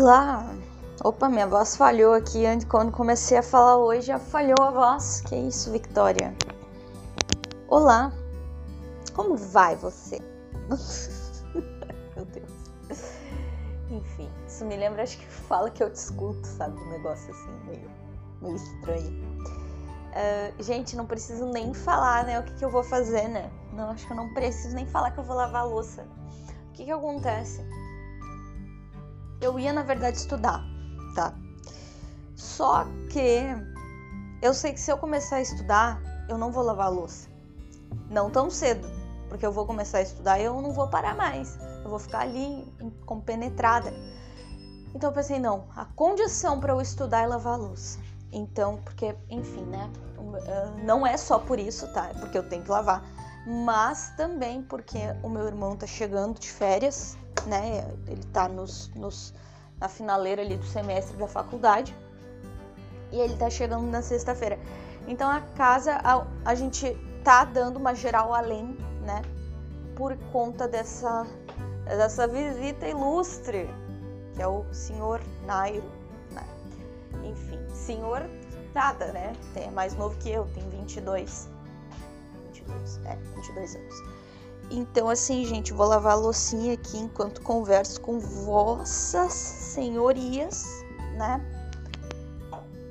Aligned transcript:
Olá! 0.00 0.54
Opa, 1.02 1.28
minha 1.28 1.48
voz 1.48 1.74
falhou 1.74 2.14
aqui 2.14 2.44
quando 2.68 2.92
comecei 2.92 3.36
a 3.36 3.42
falar 3.42 3.78
hoje, 3.78 4.06
já 4.06 4.16
falhou 4.16 4.62
a 4.62 4.70
voz. 4.70 5.22
Que 5.22 5.34
isso, 5.34 5.72
Victoria? 5.72 6.32
Olá! 7.66 8.12
Como 9.12 9.34
vai 9.34 9.74
você? 9.74 10.20
Meu 12.14 12.24
Deus. 12.26 12.52
Enfim, 13.90 14.30
isso 14.46 14.64
me 14.64 14.76
lembra, 14.76 15.02
acho 15.02 15.18
que 15.18 15.26
fala 15.26 15.68
que 15.68 15.82
eu 15.82 15.92
te 15.92 15.96
escuto, 15.96 16.46
sabe? 16.46 16.80
Um 16.80 16.90
negócio 16.90 17.32
assim, 17.32 17.66
meio, 17.66 17.90
meio 18.40 18.54
estranho. 18.54 19.10
Uh, 20.12 20.62
gente, 20.62 20.94
não 20.94 21.06
preciso 21.06 21.44
nem 21.46 21.74
falar, 21.74 22.24
né? 22.24 22.38
O 22.38 22.44
que, 22.44 22.54
que 22.54 22.64
eu 22.64 22.70
vou 22.70 22.84
fazer, 22.84 23.26
né? 23.26 23.50
Não, 23.72 23.90
acho 23.90 24.06
que 24.06 24.12
eu 24.12 24.16
não 24.16 24.32
preciso 24.32 24.76
nem 24.76 24.86
falar 24.86 25.10
que 25.10 25.18
eu 25.18 25.24
vou 25.24 25.34
lavar 25.34 25.62
a 25.62 25.64
louça. 25.64 26.06
O 26.68 26.72
que, 26.74 26.84
que 26.84 26.92
acontece? 26.92 27.66
Eu 29.40 29.58
ia, 29.58 29.72
na 29.72 29.82
verdade, 29.82 30.16
estudar, 30.16 30.64
tá? 31.14 31.34
Só 32.34 32.84
que 33.10 33.42
eu 34.42 34.54
sei 34.54 34.72
que 34.72 34.80
se 34.80 34.90
eu 34.90 34.98
começar 34.98 35.36
a 35.36 35.40
estudar, 35.40 36.00
eu 36.28 36.38
não 36.38 36.52
vou 36.52 36.62
lavar 36.62 36.86
a 36.86 36.90
louça. 36.90 37.28
Não 38.10 38.30
tão 38.30 38.50
cedo, 38.50 38.88
porque 39.28 39.44
eu 39.44 39.52
vou 39.52 39.66
começar 39.66 39.98
a 39.98 40.02
estudar 40.02 40.38
e 40.38 40.44
eu 40.44 40.60
não 40.60 40.72
vou 40.72 40.88
parar 40.88 41.16
mais. 41.16 41.58
Eu 41.82 41.90
vou 41.90 41.98
ficar 41.98 42.20
ali 42.20 42.72
compenetrada. 43.06 43.92
Então 44.94 45.10
eu 45.10 45.14
pensei, 45.14 45.38
não, 45.38 45.66
a 45.76 45.84
condição 45.84 46.60
para 46.60 46.72
eu 46.72 46.80
estudar 46.80 47.22
é 47.22 47.26
lavar 47.26 47.54
a 47.54 47.56
louça. 47.56 47.98
Então, 48.32 48.78
porque, 48.84 49.14
enfim, 49.30 49.64
né? 49.64 49.90
Eh, 50.46 50.84
não 50.84 51.06
é 51.06 51.16
só 51.16 51.38
por 51.38 51.58
isso, 51.58 51.86
tá? 51.92 52.08
É 52.08 52.14
porque 52.14 52.36
eu 52.36 52.48
tenho 52.48 52.62
que 52.62 52.70
lavar. 52.70 53.04
Mas 53.46 54.12
também 54.16 54.62
porque 54.62 54.98
o 55.22 55.28
meu 55.28 55.46
irmão 55.46 55.76
tá 55.76 55.86
chegando 55.86 56.38
de 56.38 56.50
férias 56.50 57.16
né? 57.46 57.86
Ele 58.06 58.22
tá 58.32 58.48
nos, 58.48 58.88
nos, 58.94 59.34
na 59.80 59.88
finaleira 59.88 60.42
ali 60.42 60.56
do 60.56 60.66
semestre 60.66 61.16
da 61.16 61.26
faculdade 61.26 61.94
e 63.12 63.18
ele 63.18 63.36
tá 63.36 63.48
chegando 63.48 63.86
na 63.86 64.02
sexta-feira. 64.02 64.58
Então 65.06 65.30
a 65.30 65.40
casa, 65.40 65.98
a, 66.04 66.26
a 66.44 66.54
gente 66.54 66.96
tá 67.24 67.44
dando 67.44 67.76
uma 67.76 67.94
geral 67.94 68.32
além, 68.32 68.76
né? 69.02 69.22
Por 69.96 70.16
conta 70.32 70.68
dessa, 70.68 71.26
dessa 71.86 72.28
visita 72.28 72.86
ilustre, 72.86 73.68
que 74.34 74.42
é 74.42 74.46
o 74.46 74.64
senhor 74.72 75.20
Nairo, 75.46 75.90
né? 76.32 76.44
Enfim, 77.24 77.58
senhor 77.70 78.22
nada, 78.74 79.12
né? 79.12 79.32
É 79.56 79.70
mais 79.70 79.94
novo 79.94 80.16
que 80.18 80.30
eu, 80.30 80.46
tem 80.54 80.68
22. 80.68 81.48
22, 82.52 83.00
é, 83.06 83.16
22 83.16 83.76
anos. 83.76 84.17
Então, 84.70 85.08
assim, 85.08 85.44
gente, 85.46 85.72
vou 85.72 85.86
lavar 85.86 86.12
a 86.12 86.16
loucinha 86.16 86.74
aqui 86.74 86.98
enquanto 86.98 87.40
converso 87.40 88.00
com 88.00 88.18
vossas 88.18 89.32
senhorias, 89.32 90.66
né? 91.16 91.42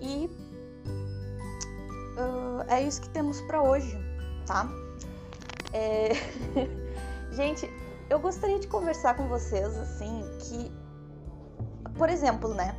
E 0.02 0.30
uh, 2.17 2.64
é 2.67 2.81
isso 2.81 3.02
que 3.02 3.09
temos 3.09 3.42
para 3.42 3.61
hoje, 3.61 3.95
tá? 4.45 4.67
É... 5.72 6.14
gente, 7.31 7.69
eu 8.09 8.19
gostaria 8.19 8.58
de 8.58 8.67
conversar 8.67 9.16
com 9.16 9.28
vocês, 9.28 9.78
assim, 9.78 10.23
que, 10.39 10.72
por 11.95 12.09
exemplo, 12.09 12.53
né? 12.56 12.75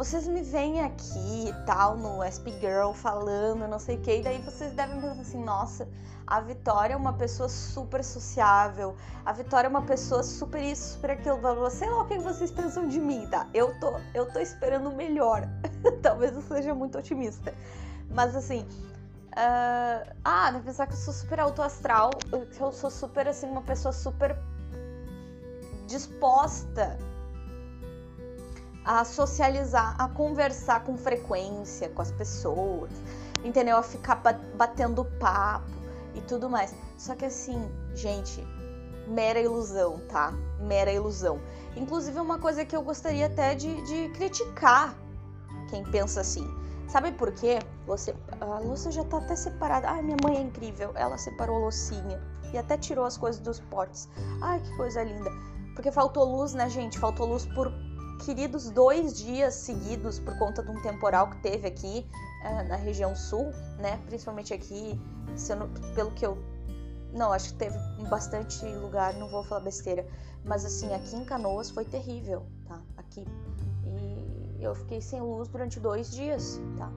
Vocês 0.00 0.26
me 0.26 0.40
veem 0.40 0.80
aqui 0.80 1.50
e 1.50 1.52
tal 1.66 1.94
no 1.94 2.24
SP 2.24 2.56
Girl 2.58 2.92
falando, 2.92 3.68
não 3.68 3.78
sei 3.78 3.96
o 3.96 4.00
que, 4.00 4.16
e 4.16 4.22
daí 4.22 4.38
vocês 4.38 4.72
devem 4.72 4.98
pensar 4.98 5.20
assim, 5.20 5.44
nossa, 5.44 5.86
a 6.26 6.40
Vitória 6.40 6.94
é 6.94 6.96
uma 6.96 7.12
pessoa 7.12 7.50
super 7.50 8.02
sociável, 8.02 8.96
a 9.26 9.32
Vitória 9.34 9.66
é 9.66 9.68
uma 9.68 9.82
pessoa 9.82 10.22
super 10.22 10.62
isso, 10.62 10.94
super 10.94 11.10
aquilo, 11.10 11.36
blá, 11.36 11.54
blá, 11.54 11.68
sei 11.68 11.90
lá 11.90 12.00
o 12.00 12.06
que 12.06 12.18
vocês 12.18 12.50
pensam 12.50 12.88
de 12.88 12.98
mim, 12.98 13.28
tá? 13.30 13.46
Eu 13.52 13.78
tô, 13.78 13.92
eu 14.14 14.24
tô 14.32 14.38
esperando 14.38 14.90
melhor. 14.90 15.46
Talvez 16.00 16.34
eu 16.34 16.40
seja 16.40 16.74
muito 16.74 16.96
otimista. 16.96 17.52
Mas 18.08 18.34
assim, 18.34 18.62
uh, 18.62 20.14
ah, 20.24 20.50
deve 20.50 20.64
pensar 20.64 20.86
que 20.86 20.94
eu 20.94 20.98
sou 20.98 21.12
super 21.12 21.40
autoastral, 21.40 22.08
que 22.50 22.58
eu 22.58 22.72
sou 22.72 22.90
super 22.90 23.28
assim, 23.28 23.46
uma 23.50 23.60
pessoa 23.60 23.92
super 23.92 24.34
disposta 25.86 26.98
a 28.90 29.04
socializar, 29.04 29.94
a 30.00 30.08
conversar 30.08 30.82
com 30.82 30.96
frequência 30.96 31.88
com 31.90 32.02
as 32.02 32.10
pessoas, 32.10 32.90
entendeu? 33.44 33.76
A 33.76 33.84
ficar 33.84 34.16
batendo 34.56 35.04
papo 35.20 35.70
e 36.12 36.20
tudo 36.22 36.50
mais. 36.50 36.74
Só 36.98 37.14
que 37.14 37.24
assim, 37.24 37.70
gente, 37.94 38.44
mera 39.06 39.38
ilusão, 39.38 40.00
tá? 40.08 40.32
Mera 40.58 40.92
ilusão. 40.92 41.40
Inclusive, 41.76 42.18
uma 42.18 42.40
coisa 42.40 42.64
que 42.64 42.74
eu 42.74 42.82
gostaria 42.82 43.26
até 43.26 43.54
de, 43.54 43.80
de 43.82 44.08
criticar 44.08 44.92
quem 45.68 45.84
pensa 45.84 46.20
assim. 46.20 46.44
Sabe 46.88 47.12
por 47.12 47.30
quê? 47.30 47.60
Você, 47.86 48.12
a 48.40 48.58
Lúcia 48.58 48.90
já 48.90 49.04
tá 49.04 49.18
até 49.18 49.36
separada. 49.36 49.88
Ai, 49.88 50.02
minha 50.02 50.16
mãe 50.20 50.36
é 50.36 50.40
incrível. 50.40 50.90
Ela 50.96 51.16
separou 51.16 51.58
a 51.58 51.66
Lucinha 51.66 52.20
e 52.52 52.58
até 52.58 52.76
tirou 52.76 53.04
as 53.04 53.16
coisas 53.16 53.40
dos 53.40 53.60
potes. 53.60 54.08
Ai, 54.42 54.58
que 54.58 54.76
coisa 54.76 55.04
linda. 55.04 55.30
Porque 55.76 55.92
faltou 55.92 56.24
luz, 56.24 56.54
né, 56.54 56.68
gente? 56.68 56.98
Faltou 56.98 57.26
luz 57.26 57.46
por 57.46 57.72
queridos 58.24 58.70
dois 58.70 59.16
dias 59.16 59.54
seguidos 59.54 60.18
por 60.18 60.36
conta 60.38 60.62
de 60.62 60.70
um 60.70 60.80
temporal 60.82 61.30
que 61.30 61.38
teve 61.38 61.66
aqui 61.66 62.06
uh, 62.44 62.68
na 62.68 62.76
região 62.76 63.14
sul, 63.16 63.50
né? 63.78 63.98
Principalmente 64.06 64.52
aqui, 64.52 65.00
pelo 65.94 66.10
que 66.12 66.24
eu. 66.24 66.38
Não, 67.12 67.32
acho 67.32 67.52
que 67.52 67.58
teve 67.58 67.76
bastante 68.08 68.64
lugar, 68.66 69.14
não 69.14 69.28
vou 69.28 69.42
falar 69.44 69.62
besteira. 69.62 70.06
Mas 70.44 70.64
assim, 70.64 70.92
aqui 70.94 71.16
em 71.16 71.24
Canoas 71.24 71.70
foi 71.70 71.84
terrível, 71.84 72.46
tá? 72.66 72.80
Aqui. 72.96 73.26
E 73.84 74.62
eu 74.62 74.74
fiquei 74.74 75.00
sem 75.00 75.20
luz 75.20 75.48
durante 75.48 75.80
dois 75.80 76.10
dias, 76.10 76.60
tá? 76.76 76.90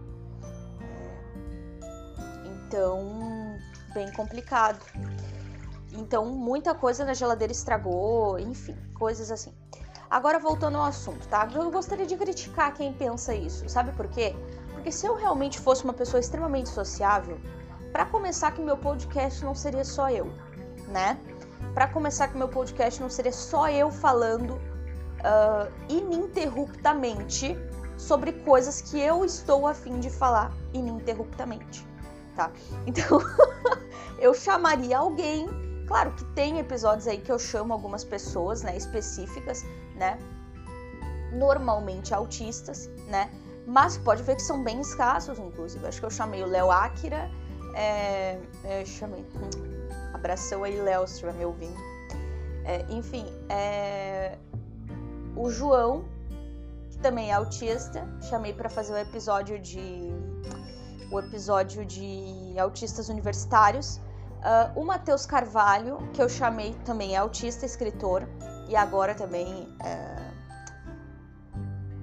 Então, 2.45 3.57
bem 3.93 4.11
complicado. 4.13 4.83
Então, 5.91 6.25
muita 6.25 6.73
coisa 6.73 7.05
na 7.05 7.13
geladeira 7.13 7.53
estragou, 7.53 8.39
enfim, 8.39 8.75
coisas 8.93 9.31
assim. 9.31 9.53
Agora 10.13 10.37
voltando 10.37 10.77
ao 10.77 10.83
assunto, 10.83 11.27
tá? 11.27 11.49
Eu 11.55 11.71
gostaria 11.71 12.05
de 12.05 12.15
criticar 12.15 12.71
quem 12.75 12.93
pensa 12.93 13.33
isso. 13.33 13.67
Sabe 13.67 13.91
por 13.93 14.07
quê? 14.07 14.35
Porque 14.71 14.91
se 14.91 15.07
eu 15.07 15.15
realmente 15.15 15.59
fosse 15.59 15.83
uma 15.83 15.91
pessoa 15.91 16.19
extremamente 16.19 16.69
sociável, 16.69 17.41
para 17.91 18.05
começar 18.05 18.51
que 18.51 18.61
meu 18.61 18.77
podcast 18.77 19.43
não 19.43 19.55
seria 19.55 19.83
só 19.83 20.11
eu, 20.11 20.31
né? 20.87 21.17
Para 21.73 21.87
começar 21.87 22.27
que 22.27 22.37
meu 22.37 22.47
podcast 22.47 23.01
não 23.01 23.09
seria 23.09 23.31
só 23.31 23.67
eu 23.69 23.89
falando 23.89 24.51
uh, 24.51 25.73
ininterruptamente 25.89 27.57
sobre 27.97 28.33
coisas 28.33 28.81
que 28.81 28.99
eu 28.99 29.25
estou 29.25 29.65
afim 29.65 29.99
de 29.99 30.11
falar 30.11 30.53
ininterruptamente, 30.75 31.87
tá? 32.35 32.51
Então 32.85 33.19
eu 34.21 34.31
chamaria 34.35 34.95
alguém 34.95 35.49
Claro 35.87 36.11
que 36.13 36.23
tem 36.33 36.59
episódios 36.59 37.07
aí 37.07 37.17
que 37.19 37.31
eu 37.31 37.37
chamo 37.37 37.73
algumas 37.73 38.03
pessoas, 38.03 38.63
né, 38.63 38.75
específicas, 38.75 39.65
né, 39.95 40.17
normalmente 41.31 42.13
autistas, 42.13 42.87
né, 43.07 43.29
mas 43.65 43.97
pode 43.97 44.23
ver 44.23 44.35
que 44.35 44.41
são 44.41 44.63
bem 44.63 44.81
escassos, 44.81 45.39
inclusive. 45.39 45.85
Acho 45.87 45.99
que 45.99 46.05
eu 46.05 46.11
chamei 46.11 46.43
o 46.43 46.47
Léo 46.47 46.69
Akira, 46.69 47.29
é, 47.75 48.39
é, 48.63 48.85
chamei, 48.85 49.21
hum, 49.21 49.87
abração 50.13 50.63
aí, 50.63 50.79
Léo, 50.79 51.07
se 51.07 51.13
estiver 51.13 51.33
me 51.33 51.45
ouvindo. 51.45 51.77
É, 52.65 52.85
enfim, 52.89 53.25
é, 53.49 54.37
o 55.35 55.49
João, 55.49 56.05
que 56.91 56.97
também 56.99 57.29
é 57.29 57.33
autista, 57.33 58.07
chamei 58.29 58.53
para 58.53 58.69
fazer 58.69 58.93
o 58.93 58.97
episódio 58.97 59.59
de 59.59 60.11
o 61.11 61.19
episódio 61.19 61.85
de 61.85 62.55
autistas 62.57 63.07
universitários 63.07 64.01
Uh, 64.43 64.77
o 64.77 64.83
Matheus 64.83 65.25
Carvalho, 65.25 65.97
que 66.11 66.21
eu 66.21 66.27
chamei 66.27 66.75
também 66.83 67.15
é 67.15 67.17
autista, 67.17 67.65
escritor, 67.65 68.27
e 68.73 68.75
agora 68.75 69.13
também 69.13 69.67
uh, 69.83 70.33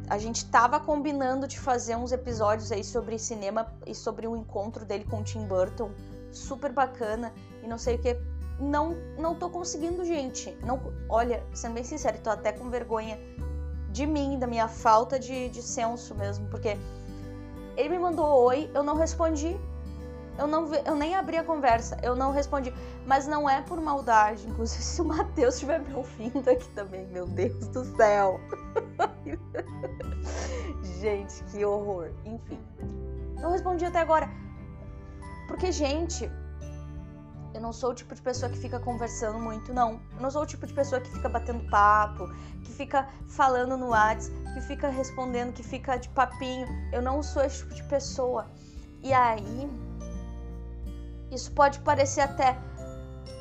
a 0.08 0.16
gente 0.18 0.36
estava 0.36 0.78
combinando 0.78 1.48
de 1.48 1.58
fazer 1.58 1.96
uns 1.96 2.12
episódios 2.12 2.70
aí 2.70 2.84
sobre 2.84 3.18
cinema 3.18 3.66
e 3.84 3.92
sobre 3.92 4.28
o 4.28 4.36
encontro 4.36 4.84
dele 4.84 5.04
com 5.04 5.18
o 5.18 5.24
Tim 5.24 5.44
Burton, 5.46 5.90
super 6.30 6.72
bacana, 6.72 7.32
e 7.60 7.66
não 7.66 7.76
sei 7.76 7.96
o 7.96 7.98
que. 7.98 8.16
Não, 8.60 8.90
não 9.18 9.34
tô 9.34 9.50
conseguindo, 9.50 10.04
gente. 10.04 10.56
Não, 10.64 10.80
olha, 11.08 11.44
sendo 11.52 11.74
bem 11.74 11.82
sincero, 11.82 12.18
tô 12.22 12.30
até 12.30 12.52
com 12.52 12.70
vergonha 12.70 13.18
de 13.90 14.06
mim, 14.06 14.38
da 14.38 14.46
minha 14.46 14.68
falta 14.68 15.18
de, 15.18 15.48
de 15.48 15.62
senso 15.62 16.14
mesmo, 16.14 16.46
porque 16.50 16.78
ele 17.76 17.88
me 17.88 17.98
mandou 17.98 18.26
oi, 18.44 18.70
eu 18.72 18.84
não 18.84 18.94
respondi, 18.94 19.58
eu, 20.40 20.46
não, 20.46 20.72
eu 20.74 20.96
nem 20.96 21.14
abri 21.14 21.36
a 21.36 21.44
conversa, 21.44 21.98
eu 22.02 22.16
não 22.16 22.32
respondi. 22.32 22.72
Mas 23.06 23.26
não 23.26 23.48
é 23.48 23.60
por 23.62 23.80
maldade. 23.80 24.46
Inclusive, 24.48 24.82
se 24.82 25.02
o 25.02 25.04
Matheus 25.04 25.54
estiver 25.54 25.80
me 25.80 25.94
ouvindo 25.94 26.48
aqui 26.48 26.68
também, 26.70 27.06
meu 27.08 27.26
Deus 27.26 27.66
do 27.68 27.84
céu. 27.96 28.40
gente, 31.00 31.42
que 31.44 31.64
horror. 31.64 32.10
Enfim. 32.24 32.58
Não 33.40 33.52
respondi 33.52 33.84
até 33.84 34.00
agora. 34.00 34.28
Porque, 35.48 35.72
gente, 35.72 36.30
Eu 37.52 37.60
não 37.60 37.72
sou 37.72 37.90
o 37.90 37.94
tipo 37.94 38.14
de 38.14 38.22
pessoa 38.22 38.50
que 38.50 38.58
fica 38.58 38.78
conversando 38.78 39.38
muito, 39.38 39.72
não. 39.74 40.00
Eu 40.14 40.20
não 40.20 40.30
sou 40.30 40.42
o 40.42 40.46
tipo 40.46 40.66
de 40.66 40.72
pessoa 40.72 41.00
que 41.00 41.10
fica 41.10 41.28
batendo 41.28 41.68
papo, 41.68 42.28
que 42.64 42.72
fica 42.72 43.08
falando 43.28 43.76
no 43.76 43.88
WhatsApp, 43.88 44.34
que 44.54 44.60
fica 44.60 44.88
respondendo, 44.88 45.52
que 45.52 45.62
fica 45.62 45.96
de 45.96 46.08
papinho. 46.10 46.66
Eu 46.92 47.02
não 47.02 47.22
sou 47.22 47.42
esse 47.42 47.58
tipo 47.58 47.74
de 47.74 47.82
pessoa. 47.84 48.46
E 49.02 49.12
aí, 49.12 49.68
isso 51.30 51.52
pode 51.52 51.78
parecer 51.80 52.20
até 52.20 52.56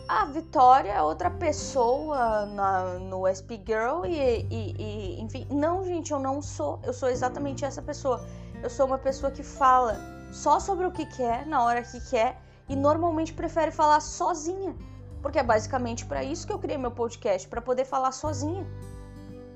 a 0.10 0.26
Vitória 0.26 0.92
é 0.92 1.02
outra 1.04 1.30
pessoa 1.30 2.48
na, 2.48 2.96
no 2.98 3.28
SP 3.30 3.62
Girl 3.64 4.04
e, 4.06 4.48
e, 4.50 4.76
e, 4.80 5.22
enfim. 5.22 5.46
Não, 5.52 5.86
gente, 5.86 6.12
eu 6.12 6.18
não 6.18 6.42
sou. 6.42 6.80
Eu 6.84 6.92
sou 6.92 7.10
exatamente 7.10 7.64
essa 7.64 7.80
pessoa. 7.80 8.26
Eu 8.64 8.72
sou 8.72 8.88
uma 8.88 8.98
pessoa 8.98 9.32
que 9.32 9.44
fala 9.44 10.00
só 10.32 10.60
sobre 10.60 10.88
o 10.88 10.92
que 10.92 11.06
quer, 11.06 11.46
na 11.46 11.64
hora 11.64 11.84
que 11.84 12.02
quer, 12.10 12.42
e 12.68 12.76
normalmente 12.76 13.32
prefere 13.34 13.70
falar 13.70 14.00
sozinha. 14.00 14.76
Porque 15.22 15.38
é 15.38 15.44
basicamente 15.44 16.08
para 16.08 16.24
isso 16.24 16.48
que 16.48 16.54
eu 16.54 16.58
criei 16.58 16.78
meu 16.78 16.92
podcast, 16.92 17.48
para 17.48 17.62
poder 17.62 17.86
falar 17.86 18.12
sozinha, 18.12 18.66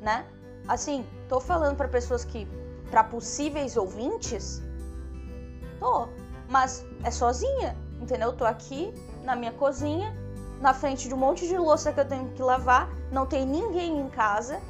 né? 0.01 0.23
Assim, 0.67 1.03
tô 1.27 1.39
falando 1.39 1.77
para 1.77 1.87
pessoas 1.87 2.23
que 2.23 2.47
para 2.91 3.03
possíveis 3.03 3.75
ouvintes, 3.75 4.61
tô, 5.79 6.07
mas 6.47 6.85
é 7.03 7.09
sozinha, 7.09 7.75
entendeu? 8.03 8.33
Tô 8.33 8.45
aqui 8.45 8.93
na 9.23 9.35
minha 9.35 9.51
cozinha 9.51 10.15
na 10.63 10.73
frente 10.73 11.09
de 11.09 11.13
um 11.13 11.17
monte 11.17 11.45
de 11.45 11.57
louça 11.57 11.91
que 11.91 11.99
eu 11.99 12.07
tenho 12.07 12.29
que 12.29 12.41
lavar, 12.41 12.89
não 13.11 13.25
tem 13.25 13.45
ninguém 13.45 13.99
em 13.99 14.09
casa. 14.09 14.61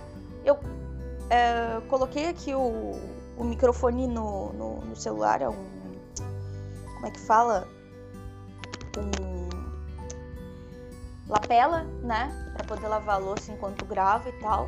Eu 0.43 0.57
é, 1.29 1.79
coloquei 1.87 2.29
aqui 2.29 2.53
o, 2.55 2.99
o 3.37 3.43
microfone 3.43 4.07
no, 4.07 4.51
no, 4.53 4.81
no, 4.81 4.95
celular, 4.95 5.41
é 5.41 5.49
um. 5.49 5.65
Como 6.95 7.05
é 7.05 7.11
que 7.11 7.19
fala? 7.19 7.67
Um. 8.97 9.43
Lapela, 11.29 11.83
né? 12.01 12.31
Pra 12.53 12.63
poder 12.65 12.87
lavar 12.87 13.15
a 13.15 13.19
louça 13.19 13.51
enquanto 13.51 13.85
gravo 13.85 14.29
e 14.29 14.31
tal. 14.33 14.67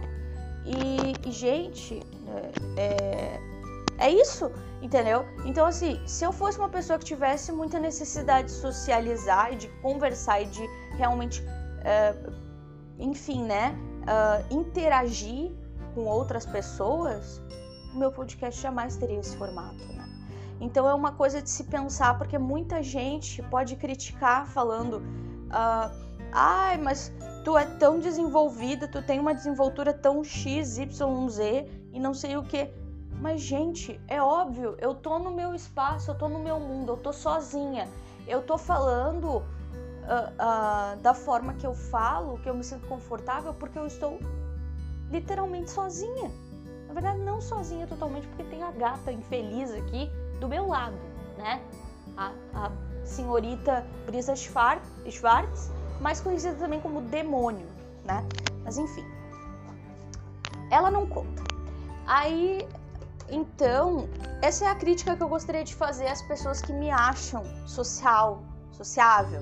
E, 0.64 1.28
e 1.28 1.32
gente, 1.32 2.04
é, 2.78 3.40
é, 3.98 4.10
isso, 4.10 4.52
entendeu? 4.82 5.26
Então, 5.46 5.66
assim, 5.66 6.02
se 6.06 6.26
eu 6.26 6.32
fosse 6.32 6.58
uma 6.58 6.70
pessoa 6.70 7.00
que 7.00 7.06
tivesse 7.06 7.52
muita 7.52 7.80
necessidade 7.80 8.48
de 8.48 8.54
socializar 8.54 9.54
e 9.54 9.56
de 9.56 9.68
conversar 9.82 10.42
e 10.42 10.46
de 10.46 10.68
realmente, 10.98 11.42
uh, 11.42 12.34
enfim, 13.00 13.44
né, 13.44 13.76
uh, 14.02 14.54
interagir 14.54 15.52
com 15.94 16.06
outras 16.06 16.46
pessoas, 16.46 17.42
o 17.94 17.98
meu 17.98 18.12
podcast 18.12 18.62
jamais 18.62 18.98
teria 18.98 19.20
esse 19.20 19.38
formato, 19.38 19.84
né? 19.94 20.06
Então 20.60 20.88
é 20.88 20.94
uma 20.94 21.14
coisa 21.14 21.42
de 21.42 21.50
se 21.50 21.64
pensar, 21.66 22.18
porque 22.18 22.38
muita 22.38 22.84
gente 22.84 23.42
pode 23.44 23.76
criticar 23.76 24.46
falando, 24.48 24.98
uh, 24.98 25.92
ai, 26.32 26.78
mas 26.78 27.14
tu 27.44 27.58
é 27.58 27.66
tão 27.66 28.00
desenvolvida, 28.00 28.88
tu 28.88 29.02
tem 29.02 29.20
uma 29.20 29.34
desenvoltura 29.34 29.94
tão 29.94 30.24
X, 30.24 30.78
Y, 30.78 31.30
Z 31.30 31.70
e 31.94 32.00
não 32.00 32.14
sei 32.14 32.36
o 32.36 32.44
que. 32.44 32.70
Mas, 33.20 33.42
gente, 33.42 34.00
é 34.08 34.22
óbvio, 34.22 34.76
eu 34.80 34.94
tô 34.94 35.18
no 35.18 35.32
meu 35.32 35.54
espaço, 35.54 36.12
eu 36.12 36.16
tô 36.16 36.28
no 36.28 36.40
meu 36.40 36.60
mundo, 36.60 36.92
eu 36.92 36.98
tô 36.98 37.14
sozinha. 37.14 37.88
Eu 38.28 38.42
tô 38.42 38.58
falando 38.58 39.38
uh, 39.38 39.42
uh, 39.42 40.98
da 41.02 41.14
forma 41.14 41.54
que 41.54 41.66
eu 41.66 41.74
falo, 41.74 42.38
que 42.40 42.50
eu 42.50 42.56
me 42.56 42.64
sinto 42.64 42.88
confortável, 42.88 43.54
porque 43.54 43.78
eu 43.78 43.86
estou 43.86 44.20
literalmente 45.10 45.72
sozinha. 45.72 46.32
Na 46.88 46.94
verdade, 46.94 47.20
não 47.20 47.42
sozinha 47.42 47.88
totalmente, 47.88 48.28
porque 48.28 48.44
tem 48.44 48.64
a 48.64 48.72
gata 48.72 49.12
infeliz 49.12 49.72
aqui 49.72 50.10
do 50.40 50.48
meu 50.48 50.68
lado, 50.68 50.98
né? 51.38 51.62
A, 52.18 52.32
a 52.54 52.72
senhorita 53.04 53.86
Brisa 54.06 54.36
Schwartz, 54.36 55.72
mais 56.02 56.20
conhecida 56.20 56.56
também 56.56 56.80
como 56.82 57.02
demônio, 57.02 57.68
né? 58.04 58.26
Mas 58.64 58.78
enfim, 58.78 59.06
ela 60.72 60.90
não 60.90 61.06
conta. 61.08 61.44
Aí, 62.08 62.68
então, 63.30 64.08
essa 64.42 64.66
é 64.66 64.68
a 64.68 64.76
crítica 64.76 65.16
que 65.16 65.24
eu 65.24 65.28
gostaria 65.28 65.64
de 65.64 65.74
fazer 65.74 66.08
às 66.08 66.22
pessoas 66.22 66.62
que 66.62 66.72
me 66.72 66.90
acham 66.92 67.44
social, 67.68 68.44
sociável, 68.72 69.42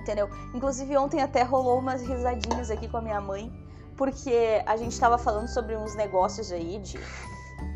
entendeu? 0.00 0.28
Inclusive 0.54 0.96
ontem 0.96 1.20
até 1.20 1.42
rolou 1.42 1.78
umas 1.78 2.02
risadinhas 2.02 2.70
aqui 2.70 2.88
com 2.88 2.98
a 2.98 3.02
minha 3.02 3.20
mãe, 3.20 3.52
porque 3.96 4.62
a 4.66 4.76
gente 4.76 4.98
tava 4.98 5.18
falando 5.18 5.48
sobre 5.48 5.76
uns 5.76 5.94
negócios 5.94 6.52
aí 6.52 6.78
de, 6.78 6.98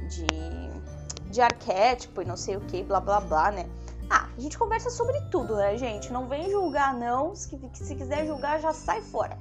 de, 0.08 1.30
de 1.30 1.40
arquétipo 1.40 2.22
e 2.22 2.24
não 2.24 2.36
sei 2.36 2.56
o 2.56 2.60
que, 2.60 2.82
blá 2.82 3.00
blá 3.00 3.20
blá, 3.20 3.50
né? 3.50 3.68
Ah, 4.10 4.28
a 4.36 4.40
gente 4.40 4.56
conversa 4.56 4.88
sobre 4.90 5.20
tudo, 5.30 5.56
né, 5.56 5.76
gente? 5.76 6.10
Não 6.12 6.28
vem 6.28 6.50
julgar, 6.50 6.94
não. 6.94 7.34
Se, 7.34 7.58
se 7.74 7.94
quiser 7.94 8.26
julgar, 8.26 8.58
já 8.58 8.72
sai 8.72 9.02
fora. 9.02 9.36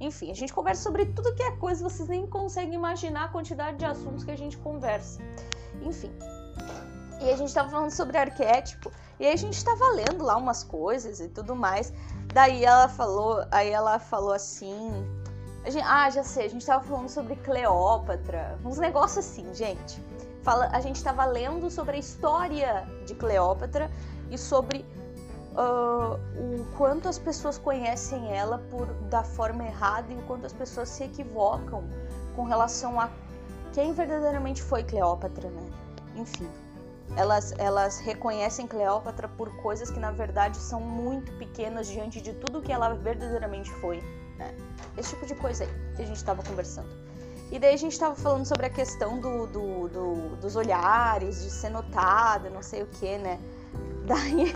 Enfim, 0.00 0.30
a 0.30 0.34
gente 0.34 0.52
conversa 0.52 0.82
sobre 0.82 1.06
tudo 1.06 1.34
que 1.34 1.42
é 1.42 1.50
coisa, 1.52 1.82
vocês 1.82 2.08
nem 2.08 2.26
conseguem 2.26 2.74
imaginar 2.74 3.24
a 3.24 3.28
quantidade 3.28 3.78
de 3.78 3.84
assuntos 3.84 4.24
que 4.24 4.30
a 4.30 4.36
gente 4.36 4.56
conversa. 4.58 5.20
Enfim. 5.82 6.12
E 7.20 7.30
a 7.30 7.36
gente 7.36 7.52
tava 7.52 7.70
falando 7.70 7.90
sobre 7.90 8.18
arquétipo, 8.18 8.92
e 9.18 9.26
aí 9.26 9.32
a 9.32 9.36
gente 9.36 9.64
tava 9.64 9.88
lendo 9.88 10.22
lá 10.22 10.36
umas 10.36 10.62
coisas 10.62 11.20
e 11.20 11.28
tudo 11.28 11.56
mais. 11.56 11.92
Daí 12.32 12.64
ela 12.64 12.88
falou, 12.88 13.44
aí 13.50 13.70
ela 13.70 13.98
falou 13.98 14.32
assim. 14.32 14.90
Gente, 15.64 15.84
ah, 15.84 16.08
já 16.10 16.22
sei, 16.22 16.46
a 16.46 16.48
gente 16.48 16.64
tava 16.64 16.84
falando 16.84 17.08
sobre 17.08 17.34
Cleópatra, 17.36 18.56
uns 18.64 18.78
negócios 18.78 19.26
assim, 19.26 19.52
gente. 19.52 20.00
Fala, 20.42 20.68
a 20.72 20.80
gente 20.80 21.02
tava 21.02 21.24
lendo 21.24 21.68
sobre 21.70 21.96
a 21.96 21.98
história 21.98 22.86
de 23.04 23.16
Cleópatra 23.16 23.90
e 24.30 24.38
sobre 24.38 24.84
uh, 25.56 26.14
o 26.14 26.64
quanto 26.76 27.08
as 27.08 27.18
pessoas 27.18 27.58
conhecem 27.58 28.32
ela 28.32 28.58
por 28.70 28.86
da 29.08 29.24
forma 29.24 29.64
errada 29.64 30.12
e 30.12 30.16
o 30.16 30.22
quanto 30.22 30.46
as 30.46 30.52
pessoas 30.52 30.88
se 30.88 31.02
equivocam 31.02 31.82
com 32.36 32.44
relação 32.44 33.00
a 33.00 33.08
quem 33.76 33.92
verdadeiramente 33.92 34.62
foi 34.62 34.82
Cleópatra, 34.82 35.50
né? 35.50 35.70
Enfim 36.16 36.48
elas, 37.14 37.54
elas 37.58 37.98
reconhecem 37.98 38.66
Cleópatra 38.66 39.28
por 39.28 39.54
coisas 39.56 39.90
que 39.90 40.00
na 40.00 40.10
verdade 40.10 40.56
são 40.56 40.80
muito 40.80 41.32
pequenas 41.34 41.86
diante 41.86 42.20
de 42.20 42.32
tudo 42.32 42.60
que 42.60 42.72
ela 42.72 42.94
verdadeiramente 42.94 43.70
foi. 43.74 44.02
Né? 44.38 44.54
Esse 44.96 45.10
tipo 45.10 45.26
de 45.26 45.34
coisa 45.34 45.64
aí 45.64 45.70
que 45.94 46.02
a 46.02 46.06
gente 46.06 46.16
estava 46.16 46.42
conversando. 46.42 46.88
E 47.50 47.58
daí 47.58 47.74
a 47.74 47.78
gente 47.78 47.92
estava 47.92 48.14
falando 48.16 48.44
sobre 48.44 48.66
a 48.66 48.70
questão 48.70 49.20
do, 49.20 49.46
do, 49.46 49.88
do, 49.88 50.36
dos 50.36 50.56
olhares, 50.56 51.44
de 51.44 51.50
ser 51.50 51.70
notada, 51.70 52.50
não 52.50 52.62
sei 52.62 52.82
o 52.82 52.86
que, 52.86 53.16
né? 53.18 53.38
Daí, 54.04 54.52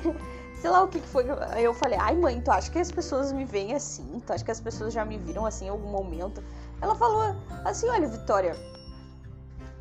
sei 0.61 0.71
lá 0.71 0.83
o 0.83 0.89
que, 0.89 1.01
que 1.01 1.07
foi. 1.07 1.25
Eu 1.57 1.73
falei, 1.73 1.99
ai 2.01 2.17
mãe, 2.17 2.41
tu 2.41 2.51
acha 2.51 2.71
que 2.71 2.79
as 2.79 2.91
pessoas 2.91 3.33
me 3.33 3.45
veem 3.45 3.75
assim? 3.75 4.21
Tu 4.27 4.33
acha 4.33 4.45
que 4.45 4.51
as 4.51 4.61
pessoas 4.61 4.93
já 4.93 5.05
me 5.05 5.19
viram 5.19 5.47
assim 5.47 5.67
em 5.67 5.69
algum 5.69 5.89
momento? 5.89 6.43
Ela 6.81 6.97
falou 6.97 7.37
assim, 7.65 7.89
olha, 7.89 8.09
Vitória, 8.09 8.57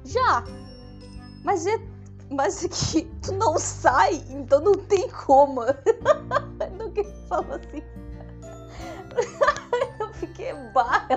já. 0.03 0.43
Mas 1.43 1.65
é 1.65 1.77
mas 2.31 2.61
que 2.61 3.03
tu 3.21 3.33
não 3.33 3.57
sai, 3.57 4.23
então 4.29 4.59
não 4.59 4.73
tem 4.73 5.09
como. 5.09 5.61
não 6.77 6.91
que 6.91 7.03
falou 7.27 7.55
assim. 7.55 7.83
eu 9.99 10.13
fiquei 10.13 10.53
bah, 10.73 11.07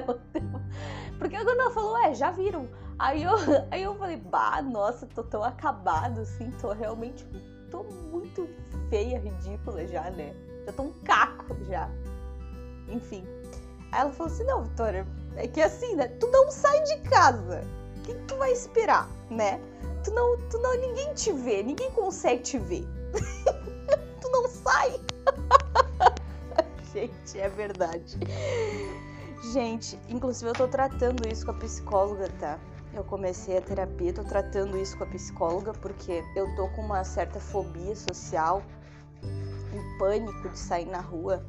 porque 1.18 1.36
quando 1.36 1.60
ela 1.60 1.70
falou, 1.70 1.96
é, 1.98 2.14
já 2.14 2.30
viram. 2.30 2.68
Aí 2.98 3.22
eu, 3.22 3.32
aí 3.70 3.82
eu 3.82 3.94
falei, 3.94 4.16
bah, 4.16 4.60
nossa, 4.62 5.06
tô 5.06 5.22
tão 5.22 5.44
acabado 5.44 6.20
assim, 6.20 6.50
tô 6.60 6.72
realmente, 6.72 7.24
tô 7.70 7.84
muito 7.84 8.48
feia, 8.90 9.18
ridícula 9.18 9.86
já, 9.86 10.10
né? 10.10 10.34
Já 10.66 10.72
tô 10.72 10.82
um 10.82 10.92
caco 11.04 11.56
já. 11.64 11.88
Enfim. 12.88 13.24
Aí 13.92 14.00
ela 14.00 14.10
falou 14.10 14.32
assim, 14.32 14.44
não, 14.44 14.64
Vitória, 14.64 15.06
é 15.36 15.46
que 15.46 15.60
assim, 15.60 15.94
né? 15.94 16.08
Tu 16.08 16.26
não 16.28 16.50
sai 16.50 16.82
de 16.82 16.98
casa. 17.02 17.62
Que 18.02 18.14
tu 18.26 18.36
vai 18.36 18.52
esperar, 18.52 19.08
né? 19.30 19.60
tu 20.02 20.10
não, 20.10 20.36
tu 20.48 20.58
não, 20.58 20.74
ninguém 20.76 21.14
te 21.14 21.32
vê, 21.32 21.62
ninguém 21.62 21.90
consegue 21.92 22.42
te 22.42 22.58
ver. 22.58 22.86
tu 24.20 24.28
não 24.30 24.48
sai. 24.48 25.00
Gente, 26.92 27.40
é 27.40 27.48
verdade. 27.48 28.18
Gente, 29.52 29.98
inclusive 30.08 30.50
eu 30.50 30.54
tô 30.54 30.68
tratando 30.68 31.26
isso 31.26 31.44
com 31.46 31.52
a 31.52 31.54
psicóloga, 31.54 32.28
tá? 32.38 32.58
Eu 32.94 33.02
comecei 33.04 33.56
a 33.56 33.62
terapia, 33.62 34.12
tô 34.12 34.22
tratando 34.22 34.76
isso 34.76 34.96
com 34.98 35.04
a 35.04 35.06
psicóloga 35.06 35.72
porque 35.72 36.22
eu 36.36 36.54
tô 36.54 36.68
com 36.68 36.82
uma 36.82 37.02
certa 37.04 37.40
fobia 37.40 37.96
social, 37.96 38.62
um 39.22 39.98
pânico 39.98 40.48
de 40.50 40.58
sair 40.58 40.86
na 40.86 41.00
rua. 41.00 41.44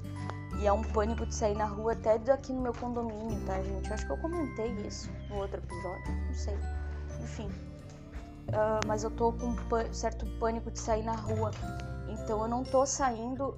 E 0.59 0.67
é 0.67 0.71
um 0.71 0.81
pânico 0.81 1.25
de 1.25 1.33
sair 1.33 1.55
na 1.55 1.65
rua 1.65 1.93
até 1.93 2.13
aqui 2.31 2.53
no 2.53 2.61
meu 2.61 2.73
condomínio, 2.73 3.39
tá, 3.45 3.61
gente? 3.61 3.87
Eu 3.87 3.93
acho 3.93 4.05
que 4.05 4.11
eu 4.11 4.17
comentei 4.17 4.71
isso 4.87 5.09
no 5.29 5.37
outro 5.37 5.57
episódio, 5.57 6.13
não 6.27 6.33
sei. 6.33 6.57
Enfim, 7.21 7.47
uh, 8.49 8.85
mas 8.87 9.03
eu 9.03 9.11
tô 9.11 9.31
com 9.33 9.47
um 9.47 9.93
certo 9.93 10.25
pânico 10.39 10.71
de 10.71 10.79
sair 10.79 11.03
na 11.03 11.15
rua. 11.15 11.51
Então 12.07 12.41
eu 12.41 12.47
não 12.47 12.63
tô 12.63 12.85
saindo 12.85 13.57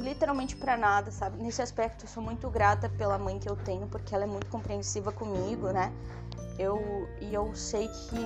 literalmente 0.00 0.54
para 0.56 0.76
nada, 0.76 1.10
sabe? 1.10 1.42
Nesse 1.42 1.62
aspecto 1.62 2.04
eu 2.04 2.08
sou 2.08 2.22
muito 2.22 2.50
grata 2.50 2.88
pela 2.90 3.18
mãe 3.18 3.38
que 3.38 3.48
eu 3.48 3.56
tenho, 3.56 3.86
porque 3.86 4.14
ela 4.14 4.24
é 4.24 4.26
muito 4.26 4.46
compreensiva 4.48 5.10
comigo, 5.10 5.70
né? 5.70 5.92
Eu 6.58 7.08
e 7.20 7.34
eu 7.34 7.54
sei 7.54 7.88
que 7.88 8.16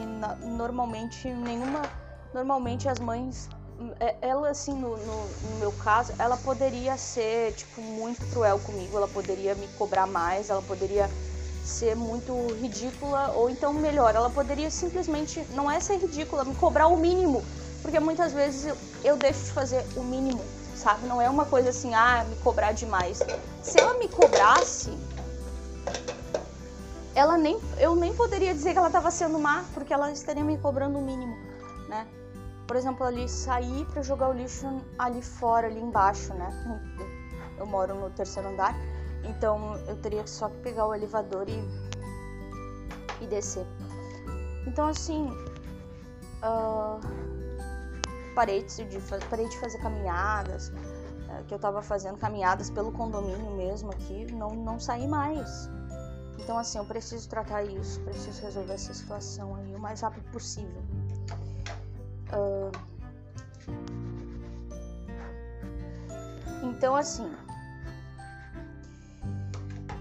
normalmente 0.45 1.33
nenhuma 1.33 1.83
normalmente 2.35 2.89
as 2.89 2.99
mães 2.99 3.49
ela 4.21 4.51
assim, 4.51 4.73
no, 4.73 4.97
no, 4.97 5.27
no, 5.27 5.59
meu 5.59 5.73
caso, 5.73 6.13
ela 6.19 6.37
poderia 6.37 6.97
ser, 6.97 7.53
tipo, 7.53 7.81
muito 7.81 8.27
cruel 8.27 8.59
comigo, 8.59 8.97
ela 8.97 9.09
poderia 9.09 9.55
me 9.55 9.69
cobrar 9.79 10.07
mais, 10.07 10.51
ela 10.51 10.63
poderia 10.63 11.09
ser 11.63 11.95
muito 11.95 12.33
ridícula, 12.55 13.33
ou 13.33 13.49
então 13.49 13.73
melhor, 13.73 14.15
ela 14.15 14.31
poderia 14.31 14.71
simplesmente, 14.71 15.47
não 15.55 15.71
é 15.71 15.79
ser 15.81 15.99
ridícula, 15.99 16.45
me 16.45 16.55
cobrar 16.55 16.89
o 16.89 16.97
mínimo, 16.97 17.45
porque 17.83 18.01
muitas 18.01 18.33
vezes 18.33 18.67
eu, 18.67 18.77
eu 19.05 19.17
deixo 19.17 19.45
de 19.45 19.53
fazer 19.53 19.85
o 19.97 20.03
mínimo, 20.03 20.41
sabe? 20.75 21.07
Não 21.07 21.21
é 21.21 21.29
uma 21.29 21.45
coisa 21.45 21.71
assim, 21.71 21.95
ah, 21.95 22.25
me 22.29 22.37
cobrar 22.37 22.73
demais. 22.73 23.27
Se 23.63 23.79
ela 23.79 23.95
me 23.95 24.09
cobrasse, 24.09 24.91
ela 27.15 27.37
nem, 27.37 27.61
eu 27.79 27.95
nem 27.95 28.15
poderia 28.15 28.55
dizer 28.55 28.73
que 28.73 28.79
ela 28.79 28.89
estava 28.89 29.11
sendo 29.11 29.39
má, 29.39 29.65
porque 29.75 29.93
ela 29.93 30.11
estaria 30.11 30.45
me 30.45 30.57
cobrando 30.59 30.99
o 30.99 31.03
mínimo, 31.03 31.37
né? 31.89 32.07
Por 32.69 32.77
exemplo, 32.77 33.07
ali 33.07 33.27
sair 33.27 33.87
para 33.87 34.03
jogar 34.03 34.29
o 34.29 34.33
lixo 34.33 34.67
ali 34.99 35.23
fora, 35.23 35.67
ali 35.67 35.81
embaixo, 35.81 36.35
né? 36.35 36.51
Eu 37.57 37.65
moro 37.67 37.95
no 37.95 38.11
terceiro 38.11 38.51
andar, 38.51 38.75
então 39.25 39.75
eu 39.89 39.97
teria 39.97 40.27
só 40.27 40.51
que 40.51 40.59
pegar 40.59 40.87
o 40.87 40.95
elevador 40.95 41.49
e, 41.49 41.65
e 43.25 43.27
descer. 43.27 43.67
Então 44.67 44.87
assim, 44.87 45.31
uh, 46.45 47.01
parei, 48.35 48.63
de, 48.65 48.85
parei 49.31 49.49
de 49.49 49.59
fazer 49.59 49.79
caminhadas, 49.79 50.69
uh, 50.69 51.45
que 51.49 51.55
eu 51.55 51.59
tava 51.59 51.81
fazendo 51.81 52.19
caminhadas 52.19 52.69
pelo 52.69 52.93
condomínio 52.93 53.51
mesmo 53.57 53.91
aqui, 53.91 54.31
não, 54.33 54.51
não 54.51 54.79
saí 54.79 55.09
mais. 55.09 55.71
Então, 56.39 56.57
assim, 56.57 56.79
eu 56.79 56.85
preciso 56.85 57.29
tratar 57.29 57.65
isso, 57.65 58.01
preciso 58.03 58.43
resolver 58.43 58.75
essa 58.75 58.95
situação 58.95 59.57
aí 59.57 59.75
o 59.75 59.79
mais 59.79 60.03
rápido 60.03 60.31
possível. 60.31 60.83
Uh... 62.33 62.71
Então, 66.63 66.95
assim. 66.95 67.31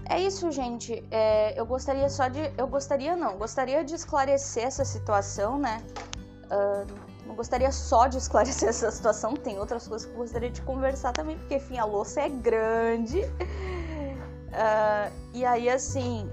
É 0.08 0.20
isso, 0.20 0.50
gente. 0.50 1.04
É, 1.10 1.58
eu 1.58 1.66
gostaria 1.66 2.08
só 2.08 2.28
de. 2.28 2.40
Eu 2.56 2.66
gostaria 2.66 3.14
não, 3.14 3.36
gostaria 3.36 3.84
de 3.84 3.94
esclarecer 3.94 4.64
essa 4.64 4.84
situação, 4.84 5.58
né? 5.58 5.82
Uh, 6.46 6.86
não 7.26 7.34
gostaria 7.34 7.70
só 7.70 8.06
de 8.06 8.16
esclarecer 8.16 8.70
essa 8.70 8.90
situação, 8.90 9.34
tem 9.34 9.58
outras 9.58 9.86
coisas 9.86 10.06
que 10.08 10.14
eu 10.14 10.18
gostaria 10.18 10.50
de 10.50 10.62
conversar 10.62 11.12
também, 11.12 11.36
porque 11.38 11.56
enfim, 11.56 11.78
a 11.78 11.84
louça 11.84 12.22
é 12.22 12.28
grande. 12.28 13.20
Uh, 14.48 15.12
e 15.34 15.44
aí, 15.44 15.68
assim, 15.68 16.28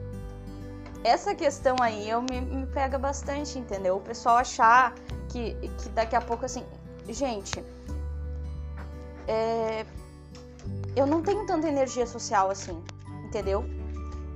essa 1.06 1.36
questão 1.36 1.76
aí 1.80 2.10
eu 2.10 2.20
me, 2.20 2.42
me, 2.42 2.66
pega 2.66 2.98
bastante, 2.98 3.60
entendeu? 3.60 3.98
O 3.98 4.02
pessoal 4.02 4.38
achar 4.38 4.92
que, 5.30 5.54
que 5.78 5.90
daqui 5.90 6.16
a 6.16 6.22
pouco, 6.22 6.44
assim, 6.46 6.66
gente, 7.08 7.64
é, 9.28 9.86
eu 10.96 11.06
não 11.06 11.22
tenho 11.22 11.46
tanta 11.46 11.68
energia 11.68 12.08
social 12.08 12.50
assim, 12.50 12.84
entendeu? 13.24 13.64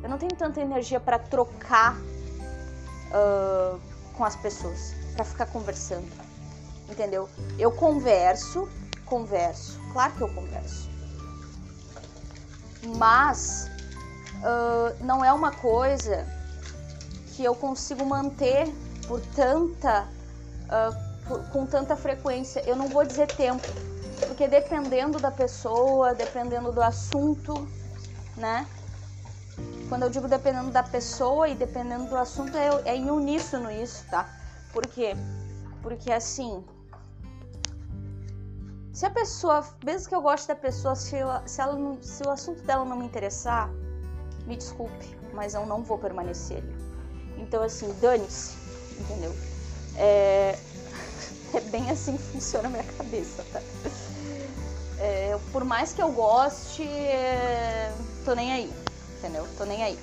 Eu 0.04 0.10
não 0.10 0.20
tenho 0.20 0.36
tanta 0.36 0.62
energia 0.62 1.00
para 1.00 1.18
trocar 1.18 1.98
uh, 1.98 3.80
com 4.16 4.24
as 4.24 4.36
pessoas, 4.36 4.94
para 5.16 5.26
ficar 5.26 5.48
conversando, 5.48 6.08
entendeu? 6.88 7.28
Eu 7.58 7.72
converso, 7.72 8.70
converso, 9.06 9.80
claro 9.92 10.14
que 10.14 10.22
eu 10.22 10.32
converso, 10.36 10.88
mas 12.96 13.72
uh, 14.44 15.04
não 15.04 15.26
é 15.26 15.34
uma 15.34 15.52
coisa 15.52 16.39
que 17.40 17.46
eu 17.46 17.56
consigo 17.56 18.06
manter 18.06 18.68
por 19.08 19.22
tanta 19.34 20.06
uh, 20.66 21.26
por, 21.26 21.42
com 21.52 21.66
tanta 21.66 21.96
frequência. 21.96 22.60
Eu 22.68 22.76
não 22.76 22.90
vou 22.90 23.06
dizer 23.06 23.28
tempo, 23.28 23.66
porque 24.28 24.46
dependendo 24.46 25.22
da 25.22 25.32
pessoa, 25.32 26.14
dependendo 26.14 26.70
do 26.74 26.82
assunto, 26.82 27.66
né? 28.36 28.68
Quando 29.88 30.04
eu 30.04 30.10
digo 30.10 30.28
dependendo 30.28 30.70
da 30.70 30.84
pessoa 30.84 31.48
e 31.48 31.56
dependendo 31.56 32.10
do 32.10 32.18
assunto, 32.18 32.58
é, 32.58 32.92
é 32.92 32.98
em 32.98 33.10
uníssono 33.10 33.72
isso, 33.72 34.04
tá? 34.12 34.30
Por 34.74 34.86
quê? 34.86 35.16
Porque 35.82 36.12
assim, 36.12 36.62
se 38.92 39.06
a 39.06 39.10
pessoa, 39.10 39.66
mesmo 39.86 40.10
que 40.10 40.16
eu 40.16 40.22
goste 40.22 40.46
da 40.46 40.56
pessoa, 40.56 40.94
se, 40.94 41.16
ela, 41.16 41.42
se, 41.48 41.62
ela 41.62 41.98
se 42.02 42.22
o 42.22 42.30
assunto 42.30 42.62
dela 42.64 42.84
não 42.84 42.98
me 42.98 43.06
interessar, 43.06 43.70
me 44.46 44.58
desculpe, 44.58 45.18
mas 45.34 45.54
eu 45.54 45.66
não 45.66 45.82
vou 45.82 45.98
permanecer 45.98 46.58
ali. 46.58 46.89
Então, 47.40 47.64
assim, 47.64 47.92
dane-se, 48.02 48.56
entendeu? 49.00 49.36
É... 49.96 50.58
é 51.54 51.60
bem 51.62 51.90
assim 51.90 52.18
que 52.18 52.24
funciona 52.24 52.68
a 52.68 52.72
minha 52.72 52.84
cabeça, 52.84 53.44
tá? 53.52 53.62
É, 55.00 55.38
por 55.52 55.64
mais 55.64 55.94
que 55.94 56.02
eu 56.02 56.12
goste, 56.12 56.84
é... 56.84 57.92
tô 58.26 58.34
nem 58.36 58.52
aí, 58.52 58.74
entendeu? 59.18 59.48
Tô 59.58 59.64
nem 59.64 59.84
aí. 59.84 60.00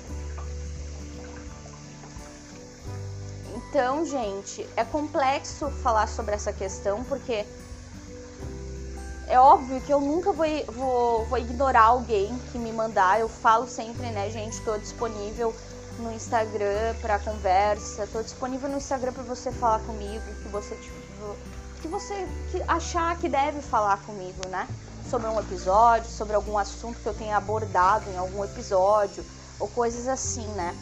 Então, 3.55 4.05
gente, 4.05 4.67
é 4.75 4.83
complexo 4.83 5.69
falar 5.69 6.07
sobre 6.07 6.33
essa 6.33 6.51
questão 6.51 7.03
porque 7.03 7.45
é 9.27 9.37
óbvio 9.37 9.81
que 9.81 9.91
eu 9.91 9.99
nunca 9.99 10.31
vou, 10.31 10.45
vou, 10.69 11.25
vou 11.25 11.37
ignorar 11.37 11.83
alguém 11.83 12.37
que 12.51 12.57
me 12.57 12.71
mandar. 12.71 13.19
Eu 13.19 13.27
falo 13.27 13.67
sempre, 13.67 14.09
né, 14.09 14.29
gente, 14.31 14.59
tô 14.63 14.77
disponível 14.77 15.53
no 15.99 16.11
Instagram 16.11 16.95
para 17.01 17.19
conversa. 17.19 18.03
Estou 18.03 18.23
disponível 18.23 18.69
no 18.69 18.77
Instagram 18.77 19.13
para 19.13 19.23
você 19.23 19.51
falar 19.51 19.79
comigo, 19.79 20.23
que 20.43 20.49
você 20.49 20.75
tipo, 20.75 21.35
que 21.81 21.87
você 21.87 22.27
achar 22.67 23.17
que 23.17 23.29
deve 23.29 23.61
falar 23.61 23.97
comigo, 24.05 24.43
né? 24.45 24.67
Sobre 25.09 25.27
um 25.27 25.39
episódio, 25.39 26.09
sobre 26.09 26.35
algum 26.35 26.57
assunto 26.57 26.99
que 26.99 27.07
eu 27.07 27.13
tenha 27.13 27.37
abordado 27.37 28.09
em 28.09 28.17
algum 28.17 28.43
episódio 28.43 29.23
ou 29.59 29.67
coisas 29.67 30.07
assim, 30.07 30.47
né? 30.49 30.75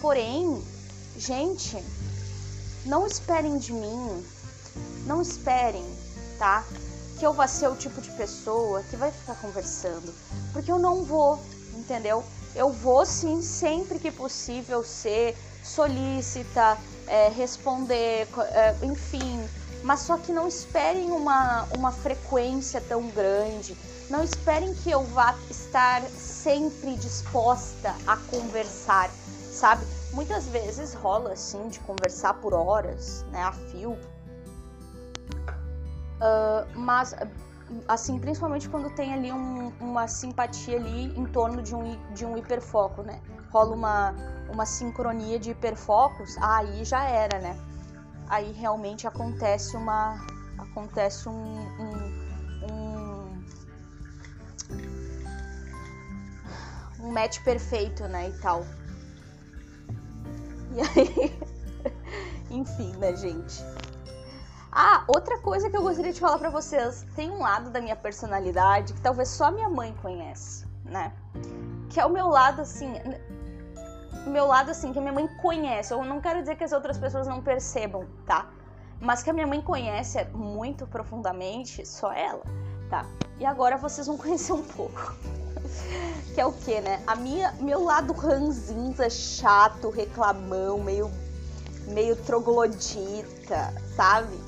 Porém, 0.00 0.62
gente, 1.16 1.82
não 2.86 3.06
esperem 3.06 3.58
de 3.58 3.72
mim, 3.72 4.24
não 5.06 5.20
esperem, 5.20 5.84
tá? 6.38 6.64
Que 7.18 7.26
eu 7.26 7.32
vá 7.32 7.46
ser 7.46 7.68
o 7.68 7.76
tipo 7.76 8.00
de 8.00 8.10
pessoa 8.12 8.82
que 8.84 8.96
vai 8.96 9.10
ficar 9.10 9.34
conversando, 9.36 10.14
porque 10.52 10.70
eu 10.70 10.78
não 10.78 11.04
vou, 11.04 11.38
entendeu? 11.76 12.24
Eu 12.54 12.70
vou 12.70 13.04
sim, 13.04 13.40
sempre 13.42 13.98
que 13.98 14.10
possível, 14.10 14.82
ser 14.82 15.36
solícita, 15.62 16.78
é, 17.06 17.28
responder, 17.28 18.28
é, 18.52 18.76
enfim, 18.82 19.48
mas 19.82 20.00
só 20.00 20.16
que 20.18 20.32
não 20.32 20.46
esperem 20.46 21.10
uma, 21.10 21.64
uma 21.70 21.92
frequência 21.92 22.80
tão 22.80 23.08
grande, 23.08 23.76
não 24.10 24.22
esperem 24.22 24.74
que 24.74 24.90
eu 24.90 25.04
vá 25.04 25.36
estar 25.50 26.02
sempre 26.10 26.96
disposta 26.96 27.94
a 28.06 28.16
conversar, 28.16 29.10
sabe? 29.50 29.86
Muitas 30.12 30.48
vezes 30.48 30.94
rola 30.94 31.32
assim 31.32 31.68
de 31.68 31.78
conversar 31.80 32.34
por 32.34 32.54
horas, 32.54 33.24
né, 33.30 33.42
a 33.42 33.52
fio, 33.52 33.92
uh, 36.20 36.66
mas 36.74 37.14
assim, 37.86 38.18
principalmente 38.18 38.68
quando 38.68 38.90
tem 38.90 39.12
ali 39.12 39.32
um, 39.32 39.68
uma 39.80 40.06
simpatia 40.08 40.76
ali 40.76 41.18
em 41.18 41.26
torno 41.26 41.62
de 41.62 41.74
um, 41.74 42.12
de 42.12 42.24
um 42.24 42.36
hiperfoco, 42.36 43.02
né? 43.02 43.20
Rola 43.50 43.74
uma, 43.74 44.14
uma 44.50 44.66
sincronia 44.66 45.38
de 45.38 45.50
hiperfocos, 45.50 46.36
aí 46.38 46.84
já 46.84 47.04
era, 47.04 47.38
né? 47.38 47.58
Aí 48.28 48.52
realmente 48.52 49.06
acontece 49.06 49.76
uma. 49.76 50.24
acontece 50.58 51.28
um, 51.28 51.32
um, 51.32 52.28
um, 52.70 53.44
um 57.00 57.12
match 57.12 57.40
perfeito, 57.42 58.06
né? 58.08 58.28
E 58.28 58.32
tal. 58.40 58.64
E 60.74 60.80
aí. 60.80 61.38
Enfim, 62.50 62.92
né, 62.96 63.14
gente? 63.14 63.62
Outra 65.08 65.38
coisa 65.38 65.70
que 65.70 65.76
eu 65.76 65.80
gostaria 65.80 66.12
de 66.12 66.20
falar 66.20 66.38
para 66.38 66.50
vocês, 66.50 67.06
tem 67.16 67.30
um 67.30 67.40
lado 67.40 67.70
da 67.70 67.80
minha 67.80 67.96
personalidade 67.96 68.92
que 68.92 69.00
talvez 69.00 69.30
só 69.30 69.50
minha 69.50 69.68
mãe 69.70 69.94
conhece, 70.02 70.66
né? 70.84 71.10
Que 71.88 71.98
é 71.98 72.04
o 72.04 72.10
meu 72.10 72.28
lado 72.28 72.60
assim, 72.60 72.92
meu 74.26 74.46
lado 74.46 74.70
assim 74.70 74.92
que 74.92 74.98
a 74.98 75.00
minha 75.00 75.14
mãe 75.14 75.26
conhece. 75.40 75.94
Eu 75.94 76.04
não 76.04 76.20
quero 76.20 76.40
dizer 76.40 76.56
que 76.56 76.64
as 76.64 76.72
outras 76.72 76.98
pessoas 76.98 77.26
não 77.26 77.40
percebam, 77.40 78.06
tá? 78.26 78.50
Mas 79.00 79.22
que 79.22 79.30
a 79.30 79.32
minha 79.32 79.46
mãe 79.46 79.62
conhece 79.62 80.22
muito 80.34 80.86
profundamente, 80.86 81.86
só 81.86 82.12
ela, 82.12 82.42
tá? 82.90 83.06
E 83.40 83.46
agora 83.46 83.78
vocês 83.78 84.06
vão 84.06 84.18
conhecer 84.18 84.52
um 84.52 84.62
pouco. 84.62 85.16
que 86.34 86.38
é 86.38 86.44
o 86.44 86.52
que, 86.52 86.82
né? 86.82 87.02
A 87.06 87.16
minha, 87.16 87.52
meu 87.60 87.82
lado 87.82 88.12
ranzinza, 88.12 89.08
chato, 89.08 89.88
reclamão, 89.88 90.78
meio 90.78 91.10
meio 91.86 92.14
troglodita, 92.16 93.72
sabe? 93.96 94.38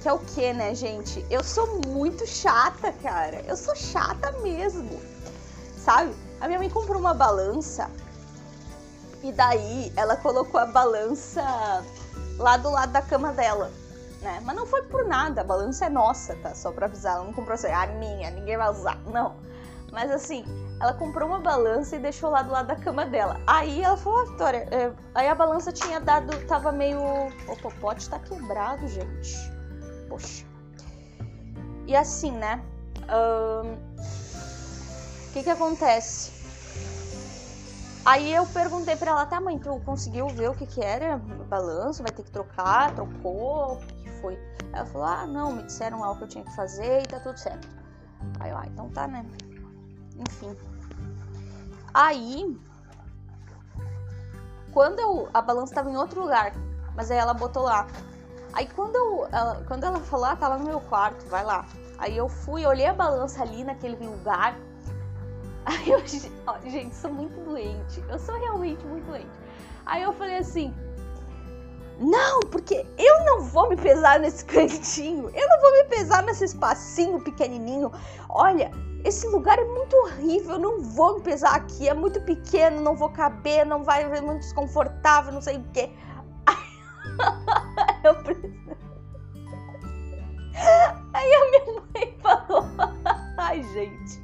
Que 0.00 0.08
é 0.08 0.12
o 0.12 0.18
que, 0.18 0.52
né, 0.52 0.74
gente? 0.74 1.24
Eu 1.30 1.44
sou 1.44 1.80
muito 1.86 2.26
chata, 2.26 2.92
cara. 3.02 3.42
Eu 3.46 3.56
sou 3.56 3.76
chata 3.76 4.32
mesmo. 4.40 5.00
Sabe? 5.76 6.14
A 6.40 6.46
minha 6.46 6.58
mãe 6.58 6.70
comprou 6.70 6.98
uma 6.98 7.12
balança 7.12 7.90
e 9.22 9.30
daí 9.32 9.92
ela 9.96 10.16
colocou 10.16 10.58
a 10.58 10.66
balança 10.66 11.42
lá 12.38 12.56
do 12.56 12.70
lado 12.70 12.92
da 12.92 13.02
cama 13.02 13.32
dela. 13.32 13.70
né? 14.22 14.40
Mas 14.44 14.56
não 14.56 14.66
foi 14.66 14.82
por 14.82 15.04
nada, 15.04 15.42
a 15.42 15.44
balança 15.44 15.86
é 15.86 15.90
nossa, 15.90 16.34
tá? 16.36 16.54
Só 16.54 16.72
pra 16.72 16.86
avisar, 16.86 17.16
ela 17.16 17.24
não 17.24 17.32
comprou 17.32 17.54
assim, 17.54 17.68
a 17.68 17.86
minha, 17.86 18.30
ninguém 18.30 18.56
vai 18.56 18.70
usar. 18.70 18.98
Não. 19.06 19.34
Mas 19.92 20.10
assim, 20.10 20.44
ela 20.80 20.94
comprou 20.94 21.28
uma 21.28 21.40
balança 21.40 21.96
e 21.96 21.98
deixou 21.98 22.30
lá 22.30 22.42
do 22.42 22.52
lado 22.52 22.68
da 22.68 22.76
cama 22.76 23.04
dela. 23.04 23.40
Aí 23.44 23.82
ela 23.82 23.96
falou, 23.96 24.20
ah, 24.20 24.24
Vitória, 24.26 24.68
é... 24.70 24.92
aí 25.14 25.28
a 25.28 25.34
balança 25.34 25.72
tinha 25.72 25.98
dado, 25.98 26.30
tava 26.46 26.70
meio. 26.70 27.00
Opa, 27.48 27.68
o 27.68 27.74
pote 27.80 28.08
tá 28.08 28.18
quebrado, 28.20 28.86
gente. 28.86 29.59
Poxa. 30.10 30.44
E 31.86 31.96
assim, 31.96 32.32
né? 32.32 32.62
O 35.28 35.32
que 35.32 35.42
que 35.42 35.50
acontece? 35.50 36.32
Aí 38.04 38.34
eu 38.34 38.44
perguntei 38.46 38.96
pra 38.96 39.12
ela, 39.12 39.26
tá 39.26 39.40
mãe, 39.40 39.58
tu 39.58 39.80
conseguiu 39.84 40.28
ver 40.28 40.50
o 40.50 40.54
que 40.54 40.66
que 40.66 40.82
era? 40.82 41.16
Balanço, 41.16 42.02
vai 42.02 42.12
ter 42.12 42.24
que 42.24 42.30
trocar, 42.30 42.94
trocou, 42.94 43.74
o 43.74 43.78
que 43.78 44.10
foi? 44.20 44.38
Ela 44.72 44.86
falou, 44.86 45.06
ah, 45.06 45.26
não, 45.26 45.52
me 45.52 45.62
disseram 45.62 46.00
lá 46.00 46.10
o 46.10 46.16
que 46.16 46.24
eu 46.24 46.28
tinha 46.28 46.44
que 46.44 46.54
fazer 46.56 47.02
e 47.02 47.06
tá 47.06 47.20
tudo 47.20 47.38
certo. 47.38 47.68
Aí 48.40 48.50
eu, 48.50 48.56
ah, 48.56 48.66
então 48.66 48.88
tá, 48.90 49.06
né? 49.06 49.24
Enfim. 50.16 50.56
Aí, 51.94 52.58
quando 54.72 54.98
eu, 54.98 55.28
a 55.32 55.42
balança 55.42 55.74
tava 55.74 55.90
em 55.90 55.96
outro 55.96 56.22
lugar, 56.22 56.52
mas 56.96 57.10
aí 57.10 57.18
ela 57.18 57.34
botou 57.34 57.62
lá. 57.62 57.86
Aí 58.52 58.66
quando, 58.74 58.96
eu, 58.96 59.28
ela, 59.30 59.62
quando 59.66 59.84
ela 59.84 60.00
falou, 60.00 60.26
ah, 60.26 60.36
tava 60.36 60.58
no 60.58 60.64
meu 60.64 60.80
quarto, 60.80 61.24
vai 61.28 61.44
lá. 61.44 61.66
Aí 61.98 62.16
eu 62.16 62.28
fui, 62.28 62.66
olhei 62.66 62.86
a 62.86 62.94
balança 62.94 63.42
ali 63.42 63.62
naquele 63.62 63.96
lugar, 63.96 64.56
Aí 65.64 65.90
eu, 65.90 66.00
gente, 66.70 66.94
sou 66.94 67.12
muito 67.12 67.38
doente. 67.40 68.02
Eu 68.08 68.18
sou 68.18 68.38
realmente 68.38 68.84
muito 68.86 69.04
doente. 69.06 69.30
Aí 69.84 70.02
eu 70.02 70.12
falei 70.12 70.38
assim: 70.38 70.74
não, 71.98 72.40
porque 72.50 72.86
eu 72.96 73.24
não 73.24 73.42
vou 73.42 73.68
me 73.68 73.76
pesar 73.76 74.18
nesse 74.18 74.44
cantinho. 74.46 75.30
Eu 75.34 75.48
não 75.48 75.60
vou 75.60 75.72
me 75.72 75.84
pesar 75.84 76.22
nesse 76.22 76.44
espacinho 76.44 77.20
pequenininho. 77.20 77.92
Olha, 78.28 78.70
esse 79.04 79.26
lugar 79.26 79.58
é 79.58 79.64
muito 79.64 79.94
horrível. 79.96 80.52
Eu 80.52 80.58
não 80.58 80.80
vou 80.80 81.16
me 81.16 81.22
pesar 81.22 81.54
aqui. 81.54 81.88
É 81.88 81.94
muito 81.94 82.20
pequeno, 82.22 82.80
não 82.80 82.96
vou 82.96 83.10
caber, 83.10 83.66
não 83.66 83.84
vai 83.84 84.08
ser 84.08 84.22
muito 84.22 84.40
desconfortável, 84.40 85.32
não 85.32 85.42
sei 85.42 85.58
o 85.58 85.64
quê. 85.74 85.90
Eu 88.04 88.14
Aí 91.12 91.34
a 91.34 91.50
minha 91.50 91.80
mãe 91.80 92.16
falou: 92.20 92.64
ai, 93.38 93.62
gente. 93.72 94.22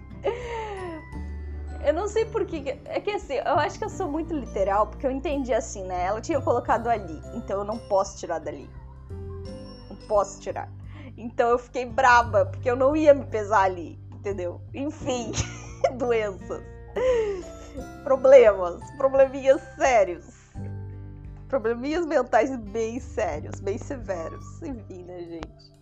Eu 1.85 1.95
não 1.95 2.09
sei 2.09 2.25
porquê. 2.25 2.79
É 2.85 3.01
que 3.01 3.11
assim, 3.11 3.35
eu 3.35 3.59
acho 3.59 3.79
que 3.79 3.85
eu 3.85 3.89
sou 3.89 4.11
muito 4.11 4.35
literal, 4.35 4.89
porque 4.89 5.07
eu 5.07 5.11
entendi 5.11 5.53
assim, 5.55 5.85
né? 5.85 6.05
Ela 6.05 6.21
tinha 6.21 6.41
colocado 6.41 6.89
ali, 6.89 7.21
então 7.35 7.59
eu 7.59 7.65
não 7.65 7.79
posso 7.79 8.19
tirar 8.19 8.41
dali. 8.41 8.69
Não 9.89 9.97
posso 10.09 10.41
tirar. 10.41 10.69
Então 11.17 11.49
eu 11.49 11.59
fiquei 11.59 11.87
braba, 11.87 12.47
porque 12.47 12.69
eu 12.69 12.77
não 12.77 12.95
ia 12.95 13.15
me 13.15 13.25
pesar 13.25 13.63
ali, 13.63 13.99
entendeu? 14.13 14.61
Enfim, 14.75 15.33
doenças. 15.97 16.63
Problemas, 18.05 18.83
probleminhas 18.97 19.61
sérios. 19.77 20.36
Probleminhas 21.49 22.05
mentais 22.07 22.55
bem 22.57 22.99
sérios, 22.99 23.61
bem 23.61 23.79
severos. 23.79 24.63
Enfim, 24.63 25.05
né, 25.05 25.19
gente? 25.21 25.77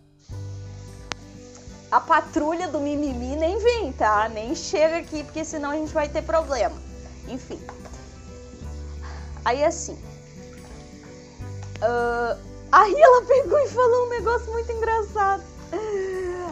a 1.95 1.99
patrulha 2.01 2.67
do 2.67 2.79
mimimi 2.79 3.35
nem 3.37 3.57
vem, 3.57 3.93
tá? 3.93 4.27
Nem 4.27 4.53
chega 4.53 4.97
aqui, 4.97 5.23
porque 5.23 5.45
senão 5.45 5.71
a 5.71 5.75
gente 5.75 5.93
vai 5.93 6.09
ter 6.09 6.21
problema. 6.23 6.75
Enfim. 7.27 7.59
Aí 9.45 9.63
assim. 9.63 9.93
Uh, 11.77 12.37
aí 12.71 13.01
ela 13.01 13.25
pegou 13.25 13.59
e 13.59 13.69
falou 13.69 14.07
um 14.07 14.09
negócio 14.09 14.51
muito 14.51 14.71
engraçado. 14.71 15.43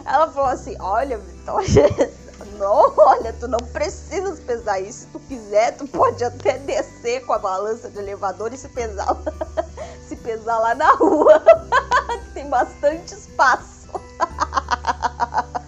Ela 0.06 0.30
falou 0.30 0.50
assim: 0.50 0.76
Olha, 0.80 1.18
Vitória, 1.18 1.88
não, 2.58 2.94
olha, 2.96 3.32
tu 3.32 3.48
não 3.48 3.58
precisa 3.58 4.34
pesar 4.42 4.80
isso. 4.80 5.00
Se 5.00 5.06
tu 5.06 5.20
quiser, 5.20 5.76
tu 5.76 5.86
pode 5.86 6.22
até 6.24 6.58
descer 6.58 7.24
com 7.26 7.32
a 7.32 7.38
balança 7.38 7.88
de 7.88 7.98
elevador 7.98 8.52
e 8.52 8.56
se 8.56 8.68
pesar, 8.68 9.16
se 10.08 10.16
pesar 10.16 10.58
lá 10.58 10.74
na 10.74 10.92
rua. 10.92 11.42
Tem 12.34 12.48
bastante 12.48 13.14
espaço. 13.14 13.88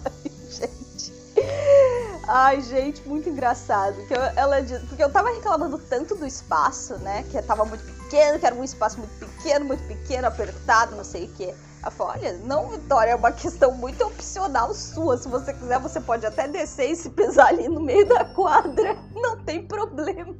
Ai, 2.29 2.59
gente, 2.59 3.07
muito 3.07 3.29
engraçado. 3.29 3.95
Ela 4.35 4.57
porque 4.89 5.01
eu 5.01 5.09
tava 5.09 5.29
reclamando 5.29 5.77
tanto 5.77 6.13
do 6.13 6.25
espaço, 6.25 6.95
né? 6.97 7.23
Que 7.31 7.41
tava 7.41 7.63
muito 7.63 7.85
pequeno, 7.85 8.37
que 8.37 8.45
era 8.45 8.53
um 8.53 8.65
espaço 8.65 8.97
muito 8.99 9.17
pequeno, 9.17 9.63
muito 9.63 9.81
pequeno, 9.87 10.27
apertado, 10.27 10.93
não 10.93 11.05
sei 11.05 11.25
o 11.25 11.29
que. 11.29 11.53
Olha, 11.99 12.33
não, 12.43 12.69
Vitória, 12.69 13.11
é 13.11 13.15
uma 13.15 13.31
questão 13.31 13.71
muito 13.71 14.05
opcional 14.05 14.73
sua. 14.73 15.17
Se 15.17 15.27
você 15.27 15.53
quiser, 15.53 15.79
você 15.79 15.99
pode 16.01 16.25
até 16.25 16.47
descer 16.47 16.91
e 16.91 16.95
se 16.95 17.09
pesar 17.09 17.47
ali 17.47 17.67
no 17.67 17.81
meio 17.81 18.07
da 18.07 18.25
quadra. 18.25 18.97
Não 19.15 19.37
tem 19.43 19.65
problema. 19.65 20.35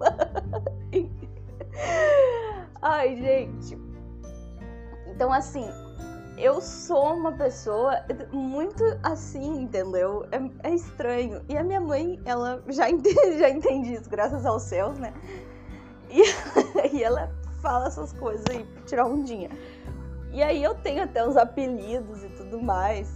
Ai, 2.81 3.15
gente. 3.15 3.77
Então, 5.07 5.31
assim, 5.33 5.67
eu 6.37 6.61
sou 6.61 7.15
uma 7.15 7.31
pessoa 7.31 8.03
muito 8.31 8.83
assim, 9.01 9.63
entendeu? 9.63 10.27
É, 10.31 10.69
é 10.69 10.75
estranho. 10.75 11.41
E 11.49 11.57
a 11.57 11.63
minha 11.63 11.81
mãe, 11.81 12.21
ela 12.25 12.63
já 12.69 12.87
entende, 12.91 13.39
já 13.39 13.49
entende 13.49 13.93
isso, 13.93 14.09
graças 14.09 14.45
aos 14.45 14.63
céus, 14.63 14.99
né? 14.99 15.13
E, 16.09 16.21
e 16.95 17.03
ela 17.03 17.31
fala 17.61 17.87
essas 17.87 18.13
coisas 18.13 18.45
aí 18.49 18.63
pra 18.63 18.83
tirar 18.83 19.05
ondinha. 19.07 19.49
E 20.37 20.43
aí 20.43 20.63
eu 20.63 20.75
tenho 20.75 21.03
até 21.03 21.27
uns 21.27 21.35
apelidos 21.35 22.23
e 22.23 22.29
tudo 22.29 22.61
mais. 22.61 23.09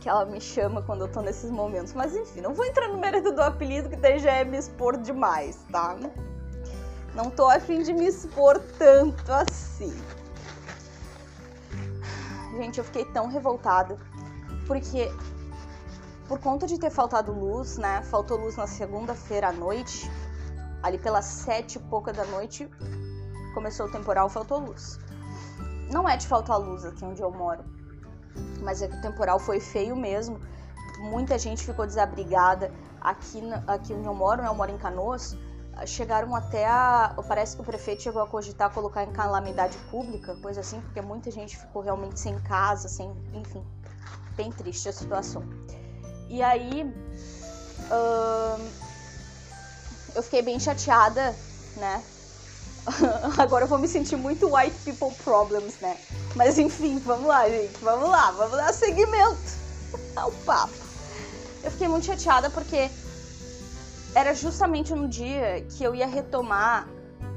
Que 0.00 0.08
ela 0.08 0.24
me 0.24 0.40
chama 0.40 0.82
quando 0.82 1.02
eu 1.02 1.08
tô 1.08 1.20
nesses 1.20 1.50
momentos. 1.50 1.92
Mas 1.92 2.14
enfim, 2.14 2.40
não 2.40 2.54
vou 2.54 2.64
entrar 2.64 2.88
no 2.88 2.98
mérito 2.98 3.32
do 3.32 3.42
apelido, 3.42 3.88
que 3.88 3.96
daí 3.96 4.18
já 4.18 4.32
é 4.32 4.44
me 4.44 4.56
expor 4.56 4.96
demais, 4.96 5.58
tá? 5.72 5.96
Não 7.14 7.30
tô 7.30 7.48
afim 7.48 7.82
de 7.82 7.92
me 7.92 8.06
expor 8.06 8.60
tanto 8.78 9.32
assim 9.32 9.92
gente, 12.58 12.78
eu 12.78 12.84
fiquei 12.84 13.04
tão 13.04 13.28
revoltada. 13.28 13.96
Porque 14.66 15.10
por 16.26 16.38
conta 16.40 16.66
de 16.66 16.78
ter 16.78 16.90
faltado 16.90 17.32
luz, 17.32 17.78
né? 17.78 18.02
Faltou 18.02 18.36
luz 18.36 18.56
na 18.56 18.66
segunda-feira 18.66 19.48
à 19.48 19.52
noite. 19.52 20.10
Ali 20.82 20.98
pelas 20.98 21.24
sete 21.24 21.76
e 21.76 21.82
pouca 21.82 22.12
da 22.12 22.24
noite 22.26 22.68
começou 23.54 23.86
o 23.86 23.90
temporal, 23.90 24.28
faltou 24.28 24.58
luz. 24.58 24.98
Não 25.90 26.08
é 26.08 26.16
de 26.16 26.26
faltar 26.26 26.58
luz 26.58 26.84
aqui 26.84 27.04
onde 27.04 27.22
eu 27.22 27.30
moro, 27.30 27.64
mas 28.60 28.82
é 28.82 28.88
que 28.88 28.96
o 28.96 29.00
temporal 29.00 29.38
foi 29.38 29.60
feio 29.60 29.96
mesmo. 29.96 30.40
Muita 30.98 31.38
gente 31.38 31.64
ficou 31.64 31.86
desabrigada. 31.86 32.72
Aqui, 33.00 33.40
aqui 33.66 33.94
onde 33.94 34.06
eu 34.06 34.14
moro, 34.14 34.42
né? 34.42 34.48
Eu 34.48 34.54
moro 34.54 34.70
em 34.70 34.78
Canoas 34.78 35.36
chegaram 35.86 36.34
até 36.34 36.66
a. 36.66 37.14
Parece 37.26 37.56
que 37.56 37.62
o 37.62 37.64
prefeito 37.64 38.02
chegou 38.02 38.22
a 38.22 38.26
cogitar 38.26 38.70
colocar 38.72 39.04
em 39.04 39.12
calamidade 39.12 39.76
pública, 39.90 40.34
coisa 40.36 40.60
assim, 40.60 40.80
porque 40.80 41.00
muita 41.00 41.30
gente 41.30 41.56
ficou 41.56 41.82
realmente 41.82 42.18
sem 42.18 42.38
casa, 42.40 42.88
sem. 42.88 43.10
Enfim, 43.34 43.64
bem 44.36 44.50
triste 44.50 44.88
a 44.88 44.92
situação. 44.92 45.44
E 46.28 46.42
aí. 46.42 46.92
Eu 50.14 50.22
fiquei 50.22 50.42
bem 50.42 50.58
chateada, 50.58 51.34
né? 51.76 52.02
Agora 53.38 53.64
eu 53.64 53.68
vou 53.68 53.78
me 53.78 53.88
sentir 53.88 54.16
muito 54.16 54.54
white 54.54 54.76
people 54.84 55.14
problems, 55.22 55.78
né? 55.80 55.96
Mas 56.34 56.58
enfim, 56.58 56.98
vamos 56.98 57.26
lá, 57.26 57.48
gente. 57.48 57.78
Vamos 57.80 58.08
lá, 58.08 58.30
vamos 58.32 58.56
dar 58.56 58.72
seguimento 58.72 59.38
ao 60.16 60.30
papo. 60.44 60.74
Eu 61.62 61.70
fiquei 61.70 61.88
muito 61.88 62.06
chateada 62.06 62.50
porque 62.50 62.90
era 64.14 64.34
justamente 64.34 64.94
no 64.94 65.08
dia 65.08 65.64
que 65.70 65.84
eu 65.84 65.94
ia 65.94 66.06
retomar 66.06 66.88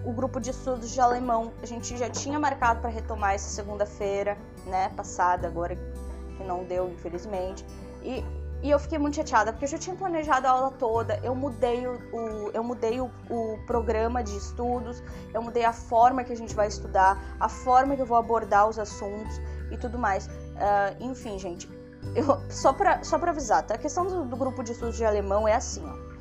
o 0.05 0.11
grupo 0.11 0.39
de 0.39 0.51
estudos 0.51 0.91
de 0.91 0.99
alemão. 0.99 1.51
A 1.61 1.65
gente 1.65 1.97
já 1.97 2.09
tinha 2.09 2.39
marcado 2.39 2.81
para 2.81 2.89
retomar 2.89 3.33
essa 3.33 3.49
segunda-feira, 3.49 4.37
né, 4.65 4.89
passada, 4.95 5.47
agora 5.47 5.75
que 5.75 6.43
não 6.43 6.63
deu, 6.63 6.89
infelizmente. 6.89 7.65
E, 8.03 8.23
e 8.61 8.69
eu 8.69 8.79
fiquei 8.79 8.97
muito 8.97 9.15
chateada, 9.15 9.51
porque 9.51 9.65
eu 9.65 9.69
já 9.69 9.77
tinha 9.77 9.95
planejado 9.95 10.47
a 10.47 10.51
aula 10.51 10.71
toda, 10.71 11.19
eu 11.23 11.33
mudei, 11.33 11.87
o, 11.87 11.93
o 12.13 12.51
eu 12.53 12.63
mudei 12.63 13.01
o, 13.01 13.09
o, 13.29 13.57
programa 13.65 14.23
de 14.23 14.35
estudos, 14.37 15.01
eu 15.33 15.41
mudei 15.41 15.65
a 15.65 15.73
forma 15.73 16.23
que 16.23 16.31
a 16.31 16.35
gente 16.35 16.53
vai 16.53 16.67
estudar, 16.67 17.17
a 17.39 17.49
forma 17.49 17.95
que 17.95 18.01
eu 18.01 18.05
vou 18.05 18.17
abordar 18.17 18.69
os 18.69 18.77
assuntos 18.77 19.41
e 19.71 19.77
tudo 19.77 19.97
mais. 19.97 20.27
Uh, 20.27 20.95
enfim, 20.99 21.39
gente, 21.39 21.67
eu, 22.15 22.25
só 22.49 22.71
para 22.71 23.03
só 23.03 23.15
avisar, 23.15 23.63
tá? 23.63 23.75
A 23.75 23.77
questão 23.77 24.05
do, 24.05 24.25
do 24.25 24.37
grupo 24.37 24.63
de 24.63 24.73
estudos 24.73 24.95
de 24.95 25.05
alemão 25.05 25.47
é 25.47 25.53
assim, 25.53 25.83
ó 25.85 26.11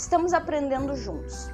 Estamos 0.00 0.32
aprendendo 0.32 0.96
juntos. 0.96 1.50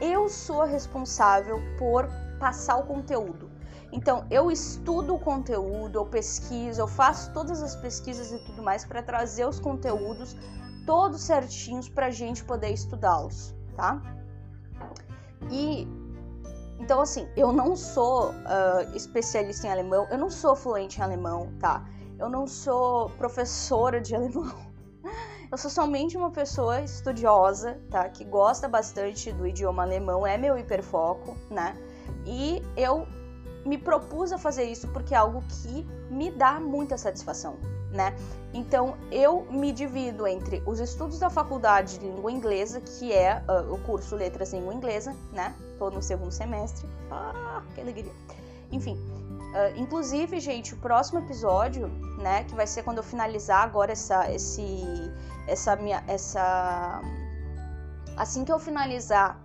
Eu 0.00 0.28
sou 0.28 0.62
a 0.62 0.64
responsável 0.64 1.60
por 1.78 2.08
passar 2.38 2.76
o 2.76 2.84
conteúdo. 2.84 3.49
Então, 3.92 4.24
eu 4.30 4.50
estudo 4.50 5.14
o 5.14 5.18
conteúdo, 5.18 5.98
eu 5.98 6.06
pesquiso, 6.06 6.80
eu 6.80 6.86
faço 6.86 7.32
todas 7.32 7.62
as 7.62 7.74
pesquisas 7.74 8.30
e 8.30 8.38
tudo 8.44 8.62
mais 8.62 8.84
para 8.84 9.02
trazer 9.02 9.46
os 9.46 9.58
conteúdos 9.58 10.36
todos 10.86 11.22
certinhos 11.22 11.88
para 11.88 12.06
a 12.06 12.10
gente 12.10 12.44
poder 12.44 12.70
estudá-los, 12.70 13.54
tá? 13.76 14.00
E 15.50 15.86
Então, 16.78 17.00
assim, 17.00 17.28
eu 17.36 17.52
não 17.52 17.76
sou 17.76 18.30
uh, 18.30 18.96
especialista 18.96 19.66
em 19.66 19.70
alemão, 19.70 20.06
eu 20.10 20.16
não 20.16 20.30
sou 20.30 20.56
fluente 20.56 20.98
em 20.98 21.02
alemão, 21.02 21.52
tá? 21.58 21.84
Eu 22.18 22.28
não 22.28 22.46
sou 22.46 23.10
professora 23.10 24.00
de 24.00 24.14
alemão. 24.16 24.70
Eu 25.50 25.58
sou 25.58 25.70
somente 25.70 26.16
uma 26.16 26.30
pessoa 26.30 26.80
estudiosa, 26.80 27.78
tá? 27.90 28.08
Que 28.08 28.24
gosta 28.24 28.68
bastante 28.68 29.32
do 29.32 29.46
idioma 29.46 29.82
alemão, 29.82 30.26
é 30.26 30.38
meu 30.38 30.56
hiperfoco, 30.56 31.36
né? 31.50 31.76
E 32.24 32.62
eu 32.76 33.06
me 33.64 33.76
propus 33.76 34.32
a 34.32 34.38
fazer 34.38 34.64
isso 34.64 34.88
porque 34.88 35.14
é 35.14 35.18
algo 35.18 35.42
que 35.48 35.86
me 36.10 36.30
dá 36.30 36.58
muita 36.58 36.96
satisfação, 36.96 37.56
né? 37.90 38.14
Então 38.52 38.96
eu 39.10 39.46
me 39.50 39.72
divido 39.72 40.26
entre 40.26 40.62
os 40.66 40.80
estudos 40.80 41.18
da 41.18 41.30
faculdade 41.30 41.98
de 41.98 42.06
língua 42.06 42.32
inglesa, 42.32 42.80
que 42.80 43.12
é 43.12 43.42
uh, 43.48 43.72
o 43.72 43.78
curso 43.78 44.16
Letras 44.16 44.52
Língua 44.52 44.74
Inglesa, 44.74 45.14
né? 45.32 45.54
Tô 45.78 45.90
no 45.90 46.02
segundo 46.02 46.32
semestre. 46.32 46.88
Ah, 47.10 47.62
que 47.74 47.80
alegria. 47.80 48.12
Enfim, 48.72 48.94
uh, 48.94 49.78
inclusive, 49.78 50.40
gente, 50.40 50.74
o 50.74 50.76
próximo 50.78 51.20
episódio, 51.20 51.88
né, 52.18 52.44
que 52.44 52.54
vai 52.54 52.66
ser 52.66 52.82
quando 52.82 52.98
eu 52.98 53.04
finalizar 53.04 53.62
agora 53.62 53.92
essa 53.92 54.30
esse 54.30 54.84
essa 55.46 55.76
minha 55.76 56.02
essa 56.06 57.00
assim 58.16 58.44
que 58.44 58.52
eu 58.52 58.58
finalizar 58.58 59.38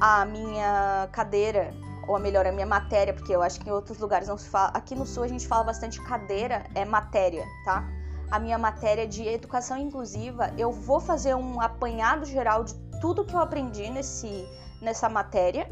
a 0.00 0.24
minha 0.24 1.08
cadeira 1.12 1.72
ou 2.10 2.18
melhor, 2.18 2.46
a 2.46 2.52
minha 2.52 2.66
matéria, 2.66 3.14
porque 3.14 3.34
eu 3.34 3.40
acho 3.40 3.60
que 3.60 3.68
em 3.68 3.72
outros 3.72 3.98
lugares 3.98 4.26
não 4.26 4.36
se 4.36 4.48
fala. 4.48 4.70
Aqui 4.74 4.94
no 4.94 5.06
sul 5.06 5.22
a 5.22 5.28
gente 5.28 5.46
fala 5.46 5.64
bastante 5.64 6.02
cadeira, 6.02 6.66
é 6.74 6.84
matéria, 6.84 7.46
tá? 7.64 7.88
A 8.30 8.38
minha 8.38 8.58
matéria 8.58 9.06
de 9.06 9.26
educação 9.26 9.76
inclusiva, 9.76 10.52
eu 10.58 10.72
vou 10.72 11.00
fazer 11.00 11.34
um 11.34 11.60
apanhado 11.60 12.24
geral 12.24 12.64
de 12.64 12.74
tudo 13.00 13.24
que 13.24 13.34
eu 13.34 13.40
aprendi 13.40 13.88
nesse, 13.90 14.46
nessa 14.80 15.08
matéria 15.08 15.68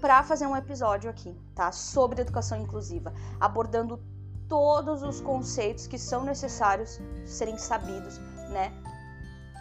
para 0.00 0.22
fazer 0.22 0.46
um 0.46 0.56
episódio 0.56 1.08
aqui, 1.08 1.34
tá? 1.54 1.70
Sobre 1.72 2.20
educação 2.20 2.60
inclusiva, 2.60 3.12
abordando 3.40 4.00
todos 4.48 5.02
os 5.02 5.20
conceitos 5.20 5.86
que 5.86 5.98
são 5.98 6.24
necessários 6.24 7.00
serem 7.24 7.56
sabidos, 7.56 8.18
né? 8.50 8.72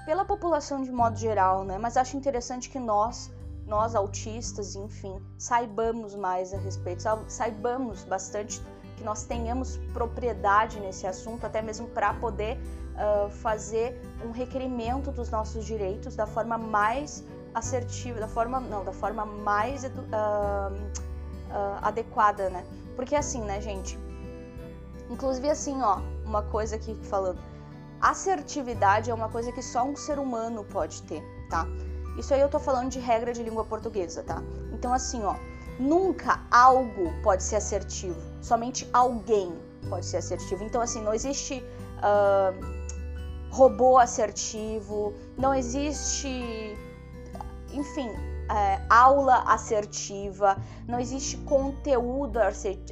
Pela 0.06 0.25
população 0.25 0.84
de 0.84 0.91
modo 0.91 1.17
geral, 1.17 1.63
né? 1.63 1.77
Mas 1.77 1.97
acho 1.97 2.17
interessante 2.17 2.69
que 2.69 2.79
nós 2.79 3.32
nós 3.65 3.95
autistas, 3.95 4.76
enfim, 4.76 5.21
saibamos 5.38 6.15
mais 6.15 6.54
a 6.54 6.58
respeito, 6.58 7.04
saibamos 7.28 8.04
bastante, 8.04 8.62
que 8.97 9.04
nós 9.04 9.23
tenhamos 9.23 9.78
propriedade 9.93 10.80
nesse 10.80 11.08
assunto, 11.08 11.45
até 11.45 11.62
mesmo 11.62 11.88
para 11.88 12.13
poder 12.13 12.58
uh, 12.58 13.30
fazer 13.30 13.99
um 14.26 14.32
requerimento 14.32 15.12
dos 15.12 15.30
nossos 15.30 15.65
direitos 15.65 16.15
da 16.15 16.28
forma 16.28 16.58
mais 16.58 17.23
assertiva, 17.54 18.19
da 18.19 18.28
forma 18.28 18.60
não, 18.60 18.84
da 18.84 18.91
forma 18.91 19.26
mais 19.26 19.84
uh, 19.84 19.88
uh, 19.88 21.80
adequada, 21.82 22.49
né? 22.49 22.65
Porque 22.95 23.15
assim, 23.15 23.41
né, 23.41 23.62
gente? 23.62 23.97
Inclusive 25.10 25.49
assim, 25.49 25.82
ó, 25.82 25.99
uma 26.26 26.43
coisa 26.43 26.76
aqui 26.76 26.95
falando, 27.04 27.39
assertividade 28.02 29.10
é 29.10 29.13
uma 29.13 29.30
coisa 29.30 29.52
que 29.52 29.62
só 29.62 29.84
um 29.84 29.95
ser 29.95 30.19
humano 30.19 30.63
pode 30.63 31.02
ter, 31.04 31.23
tá? 31.49 31.65
Isso 32.17 32.34
aí 32.34 32.41
eu 32.41 32.49
tô 32.49 32.60
falando 32.60 32.89
de 32.89 32.99
regra 32.99 33.34
de 33.34 33.41
língua 33.41 33.65
portuguesa, 33.65 34.23
tá? 34.23 34.41
Então, 34.71 34.93
assim, 34.93 35.23
ó, 35.23 35.36
nunca 35.80 36.45
algo 36.52 37.12
pode 37.23 37.43
ser 37.43 37.56
assertivo, 37.56 38.19
somente 38.41 38.88
alguém 38.93 39.54
pode 39.89 40.06
ser 40.06 40.17
assertivo. 40.17 40.63
Então, 40.63 40.82
assim, 40.82 41.02
não 41.02 41.13
existe 41.13 41.63
uh, 41.97 42.54
robô 43.52 43.97
assertivo, 43.97 45.13
não 45.38 45.54
existe, 45.54 46.78
enfim, 47.71 48.10
é, 48.52 48.80
aula 48.89 49.43
assertiva, 49.47 50.58
não 50.88 50.99
existe 50.99 51.38
conteúdo 51.38 52.38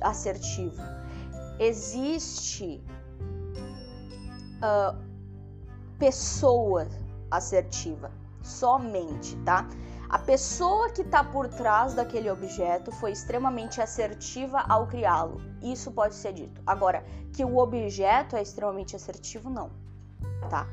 assertivo. 0.02 0.82
Existe 1.60 2.84
uh, 4.64 4.98
pessoa 6.00 6.88
assertiva 7.30 8.21
somente, 8.42 9.36
tá? 9.38 9.68
A 10.10 10.20
pessoa 10.20 10.90
que 10.90 11.04
está 11.04 11.24
por 11.24 11.48
trás 11.48 11.94
daquele 11.94 12.30
objeto 12.30 12.92
foi 12.92 13.14
extremamente 13.14 13.80
assertiva 13.80 14.60
ao 14.68 14.86
criá-lo. 14.86 15.42
Isso 15.62 15.90
pode 15.90 16.16
ser 16.16 16.34
dito. 16.34 16.62
Agora, 16.68 17.06
que 17.34 17.46
o 17.46 17.58
objeto 17.58 18.36
é 18.36 18.42
extremamente 18.42 18.94
assertivo, 18.94 19.50
não, 19.50 19.72
tá? 20.50 20.68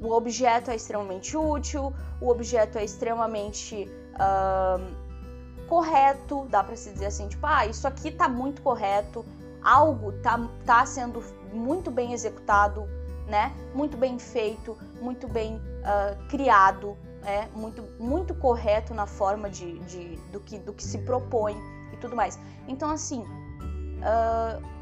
O 0.00 0.12
objeto 0.12 0.70
é 0.70 0.76
extremamente 0.76 1.36
útil, 1.36 1.92
o 2.20 2.28
objeto 2.28 2.78
é 2.78 2.84
extremamente 2.84 3.90
uh, 4.14 5.66
correto, 5.66 6.46
dá 6.48 6.62
para 6.62 6.76
se 6.76 6.92
dizer 6.92 7.06
assim, 7.06 7.26
tipo, 7.26 7.44
ah, 7.44 7.66
isso 7.66 7.88
aqui 7.88 8.12
tá 8.12 8.28
muito 8.28 8.62
correto, 8.62 9.24
algo 9.62 10.12
tá, 10.22 10.38
tá 10.64 10.86
sendo 10.86 11.24
muito 11.52 11.90
bem 11.90 12.12
executado, 12.12 12.86
né? 13.26 13.52
Muito 13.74 13.96
bem 13.96 14.16
feito, 14.18 14.76
muito 15.00 15.26
bem 15.26 15.60
uh, 15.84 16.28
criado, 16.28 16.96
é 17.24 17.46
muito, 17.54 17.82
muito 17.98 18.34
correto 18.34 18.92
na 18.94 19.06
forma 19.06 19.48
de, 19.48 19.78
de, 19.80 20.16
do, 20.32 20.40
que, 20.40 20.58
do 20.58 20.72
que 20.72 20.82
se 20.82 20.98
propõe 20.98 21.56
e 21.92 21.96
tudo 21.96 22.16
mais. 22.16 22.38
Então, 22.66 22.90
assim, 22.90 23.22
uh, 23.22 24.74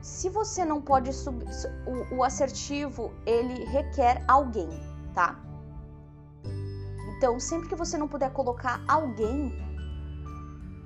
se 0.00 0.28
você 0.28 0.64
não 0.64 0.80
pode 0.80 1.12
subir. 1.12 1.46
O, 1.86 2.16
o 2.16 2.24
assertivo, 2.24 3.12
ele 3.26 3.64
requer 3.64 4.22
alguém, 4.28 4.70
tá? 5.12 5.36
Então, 7.16 7.40
sempre 7.40 7.68
que 7.68 7.74
você 7.74 7.96
não 7.96 8.06
puder 8.06 8.30
colocar 8.32 8.80
alguém 8.86 9.52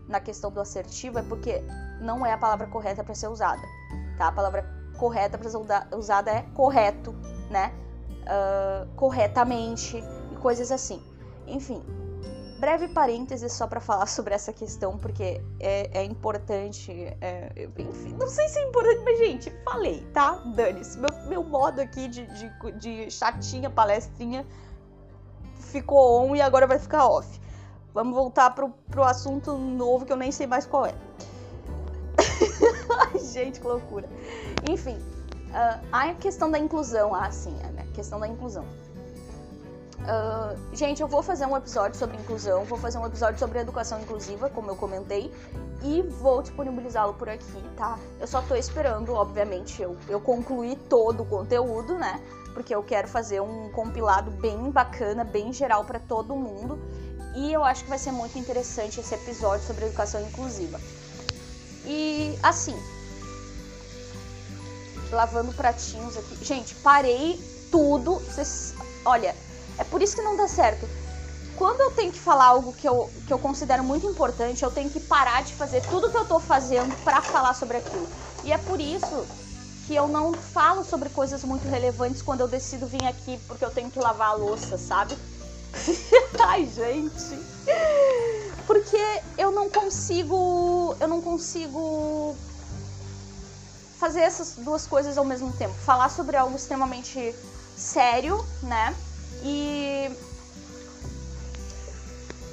na 0.09 0.21
questão 0.21 0.51
do 0.51 0.61
assertivo, 0.61 1.19
é 1.19 1.23
porque 1.23 1.63
não 2.01 2.25
é 2.25 2.33
a 2.33 2.39
palavra 2.39 2.67
correta 2.67 3.05
para 3.05 3.15
ser 3.15 3.29
usada, 3.29 3.63
tá? 4.17 4.29
A 4.29 4.33
palavra 4.33 4.65
correta 4.99 5.37
para 5.37 5.51
ser 5.51 5.59
usada 5.95 6.31
é 6.31 6.43
correto, 6.55 7.13
né? 7.51 7.73
Uh, 8.31 8.87
corretamente 8.95 9.97
e 10.31 10.37
coisas 10.37 10.71
assim. 10.71 11.03
Enfim, 11.49 11.83
breve 12.61 12.87
parênteses 12.89 13.53
só 13.53 13.67
para 13.67 13.81
falar 13.81 14.07
sobre 14.09 14.35
essa 14.35 14.53
questão, 14.53 14.97
porque 14.97 15.43
é, 15.59 15.91
é 15.99 16.05
importante. 16.05 16.93
É, 17.21 17.69
enfim, 17.79 18.15
não 18.21 18.29
sei 18.29 18.49
se 18.49 18.59
é 18.61 18.69
importante, 18.69 19.01
mas, 19.05 19.19
gente, 19.19 19.51
falei, 19.65 20.07
tá? 20.13 20.35
Dane-se. 20.55 20.99
Meu, 20.99 21.11
meu 21.27 21.43
modo 21.43 21.81
aqui 21.81 22.07
de, 22.07 22.27
de, 22.27 22.73
de 22.79 23.11
chatinha, 23.11 23.69
palestrinha, 23.69 24.47
ficou 25.59 26.23
on 26.23 26.37
e 26.37 26.41
agora 26.41 26.67
vai 26.67 26.79
ficar 26.79 27.07
off. 27.07 27.41
Vamos 27.93 28.15
voltar 28.15 28.51
pro, 28.55 28.71
pro 28.89 29.03
assunto 29.03 29.57
novo 29.57 30.07
que 30.07 30.13
eu 30.13 30.17
nem 30.17 30.31
sei 30.31 30.47
mais 30.47 30.67
qual 30.67 30.87
é. 30.87 30.95
Ai, 33.13 33.19
gente, 33.19 33.61
que 33.61 33.67
loucura. 33.67 34.09
Enfim, 34.69 34.97
uh, 35.51 35.87
a 35.93 36.15
questão 36.15 36.51
da 36.51 36.59
inclusão, 36.59 37.15
ah, 37.15 37.31
sim, 37.31 37.57
a 37.79 37.95
questão 37.95 38.19
da 38.19 38.27
inclusão. 38.27 38.65
Uh, 40.01 40.57
gente, 40.75 41.03
eu 41.03 41.09
vou 41.09 41.23
fazer 41.23 41.45
um 41.45 41.57
episódio 41.57 41.99
sobre 41.99 42.17
inclusão, 42.17 42.65
vou 42.65 42.79
fazer 42.79 42.99
um 42.99 43.07
episódio 43.07 43.39
sobre 43.39 43.59
educação 43.59 44.01
inclusiva, 44.01 44.49
como 44.49 44.71
eu 44.71 44.77
comentei, 44.77 45.31
e 45.83 46.03
vou 46.03 46.43
disponibilizá-lo 46.43 47.15
por 47.15 47.29
aqui, 47.29 47.63
tá? 47.77 47.99
Eu 48.19 48.27
só 48.27 48.41
tô 48.41 48.55
esperando, 48.55 49.13
obviamente, 49.13 49.83
eu, 49.83 49.97
eu 50.09 50.21
concluir 50.21 50.77
todo 50.89 51.23
o 51.23 51.27
conteúdo, 51.27 51.99
né? 51.99 52.21
Porque 52.55 52.75
eu 52.75 52.83
quero 52.83 53.09
fazer 53.09 53.41
um 53.41 53.71
compilado 53.71 54.31
bem 54.31 54.71
bacana, 54.71 55.23
bem 55.23 55.53
geral 55.53 55.85
para 55.85 56.01
todo 56.01 56.35
mundo. 56.35 56.79
E 57.37 57.53
eu 57.53 57.63
acho 57.63 57.85
que 57.85 57.91
vai 57.91 57.99
ser 57.99 58.11
muito 58.11 58.39
interessante 58.39 59.01
esse 59.01 59.15
episódio 59.15 59.65
sobre 59.67 59.85
educação 59.85 60.21
inclusiva. 60.21 60.81
E 61.85 62.37
assim, 62.43 62.77
lavando 65.11 65.53
pratinhos 65.53 66.17
aqui. 66.17 66.45
Gente, 66.45 66.75
parei 66.77 67.39
tudo. 67.71 68.15
Vocês, 68.21 68.75
olha, 69.05 69.35
é 69.79 69.85
por 69.85 70.03
isso 70.03 70.17
que 70.17 70.23
não 70.23 70.37
dá 70.37 70.49
certo. 70.49 70.89
Quando 71.57 71.81
eu 71.81 71.91
tenho 71.91 72.11
que 72.11 72.19
falar 72.19 72.47
algo 72.47 72.73
que 72.73 72.89
eu, 72.89 73.11
que 73.27 73.33
eu 73.33 73.39
considero 73.39 73.85
muito 73.85 74.07
importante, 74.07 74.63
eu 74.63 74.71
tenho 74.71 74.89
que 74.89 75.01
parar 75.01 75.43
de 75.43 75.53
fazer 75.53 75.83
tudo 75.89 76.11
que 76.11 76.17
eu 76.17 76.25
tô 76.25 76.41
fazendo 76.41 76.95
para 77.05 77.21
falar 77.21 77.55
sobre 77.55 77.77
aquilo. 77.77 78.09
E 78.45 78.53
é 78.53 78.59
por 78.59 78.81
isso 78.81 79.27
que 79.87 79.95
eu 79.95 80.09
não 80.09 80.33
falo 80.33 80.85
sobre 80.85 81.09
coisas 81.09 81.45
muito 81.45 81.69
relevantes 81.69 82.23
quando 82.23 82.41
eu 82.41 82.49
decido 82.49 82.87
vir 82.87 83.05
aqui 83.07 83.39
porque 83.47 83.65
eu 83.65 83.71
tenho 83.71 83.91
que 83.91 83.99
lavar 83.99 84.29
a 84.29 84.35
louça, 84.35 84.79
sabe? 84.79 85.19
Ai, 86.39 86.65
gente. 86.65 87.39
Porque 88.67 89.21
eu 89.37 89.51
não 89.51 89.69
consigo, 89.69 90.97
eu 91.01 91.09
não 91.09 91.21
consigo 91.21 92.37
fazer 94.01 94.21
essas 94.21 94.57
duas 94.57 94.87
coisas 94.87 95.19
ao 95.19 95.25
mesmo 95.25 95.53
tempo. 95.53 95.75
Falar 95.75 96.09
sobre 96.09 96.37
algo 96.37 96.57
extremamente 96.57 97.35
sério, 97.77 98.43
né? 98.63 98.97
E 99.45 100.11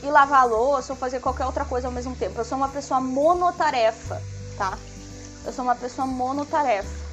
e 0.04 0.12
lavar 0.12 0.42
a 0.42 0.44
louça 0.44 0.94
ou 0.94 1.00
fazer 1.00 1.20
qualquer 1.20 1.46
outra 1.46 1.66
coisa 1.66 1.88
ao 1.88 1.94
mesmo 1.94 2.16
tempo. 2.16 2.40
Eu 2.40 2.46
sou 2.46 2.58
uma 2.58 2.70
pessoa 2.70 3.02
monotarefa, 3.02 4.22
tá? 4.58 4.78
Eu 5.44 5.52
sou 5.52 5.64
uma 5.64 5.76
pessoa 5.76 6.06
monotarefa. 6.06 7.08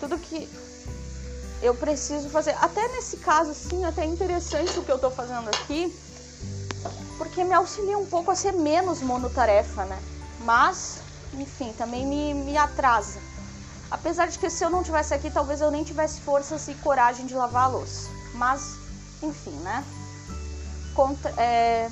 Tudo 0.00 0.18
que 0.18 0.50
eu 1.62 1.74
preciso 1.74 2.28
fazer, 2.28 2.54
até 2.60 2.86
nesse 2.88 3.16
caso 3.18 3.52
assim, 3.52 3.84
até 3.84 4.02
é 4.02 4.06
interessante 4.06 4.78
o 4.78 4.84
que 4.84 4.92
eu 4.92 4.98
tô 4.98 5.10
fazendo 5.10 5.48
aqui, 5.48 5.96
porque 7.16 7.42
me 7.42 7.54
auxilia 7.54 7.96
um 7.96 8.04
pouco 8.04 8.30
a 8.30 8.34
ser 8.34 8.52
menos 8.52 9.00
monotarefa, 9.00 9.84
né? 9.86 9.98
Mas, 10.40 10.98
enfim, 11.42 11.72
também 11.72 12.06
me, 12.06 12.34
me 12.34 12.56
atrasa. 12.56 13.20
Apesar 13.90 14.26
de 14.26 14.38
que 14.38 14.50
se 14.50 14.64
eu 14.64 14.70
não 14.70 14.82
tivesse 14.82 15.14
aqui, 15.14 15.30
talvez 15.30 15.60
eu 15.60 15.70
nem 15.70 15.84
tivesse 15.84 16.20
forças 16.20 16.66
e 16.68 16.74
coragem 16.74 17.26
de 17.26 17.34
lavar 17.34 17.64
a 17.64 17.68
louça. 17.68 18.08
Mas, 18.34 18.76
enfim, 19.22 19.56
né? 19.58 19.84
Contra, 20.94 21.30
é... 21.40 21.90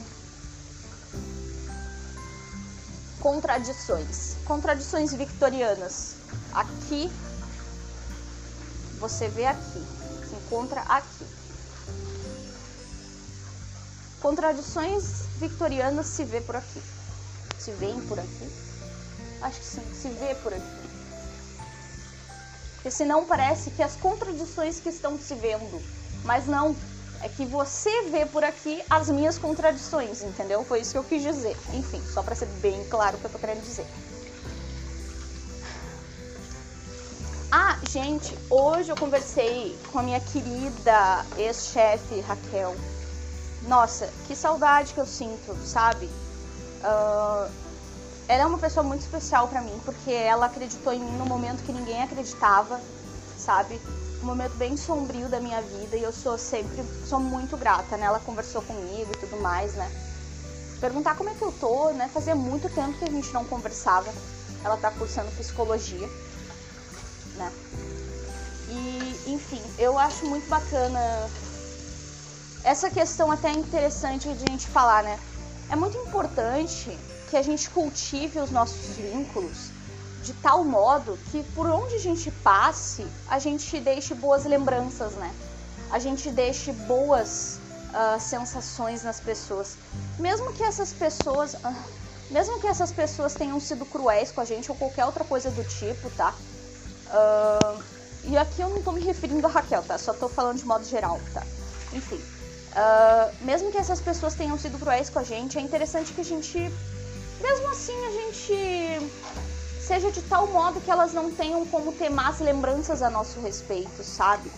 Contradições. 3.20 4.36
Contradições 4.44 5.12
victorianas. 5.12 6.16
Aqui, 6.52 7.10
você 8.98 9.28
vê 9.28 9.46
aqui, 9.46 9.86
se 10.28 10.34
encontra 10.34 10.80
aqui. 10.82 11.26
Contradições 14.20 15.26
victorianas 15.38 16.06
se 16.06 16.24
vê 16.24 16.40
por 16.40 16.56
aqui. 16.56 16.82
Se 17.58 17.72
vêem 17.72 18.00
por 18.02 18.18
aqui? 18.18 18.61
Acho 19.42 19.58
que 19.58 19.66
sim, 19.66 19.94
se 19.94 20.08
vê 20.08 20.34
por 20.36 20.52
aqui. 20.52 20.82
Porque 22.74 22.90
senão 22.90 23.26
parece 23.26 23.70
que 23.70 23.82
as 23.82 23.96
contradições 23.96 24.80
que 24.80 24.88
estão 24.88 25.18
se 25.18 25.34
vendo. 25.34 25.80
Mas 26.24 26.46
não, 26.46 26.76
é 27.20 27.28
que 27.28 27.46
você 27.46 28.08
vê 28.08 28.26
por 28.26 28.42
aqui 28.42 28.82
as 28.90 29.08
minhas 29.08 29.38
contradições, 29.38 30.22
entendeu? 30.22 30.64
Foi 30.64 30.80
isso 30.80 30.92
que 30.92 30.98
eu 30.98 31.04
quis 31.04 31.22
dizer. 31.22 31.56
Enfim, 31.72 32.02
só 32.12 32.22
para 32.22 32.34
ser 32.34 32.46
bem 32.60 32.84
claro 32.88 33.16
o 33.16 33.20
que 33.20 33.26
eu 33.26 33.30
tô 33.30 33.38
querendo 33.38 33.62
dizer. 33.62 33.86
Ah, 37.52 37.78
gente, 37.88 38.36
hoje 38.50 38.90
eu 38.90 38.96
conversei 38.96 39.78
com 39.92 39.98
a 39.98 40.02
minha 40.02 40.20
querida 40.20 41.24
ex-chefe 41.36 42.20
Raquel. 42.20 42.74
Nossa, 43.68 44.10
que 44.26 44.34
saudade 44.34 44.92
que 44.92 45.00
eu 45.00 45.06
sinto, 45.06 45.54
sabe? 45.64 46.06
Uh, 46.82 47.61
ela 48.28 48.42
é 48.42 48.46
uma 48.46 48.58
pessoa 48.58 48.84
muito 48.84 49.00
especial 49.00 49.48
para 49.48 49.60
mim, 49.60 49.80
porque 49.84 50.10
ela 50.10 50.46
acreditou 50.46 50.92
em 50.92 51.00
mim 51.00 51.16
no 51.16 51.26
momento 51.26 51.62
que 51.62 51.72
ninguém 51.72 52.02
acreditava, 52.02 52.80
sabe? 53.36 53.80
Um 54.22 54.26
momento 54.26 54.54
bem 54.56 54.76
sombrio 54.76 55.28
da 55.28 55.40
minha 55.40 55.60
vida 55.60 55.96
e 55.96 56.02
eu 56.02 56.12
sou 56.12 56.38
sempre, 56.38 56.84
sou 57.04 57.18
muito 57.18 57.56
grata, 57.56 57.96
né? 57.96 58.06
Ela 58.06 58.20
conversou 58.20 58.62
comigo 58.62 59.10
e 59.12 59.18
tudo 59.18 59.40
mais, 59.40 59.74
né? 59.74 59.90
Perguntar 60.80 61.16
como 61.16 61.30
é 61.30 61.34
que 61.34 61.42
eu 61.42 61.52
tô, 61.52 61.90
né? 61.90 62.08
Fazia 62.08 62.34
muito 62.34 62.68
tempo 62.68 62.98
que 62.98 63.04
a 63.04 63.10
gente 63.10 63.32
não 63.32 63.44
conversava. 63.44 64.12
Ela 64.64 64.76
tá 64.76 64.90
cursando 64.92 65.30
psicologia, 65.32 66.08
né? 67.34 67.52
E, 68.68 69.20
enfim, 69.26 69.62
eu 69.76 69.98
acho 69.98 70.24
muito 70.26 70.48
bacana 70.48 71.00
essa 72.62 72.88
questão 72.88 73.30
até 73.30 73.50
interessante 73.50 74.32
de 74.32 74.44
a 74.44 74.48
gente 74.48 74.68
falar, 74.68 75.02
né? 75.02 75.18
É 75.68 75.74
muito 75.74 75.98
importante 75.98 76.98
que 77.32 77.36
a 77.38 77.42
gente 77.42 77.70
cultive 77.70 78.40
os 78.40 78.50
nossos 78.50 78.94
vínculos 78.94 79.70
de 80.22 80.34
tal 80.34 80.62
modo 80.62 81.18
que 81.30 81.42
por 81.54 81.66
onde 81.66 81.94
a 81.94 81.98
gente 81.98 82.30
passe, 82.30 83.06
a 83.26 83.38
gente 83.38 83.80
deixe 83.80 84.14
boas 84.14 84.44
lembranças, 84.44 85.14
né? 85.14 85.34
A 85.90 85.98
gente 85.98 86.30
deixe 86.30 86.72
boas 86.72 87.58
uh, 87.88 88.20
sensações 88.20 89.02
nas 89.02 89.18
pessoas. 89.18 89.78
Mesmo 90.18 90.52
que 90.52 90.62
essas 90.62 90.92
pessoas. 90.92 91.54
Uh, 91.54 91.74
mesmo 92.30 92.60
que 92.60 92.66
essas 92.66 92.92
pessoas 92.92 93.32
tenham 93.32 93.58
sido 93.58 93.86
cruéis 93.86 94.30
com 94.30 94.42
a 94.42 94.44
gente 94.44 94.70
ou 94.70 94.76
qualquer 94.76 95.06
outra 95.06 95.24
coisa 95.24 95.50
do 95.50 95.64
tipo, 95.64 96.10
tá? 96.10 96.34
Uh, 97.08 97.82
e 98.24 98.36
aqui 98.36 98.60
eu 98.60 98.68
não 98.68 98.82
tô 98.82 98.92
me 98.92 99.00
referindo 99.00 99.46
a 99.46 99.50
Raquel, 99.50 99.82
tá? 99.82 99.96
Só 99.96 100.12
tô 100.12 100.28
falando 100.28 100.58
de 100.58 100.66
modo 100.66 100.84
geral, 100.84 101.18
tá? 101.32 101.42
Enfim. 101.94 102.20
mesmo 103.40 103.70
que 103.72 103.78
essas 103.78 104.00
pessoas 104.00 104.34
tenham 104.34 104.58
sido 104.58 104.78
cruéis 104.78 105.08
com 105.08 105.18
a 105.18 105.24
gente, 105.24 105.58
é 105.58 105.62
interessante 105.62 106.12
que 106.12 106.20
a 106.20 106.24
gente 106.24 106.70
mesmo 107.42 107.68
assim 107.68 108.06
a 108.06 108.10
gente 108.10 109.10
seja 109.80 110.10
de 110.12 110.22
tal 110.22 110.46
modo 110.46 110.80
que 110.80 110.90
elas 110.90 111.12
não 111.12 111.30
tenham 111.30 111.66
como 111.66 111.92
ter 111.92 112.08
más 112.08 112.38
lembranças 112.40 113.02
a 113.02 113.10
nosso 113.10 113.40
respeito, 113.40 114.02
sabe? 114.02 114.50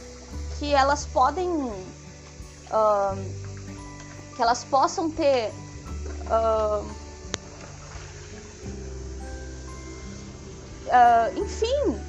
Que 0.59 0.75
elas 0.75 1.07
podem. 1.07 1.49
Uh, 1.49 1.85
que 4.37 4.43
elas 4.43 4.65
possam 4.65 5.11
ter. 5.11 5.53
Uh, 6.27 6.87
uh, 10.87 11.39
enfim, 11.39 12.01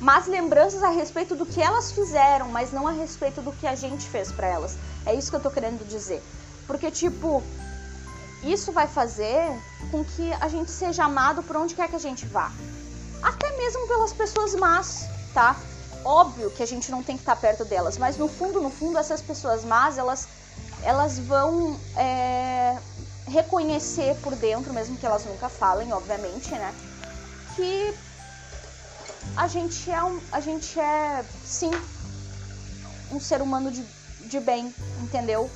más 0.00 0.26
lembranças 0.26 0.82
a 0.82 0.90
respeito 0.90 1.34
do 1.34 1.44
que 1.44 1.60
elas 1.60 1.92
fizeram, 1.92 2.48
mas 2.48 2.72
não 2.72 2.86
a 2.86 2.92
respeito 2.92 3.42
do 3.42 3.52
que 3.52 3.66
a 3.66 3.74
gente 3.74 4.06
fez 4.08 4.30
para 4.30 4.46
elas. 4.46 4.76
É 5.04 5.14
isso 5.14 5.30
que 5.30 5.36
eu 5.36 5.40
tô 5.40 5.50
querendo 5.50 5.86
dizer. 5.86 6.22
Porque, 6.66 6.90
tipo, 6.90 7.42
isso 8.52 8.72
vai 8.72 8.86
fazer 8.86 9.50
com 9.90 10.04
que 10.04 10.32
a 10.34 10.48
gente 10.48 10.70
seja 10.70 11.04
amado 11.04 11.42
por 11.42 11.56
onde 11.56 11.74
quer 11.74 11.88
que 11.88 11.96
a 11.96 12.00
gente 12.00 12.26
vá. 12.26 12.52
Até 13.22 13.56
mesmo 13.56 13.86
pelas 13.88 14.12
pessoas 14.12 14.54
más, 14.54 15.06
tá? 15.32 15.56
Óbvio 16.04 16.50
que 16.50 16.62
a 16.62 16.66
gente 16.66 16.90
não 16.90 17.02
tem 17.02 17.16
que 17.16 17.22
estar 17.22 17.36
perto 17.36 17.64
delas, 17.64 17.96
mas 17.96 18.16
no 18.18 18.28
fundo, 18.28 18.60
no 18.60 18.70
fundo, 18.70 18.98
essas 18.98 19.22
pessoas 19.22 19.64
más, 19.64 19.96
elas, 19.96 20.28
elas 20.82 21.18
vão 21.18 21.80
é, 21.96 22.76
reconhecer 23.26 24.14
por 24.16 24.34
dentro, 24.36 24.72
mesmo 24.72 24.96
que 24.96 25.06
elas 25.06 25.24
nunca 25.24 25.48
falem, 25.48 25.92
obviamente, 25.92 26.50
né? 26.50 26.74
Que 27.56 27.94
a 29.36 29.48
gente 29.48 29.90
é, 29.90 30.02
um, 30.02 30.20
a 30.30 30.40
gente 30.40 30.78
é 30.78 31.24
sim, 31.44 31.70
um 33.10 33.18
ser 33.18 33.40
humano 33.40 33.70
de, 33.70 33.82
de 34.26 34.38
bem, 34.40 34.74
entendeu? 35.00 35.50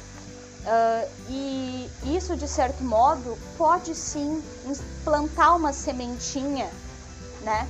Uh, 0.61 1.11
e 1.31 1.91
isso, 2.05 2.37
de 2.37 2.49
certo 2.49 2.83
modo, 2.83 3.39
pode 3.57 3.95
sim 3.95 4.43
plantar 5.05 5.55
uma 5.55 5.73
sementinha, 5.73 6.71
né, 7.43 7.67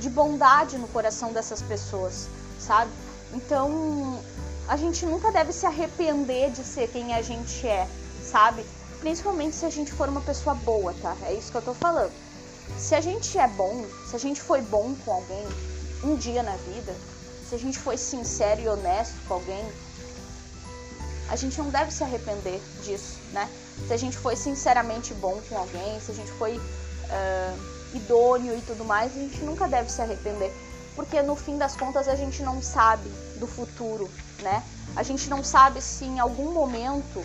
de 0.00 0.08
bondade 0.10 0.76
no 0.78 0.88
coração 0.88 1.32
dessas 1.32 1.62
pessoas, 1.62 2.28
sabe? 2.58 2.90
Então, 3.32 4.20
a 4.66 4.76
gente 4.76 5.04
nunca 5.06 5.30
deve 5.30 5.52
se 5.52 5.66
arrepender 5.66 6.50
de 6.50 6.64
ser 6.64 6.88
quem 6.88 7.14
a 7.14 7.22
gente 7.22 7.66
é, 7.66 7.86
sabe? 8.22 8.64
Principalmente 9.00 9.54
se 9.54 9.66
a 9.66 9.70
gente 9.70 9.92
for 9.92 10.08
uma 10.08 10.20
pessoa 10.22 10.54
boa, 10.54 10.94
tá? 11.02 11.16
É 11.22 11.34
isso 11.34 11.50
que 11.50 11.58
eu 11.58 11.62
tô 11.62 11.74
falando. 11.74 12.12
Se 12.78 12.94
a 12.94 13.00
gente 13.00 13.38
é 13.38 13.46
bom, 13.46 13.84
se 14.08 14.16
a 14.16 14.18
gente 14.18 14.40
foi 14.40 14.62
bom 14.62 14.94
com 15.04 15.12
alguém 15.12 15.46
um 16.02 16.16
dia 16.16 16.42
na 16.42 16.56
vida, 16.56 16.94
se 17.48 17.54
a 17.54 17.58
gente 17.58 17.78
foi 17.78 17.96
sincero 17.96 18.60
e 18.60 18.68
honesto 18.68 19.14
com 19.28 19.34
alguém, 19.34 19.64
a 21.28 21.36
gente 21.36 21.58
não 21.58 21.70
deve 21.70 21.90
se 21.90 22.02
arrepender 22.02 22.60
disso, 22.82 23.18
né? 23.32 23.48
Se 23.86 23.92
a 23.92 23.96
gente 23.96 24.16
foi 24.16 24.36
sinceramente 24.36 25.14
bom 25.14 25.40
com 25.48 25.56
alguém, 25.56 25.98
se 26.00 26.10
a 26.10 26.14
gente 26.14 26.30
foi 26.32 26.58
uh, 26.58 27.96
idôneo 27.96 28.56
e 28.56 28.60
tudo 28.62 28.84
mais, 28.84 29.12
a 29.12 29.20
gente 29.20 29.40
nunca 29.40 29.66
deve 29.66 29.90
se 29.90 30.00
arrepender, 30.02 30.52
porque 30.94 31.22
no 31.22 31.34
fim 31.34 31.56
das 31.56 31.76
contas 31.76 32.08
a 32.08 32.14
gente 32.14 32.42
não 32.42 32.60
sabe 32.60 33.08
do 33.38 33.46
futuro, 33.46 34.10
né? 34.42 34.62
A 34.94 35.02
gente 35.02 35.28
não 35.28 35.42
sabe 35.42 35.80
se 35.80 36.04
em 36.04 36.20
algum 36.20 36.52
momento 36.52 37.24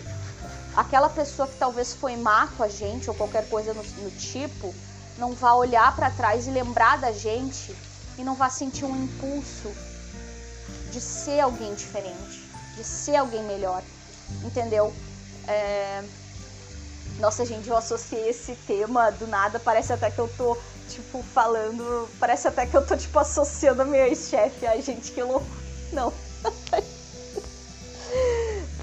aquela 0.74 1.08
pessoa 1.08 1.46
que 1.46 1.56
talvez 1.56 1.92
foi 1.92 2.16
má 2.16 2.48
com 2.56 2.62
a 2.62 2.68
gente 2.68 3.08
ou 3.10 3.14
qualquer 3.14 3.48
coisa 3.48 3.74
no, 3.74 3.82
no 3.82 4.10
tipo 4.12 4.74
não 5.18 5.32
vai 5.32 5.52
olhar 5.52 5.94
para 5.94 6.10
trás 6.10 6.46
e 6.46 6.50
lembrar 6.50 6.98
da 6.98 7.12
gente 7.12 7.76
e 8.16 8.24
não 8.24 8.34
vai 8.34 8.50
sentir 8.50 8.84
um 8.84 9.04
impulso 9.04 9.70
de 10.90 11.00
ser 11.00 11.40
alguém 11.40 11.74
diferente 11.74 12.39
de 12.80 12.86
ser 12.86 13.16
alguém 13.16 13.42
melhor, 13.42 13.82
entendeu? 14.42 14.92
É... 15.46 16.02
Nossa, 17.18 17.44
gente, 17.44 17.68
eu 17.68 17.76
associei 17.76 18.30
esse 18.30 18.54
tema 18.66 19.10
do 19.10 19.26
nada, 19.26 19.60
parece 19.60 19.92
até 19.92 20.10
que 20.10 20.18
eu 20.18 20.28
tô, 20.28 20.56
tipo, 20.88 21.22
falando, 21.22 22.08
parece 22.18 22.48
até 22.48 22.64
que 22.64 22.74
eu 22.74 22.86
tô, 22.86 22.96
tipo, 22.96 23.18
associando 23.18 23.82
a 23.82 23.84
minha 23.84 24.08
ex-chefe. 24.08 24.66
Ai, 24.66 24.80
gente, 24.80 25.12
que 25.12 25.22
louco. 25.22 25.46
Não. 25.92 26.12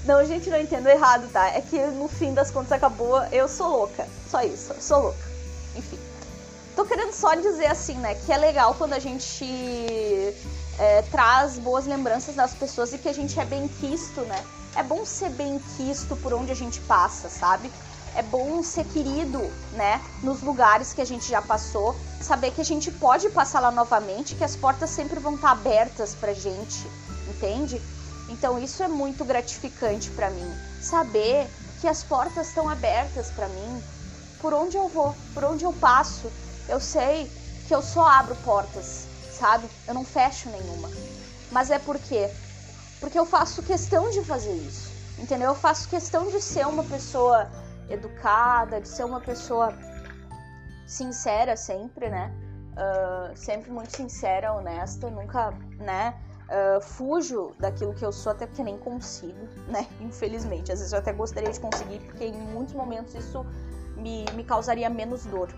Não, 0.04 0.24
gente, 0.24 0.48
não 0.48 0.58
entendo 0.58 0.88
errado, 0.88 1.30
tá? 1.30 1.48
É 1.48 1.60
que 1.60 1.78
no 1.88 2.08
fim 2.08 2.32
das 2.32 2.50
contas 2.50 2.72
acabou, 2.72 3.22
eu 3.24 3.46
sou 3.46 3.68
louca. 3.68 4.08
Só 4.30 4.40
isso, 4.40 4.72
eu 4.72 4.80
sou 4.80 5.02
louca. 5.02 5.18
Enfim. 5.76 5.98
Tô 6.74 6.86
querendo 6.86 7.12
só 7.12 7.34
dizer 7.34 7.66
assim, 7.66 7.94
né, 7.96 8.14
que 8.14 8.32
é 8.32 8.38
legal 8.38 8.74
quando 8.74 8.94
a 8.94 8.98
gente 8.98 9.44
é, 10.78 11.02
traz 11.02 11.58
boas 11.58 11.86
lembranças 11.86 12.36
das 12.36 12.54
pessoas 12.54 12.92
e 12.92 12.98
que 12.98 13.08
a 13.08 13.12
gente 13.12 13.38
é 13.38 13.44
bem 13.44 13.66
quisto, 13.68 14.20
né? 14.22 14.44
É 14.76 14.82
bom 14.82 15.04
ser 15.04 15.30
bem 15.30 15.58
quisto 15.76 16.16
por 16.16 16.32
onde 16.32 16.52
a 16.52 16.54
gente 16.54 16.80
passa, 16.82 17.28
sabe? 17.28 17.70
É 18.14 18.22
bom 18.22 18.62
ser 18.62 18.84
querido, 18.84 19.40
né? 19.72 20.00
Nos 20.22 20.40
lugares 20.40 20.92
que 20.92 21.00
a 21.00 21.04
gente 21.04 21.28
já 21.28 21.42
passou, 21.42 21.96
saber 22.20 22.52
que 22.52 22.60
a 22.60 22.64
gente 22.64 22.90
pode 22.92 23.28
passar 23.30 23.60
lá 23.60 23.70
novamente, 23.70 24.34
que 24.34 24.44
as 24.44 24.56
portas 24.56 24.90
sempre 24.90 25.18
vão 25.18 25.34
estar 25.34 25.50
abertas 25.50 26.14
pra 26.14 26.32
gente, 26.32 26.86
entende? 27.28 27.80
Então 28.28 28.58
isso 28.58 28.82
é 28.82 28.88
muito 28.88 29.24
gratificante 29.24 30.10
para 30.10 30.30
mim, 30.30 30.48
saber 30.80 31.50
que 31.80 31.88
as 31.88 32.02
portas 32.02 32.48
estão 32.48 32.68
abertas 32.68 33.30
para 33.30 33.48
mim, 33.48 33.82
por 34.40 34.52
onde 34.52 34.76
eu 34.76 34.88
vou, 34.88 35.14
por 35.34 35.44
onde 35.44 35.64
eu 35.64 35.72
passo, 35.72 36.30
eu 36.68 36.78
sei 36.78 37.30
que 37.66 37.74
eu 37.74 37.82
só 37.82 38.06
abro 38.06 38.36
portas, 38.36 39.07
sabe? 39.38 39.68
Eu 39.86 39.94
não 39.94 40.04
fecho 40.04 40.50
nenhuma. 40.50 40.90
Mas 41.50 41.70
é 41.70 41.78
por 41.78 41.98
quê? 41.98 42.30
Porque 43.00 43.18
eu 43.18 43.24
faço 43.24 43.62
questão 43.62 44.10
de 44.10 44.22
fazer 44.22 44.54
isso. 44.54 44.92
entendeu? 45.18 45.48
Eu 45.48 45.54
faço 45.54 45.88
questão 45.88 46.28
de 46.28 46.40
ser 46.40 46.66
uma 46.66 46.84
pessoa 46.84 47.50
educada, 47.88 48.80
de 48.80 48.88
ser 48.88 49.04
uma 49.04 49.20
pessoa 49.20 49.72
sincera 50.86 51.56
sempre, 51.56 52.08
né? 52.08 52.32
Uh, 52.72 53.36
sempre 53.36 53.70
muito 53.70 53.96
sincera, 53.96 54.52
honesta, 54.52 55.10
nunca, 55.10 55.52
né? 55.78 56.14
Uh, 56.48 56.80
fujo 56.80 57.52
daquilo 57.58 57.92
que 57.92 58.04
eu 58.04 58.12
sou, 58.12 58.32
até 58.32 58.46
porque 58.46 58.62
nem 58.62 58.78
consigo, 58.78 59.48
né? 59.68 59.86
Infelizmente. 60.00 60.72
Às 60.72 60.78
vezes 60.78 60.92
eu 60.92 60.98
até 60.98 61.12
gostaria 61.12 61.50
de 61.50 61.60
conseguir, 61.60 62.00
porque 62.00 62.26
em 62.26 62.32
muitos 62.32 62.74
momentos 62.74 63.14
isso 63.14 63.44
me, 63.96 64.24
me 64.34 64.44
causaria 64.44 64.88
menos 64.88 65.24
dor. 65.26 65.48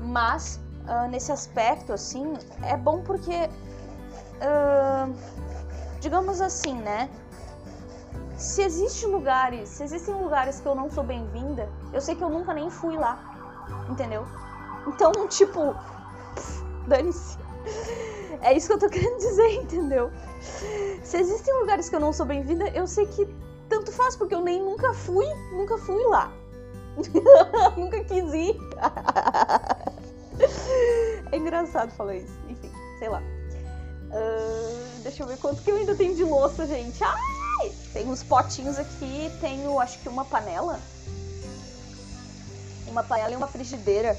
Mas, 0.00 0.60
uh, 0.88 1.08
nesse 1.08 1.32
aspecto, 1.32 1.92
assim, 1.92 2.34
é 2.62 2.76
bom 2.76 3.02
porque, 3.02 3.48
digamos 6.00 6.40
assim, 6.40 6.74
né? 6.74 7.10
Se 8.36 8.62
existem 8.62 9.10
lugares, 9.10 9.68
se 9.68 9.82
existem 9.82 10.14
lugares 10.14 10.60
que 10.60 10.66
eu 10.66 10.74
não 10.74 10.90
sou 10.90 11.02
bem-vinda, 11.02 11.68
eu 11.92 12.00
sei 12.00 12.14
que 12.14 12.22
eu 12.22 12.28
nunca 12.28 12.52
nem 12.52 12.68
fui 12.68 12.96
lá, 12.96 13.18
entendeu? 13.88 14.26
Então, 14.86 15.10
tipo, 15.28 15.74
dane-se. 16.86 17.38
É 18.42 18.52
isso 18.52 18.68
que 18.68 18.74
eu 18.74 18.78
tô 18.78 18.88
querendo 18.90 19.16
dizer, 19.16 19.54
entendeu? 19.54 20.10
Se 21.02 21.16
existem 21.16 21.58
lugares 21.60 21.88
que 21.88 21.96
eu 21.96 22.00
não 22.00 22.12
sou 22.12 22.26
bem-vinda, 22.26 22.68
eu 22.68 22.86
sei 22.86 23.06
que 23.06 23.26
tanto 23.68 23.90
faz, 23.90 24.16
porque 24.16 24.34
eu 24.34 24.42
nem 24.42 24.62
nunca 24.62 24.92
fui, 24.92 25.26
nunca 25.52 25.78
fui 25.78 26.04
lá. 26.04 26.30
nunca 27.76 28.04
quis 28.04 28.32
ir. 28.32 28.56
É 31.32 31.36
engraçado 31.36 31.90
falar 31.92 32.16
isso. 32.16 32.38
Enfim, 32.48 32.70
sei 32.98 33.08
lá. 33.08 33.20
Uh, 33.20 35.00
deixa 35.02 35.22
eu 35.22 35.26
ver 35.26 35.38
quanto 35.38 35.62
que 35.62 35.70
eu 35.70 35.76
ainda 35.76 35.94
tenho 35.94 36.14
de 36.14 36.24
louça, 36.24 36.66
gente. 36.66 37.02
Ai! 37.02 37.72
Tem 37.92 38.08
uns 38.08 38.22
potinhos 38.22 38.78
aqui, 38.78 39.30
tenho 39.40 39.78
acho 39.80 39.98
que 39.98 40.08
uma 40.08 40.24
panela. 40.24 40.78
Uma 42.86 43.02
panela 43.02 43.32
e 43.32 43.36
uma 43.36 43.48
frigideira. 43.48 44.16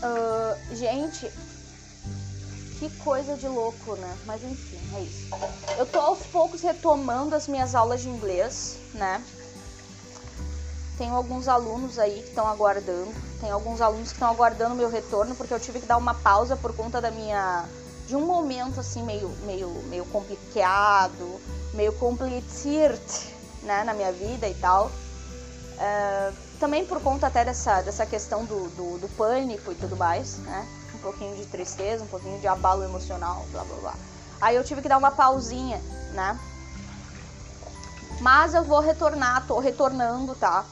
Uh, 0.00 0.76
gente, 0.76 1.28
que 2.78 2.88
coisa 2.98 3.36
de 3.36 3.48
louco, 3.48 3.96
né? 3.96 4.16
Mas 4.24 4.42
enfim, 4.44 4.78
é 4.94 5.00
isso. 5.00 5.28
Eu 5.76 5.84
tô 5.86 5.98
aos 5.98 6.20
poucos 6.26 6.62
retomando 6.62 7.34
as 7.34 7.48
minhas 7.48 7.74
aulas 7.74 8.02
de 8.02 8.08
inglês, 8.08 8.78
né? 8.94 9.22
Tenho 10.98 11.14
alguns 11.14 11.46
alunos 11.46 11.96
aí 11.96 12.22
que 12.22 12.28
estão 12.28 12.46
aguardando. 12.46 13.14
Tem 13.40 13.50
alguns 13.50 13.80
alunos 13.80 14.08
que 14.08 14.14
estão 14.14 14.28
aguardando 14.28 14.74
meu 14.74 14.90
retorno 14.90 15.34
porque 15.36 15.54
eu 15.54 15.60
tive 15.60 15.78
que 15.78 15.86
dar 15.86 15.96
uma 15.96 16.12
pausa 16.12 16.56
por 16.56 16.74
conta 16.74 17.00
da 17.00 17.10
minha 17.10 17.64
de 18.08 18.16
um 18.16 18.22
momento 18.22 18.80
assim 18.80 19.04
meio 19.04 19.28
meio 19.44 19.68
meio 19.88 20.04
complicado, 20.06 21.40
meio 21.72 21.92
complicado, 21.92 22.98
né, 23.62 23.84
na 23.84 23.94
minha 23.94 24.10
vida 24.10 24.48
e 24.48 24.54
tal. 24.54 24.86
Uh, 24.86 26.34
também 26.58 26.84
por 26.84 27.00
conta 27.00 27.28
até 27.28 27.44
dessa, 27.44 27.80
dessa 27.82 28.04
questão 28.04 28.44
do, 28.44 28.68
do, 28.70 28.98
do, 28.98 29.08
pânico 29.16 29.70
e 29.70 29.76
tudo 29.76 29.96
mais, 29.96 30.38
né? 30.38 30.66
Um 30.96 30.98
pouquinho 30.98 31.36
de 31.36 31.46
tristeza, 31.46 32.02
um 32.02 32.08
pouquinho 32.08 32.40
de 32.40 32.48
abalo 32.48 32.82
emocional, 32.82 33.46
blá 33.52 33.62
blá 33.62 33.76
blá. 33.76 33.94
Aí 34.40 34.56
eu 34.56 34.64
tive 34.64 34.82
que 34.82 34.88
dar 34.88 34.98
uma 34.98 35.12
pausinha, 35.12 35.80
né? 36.12 36.36
Mas 38.20 38.54
eu 38.54 38.64
vou 38.64 38.80
retornar, 38.80 39.46
tô 39.46 39.60
retornando, 39.60 40.34
tá? 40.34 40.64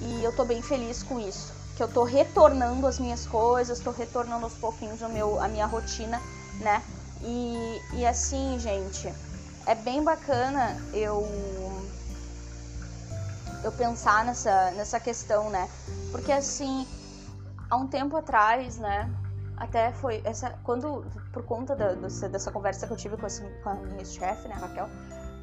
E 0.00 0.22
eu 0.22 0.32
tô 0.32 0.44
bem 0.44 0.62
feliz 0.62 1.02
com 1.02 1.18
isso. 1.18 1.52
Que 1.76 1.82
eu 1.82 1.88
tô 1.88 2.04
retornando 2.04 2.86
as 2.86 2.98
minhas 2.98 3.26
coisas, 3.26 3.80
tô 3.80 3.90
retornando 3.90 4.44
aos 4.44 4.54
pouquinhos 4.54 5.00
o 5.02 5.08
meu, 5.08 5.40
a 5.40 5.48
minha 5.48 5.66
rotina, 5.66 6.20
né? 6.60 6.82
E, 7.20 7.80
e 7.94 8.06
assim, 8.06 8.58
gente, 8.58 9.12
é 9.66 9.74
bem 9.74 10.02
bacana 10.02 10.76
eu 10.92 11.26
eu 13.64 13.72
pensar 13.72 14.24
nessa, 14.24 14.70
nessa 14.72 15.00
questão, 15.00 15.50
né? 15.50 15.68
Porque 16.12 16.32
assim, 16.32 16.86
há 17.68 17.76
um 17.76 17.86
tempo 17.86 18.16
atrás, 18.16 18.78
né? 18.78 19.10
Até 19.56 19.92
foi 19.92 20.20
essa 20.24 20.50
quando 20.62 21.04
por 21.32 21.42
conta 21.44 21.74
da, 21.74 21.94
dessa, 21.94 22.50
conversa 22.52 22.86
que 22.86 22.92
eu 22.92 22.96
tive 22.96 23.16
com, 23.16 23.26
esse, 23.26 23.42
com 23.62 23.70
a 23.70 23.74
minha 23.74 24.04
chefe, 24.04 24.46
né, 24.46 24.54
Raquel, 24.54 24.88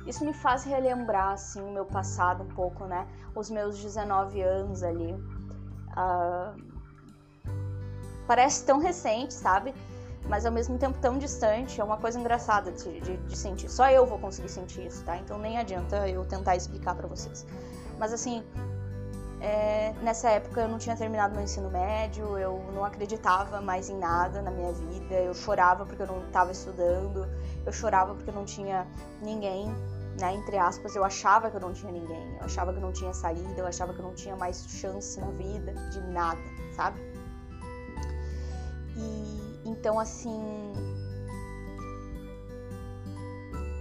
isso 0.06 0.24
me 0.24 0.34
faz 0.34 0.63
relembrar 0.63 1.32
assim 1.32 1.62
o 1.62 1.72
meu 1.72 1.86
passado 1.86 2.44
um 2.44 2.48
pouco, 2.48 2.86
né? 2.86 3.08
Os 3.36 3.50
meus 3.50 3.82
19 3.82 4.41
anos 4.41 4.84
ali. 4.84 5.13
Uh, 5.91 6.76
parece 8.28 8.65
tão 8.65 8.80
recente, 8.80 9.34
sabe? 9.34 9.74
Mas 10.28 10.46
ao 10.46 10.52
mesmo 10.52 10.78
tempo 10.78 10.98
tão 11.00 11.18
distante. 11.18 11.82
É 11.82 11.84
uma 11.84 11.98
coisa 11.98 12.20
engraçada 12.20 12.72
de, 12.72 13.00
de, 13.00 13.18
de 13.18 13.38
sentir. 13.38 13.70
Só 13.70 13.89
eu 13.89 14.06
vou 14.06 14.20
conseguir 14.20 14.50
sentir 14.50 14.86
isso, 14.86 15.04
tá? 15.04 15.18
Então 15.18 15.38
nem 15.39 15.58
adianta 15.58 16.08
eu 16.08 16.24
tentar 16.26 16.56
explicar 16.56 16.96
para 16.96 17.08
vocês. 17.08 17.46
Mas 17.98 18.13
assim, 18.13 18.44
é, 19.41 19.94
nessa 20.02 20.30
época 20.30 20.62
eu 20.62 20.68
não 20.68 20.78
tinha 20.78 20.96
terminado 20.96 21.36
meu 21.36 21.44
ensino 21.44 21.70
médio, 21.70 22.38
eu 22.38 22.63
não 22.74 22.84
acreditava 22.84 23.62
mais 23.62 23.89
em 23.89 23.98
nada 23.98 24.41
na 24.41 24.50
minha 24.50 24.72
vida, 24.72 25.15
eu 25.15 25.34
chorava 25.34 25.86
porque 25.86 26.02
eu 26.02 26.08
não 26.08 26.26
estava 26.26 26.52
estudando, 26.52 27.28
eu 27.65 27.72
chorava 27.72 28.15
porque 28.15 28.30
eu 28.30 28.34
não 28.34 28.46
tinha 28.46 28.88
ninguém, 29.22 29.72
né, 30.19 30.34
entre 30.34 30.58
aspas, 30.58 30.95
eu 30.95 31.04
achava 31.04 31.49
que 31.49 31.58
eu 31.58 31.62
não 31.62 31.73
tinha 31.73 31.91
ninguém, 31.91 32.36
eu 32.38 32.45
achava 32.45 32.71
que 32.71 32.78
eu 32.78 32.82
não 32.82 32.93
tinha 32.93 33.13
saída, 33.13 33.56
eu 33.58 33.67
achava 33.67 33.93
que 33.93 33.99
eu 33.99 34.06
não 34.06 34.13
tinha 34.13 34.36
mais 34.36 34.65
chance 34.67 35.19
na 35.19 35.30
vida 35.32 35.73
de 35.91 36.01
nada, 36.01 36.39
sabe? 36.75 36.99
E 38.95 39.62
então 39.65 39.99
assim, 39.99 40.41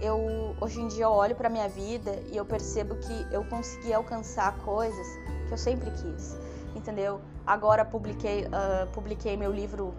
eu 0.01 0.55
hoje 0.59 0.81
em 0.81 0.87
dia 0.87 1.05
eu 1.05 1.11
olho 1.11 1.35
para 1.35 1.49
minha 1.49 1.69
vida 1.69 2.21
e 2.31 2.35
eu 2.35 2.45
percebo 2.45 2.95
que 2.95 3.27
eu 3.31 3.45
consegui 3.45 3.93
alcançar 3.93 4.57
coisas 4.59 5.07
que 5.47 5.53
eu 5.53 5.57
sempre 5.57 5.89
quis, 5.91 6.35
entendeu? 6.75 7.21
Agora 7.45 7.85
publiquei 7.85 8.45
uh, 8.45 8.91
publiquei 8.91 9.37
meu 9.37 9.51
livro 9.51 9.93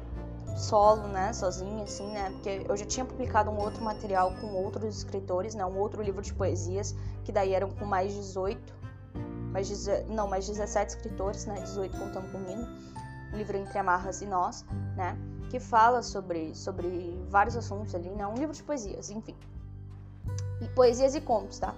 solo, 0.56 1.06
né, 1.08 1.32
sozinha, 1.32 1.84
assim, 1.84 2.06
né, 2.08 2.30
porque 2.30 2.64
eu 2.68 2.76
já 2.76 2.84
tinha 2.84 3.04
publicado 3.04 3.50
um 3.50 3.58
outro 3.58 3.82
material 3.84 4.32
com 4.40 4.48
outros 4.48 4.96
escritores, 4.96 5.54
né, 5.54 5.64
um 5.64 5.78
outro 5.78 6.02
livro 6.02 6.22
de 6.22 6.32
poesias 6.32 6.94
que 7.24 7.30
daí 7.30 7.52
eram 7.52 7.70
com 7.70 7.84
mais 7.84 8.14
18, 8.14 8.74
mais 9.52 9.86
não, 10.08 10.26
mais 10.26 10.46
17 10.46 10.96
escritores, 10.96 11.44
né, 11.46 11.60
18 11.60 11.96
contando 11.98 12.32
comigo, 12.32 12.62
um 13.32 13.36
livro 13.36 13.56
entre 13.56 13.78
amarras 13.78 14.22
e 14.22 14.26
nós, 14.26 14.64
né, 14.96 15.16
que 15.50 15.60
fala 15.60 16.02
sobre 16.02 16.54
sobre 16.54 17.22
vários 17.28 17.56
assuntos 17.56 17.94
ali, 17.94 18.08
né, 18.08 18.26
um 18.26 18.34
livro 18.34 18.54
de 18.54 18.62
poesias, 18.62 19.10
enfim 19.10 19.36
poesias 20.74 21.14
e 21.14 21.20
contos, 21.20 21.58
tá? 21.58 21.74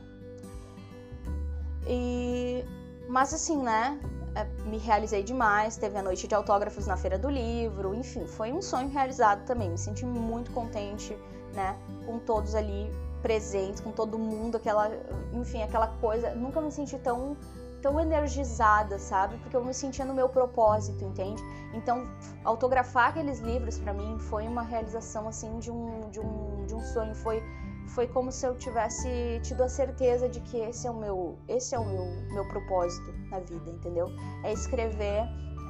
E 1.87 2.65
mas 3.09 3.33
assim, 3.33 3.57
né? 3.63 3.99
É, 4.39 4.45
me 4.69 4.79
realizei 4.79 5.25
demais, 5.25 5.77
teve 5.77 5.99
a 5.99 6.03
noite 6.03 6.29
de 6.29 6.35
autógrafos 6.35 6.87
na 6.87 6.97
feira 6.97 7.19
do 7.19 7.29
livro, 7.29 7.93
enfim, 7.93 8.25
foi 8.25 8.53
um 8.53 8.63
sonho 8.63 8.89
realizado 8.89 9.45
também. 9.45 9.69
Me 9.69 9.77
senti 9.77 10.07
muito 10.07 10.53
contente, 10.53 11.19
né? 11.53 11.77
Com 12.07 12.21
todos 12.21 12.55
ali 12.55 12.89
presentes, 13.21 13.81
com 13.81 13.91
todo 13.91 14.17
mundo, 14.17 14.57
aquela, 14.57 14.93
enfim, 15.33 15.61
aquela 15.61 15.89
coisa. 16.01 16.37
Nunca 16.37 16.61
me 16.61 16.71
senti 16.71 16.97
tão 16.99 17.37
tão 17.83 17.99
energizada, 17.99 18.99
sabe? 18.99 19.39
Porque 19.39 19.57
eu 19.57 19.65
me 19.65 19.73
sentia 19.73 20.05
no 20.05 20.15
meu 20.15 20.29
propósito, 20.29 21.05
entende? 21.05 21.43
Então, 21.75 22.09
autografar 22.45 23.09
aqueles 23.09 23.39
livros 23.41 23.79
para 23.79 23.93
mim 23.93 24.19
foi 24.19 24.47
uma 24.47 24.63
realização 24.63 25.29
assim 25.29 25.59
de 25.59 25.71
um 25.71 26.09
de 26.11 26.21
um 26.21 26.65
de 26.65 26.75
um 26.75 26.81
sonho, 26.81 27.15
foi 27.15 27.43
foi 27.89 28.07
como 28.07 28.31
se 28.31 28.47
eu 28.47 28.55
tivesse 28.57 29.41
tido 29.43 29.63
a 29.63 29.69
certeza 29.69 30.29
de 30.29 30.41
que 30.41 30.59
esse 30.59 30.87
é 30.87 30.91
o 30.91 30.95
meu, 30.95 31.39
esse 31.49 31.75
é 31.75 31.79
o 31.79 31.85
meu, 31.85 32.05
meu 32.33 32.47
propósito 32.49 33.13
na 33.31 33.41
vida, 33.41 33.71
entendeu? 33.71 34.07
É 34.45 34.53
escrever, 34.53 35.23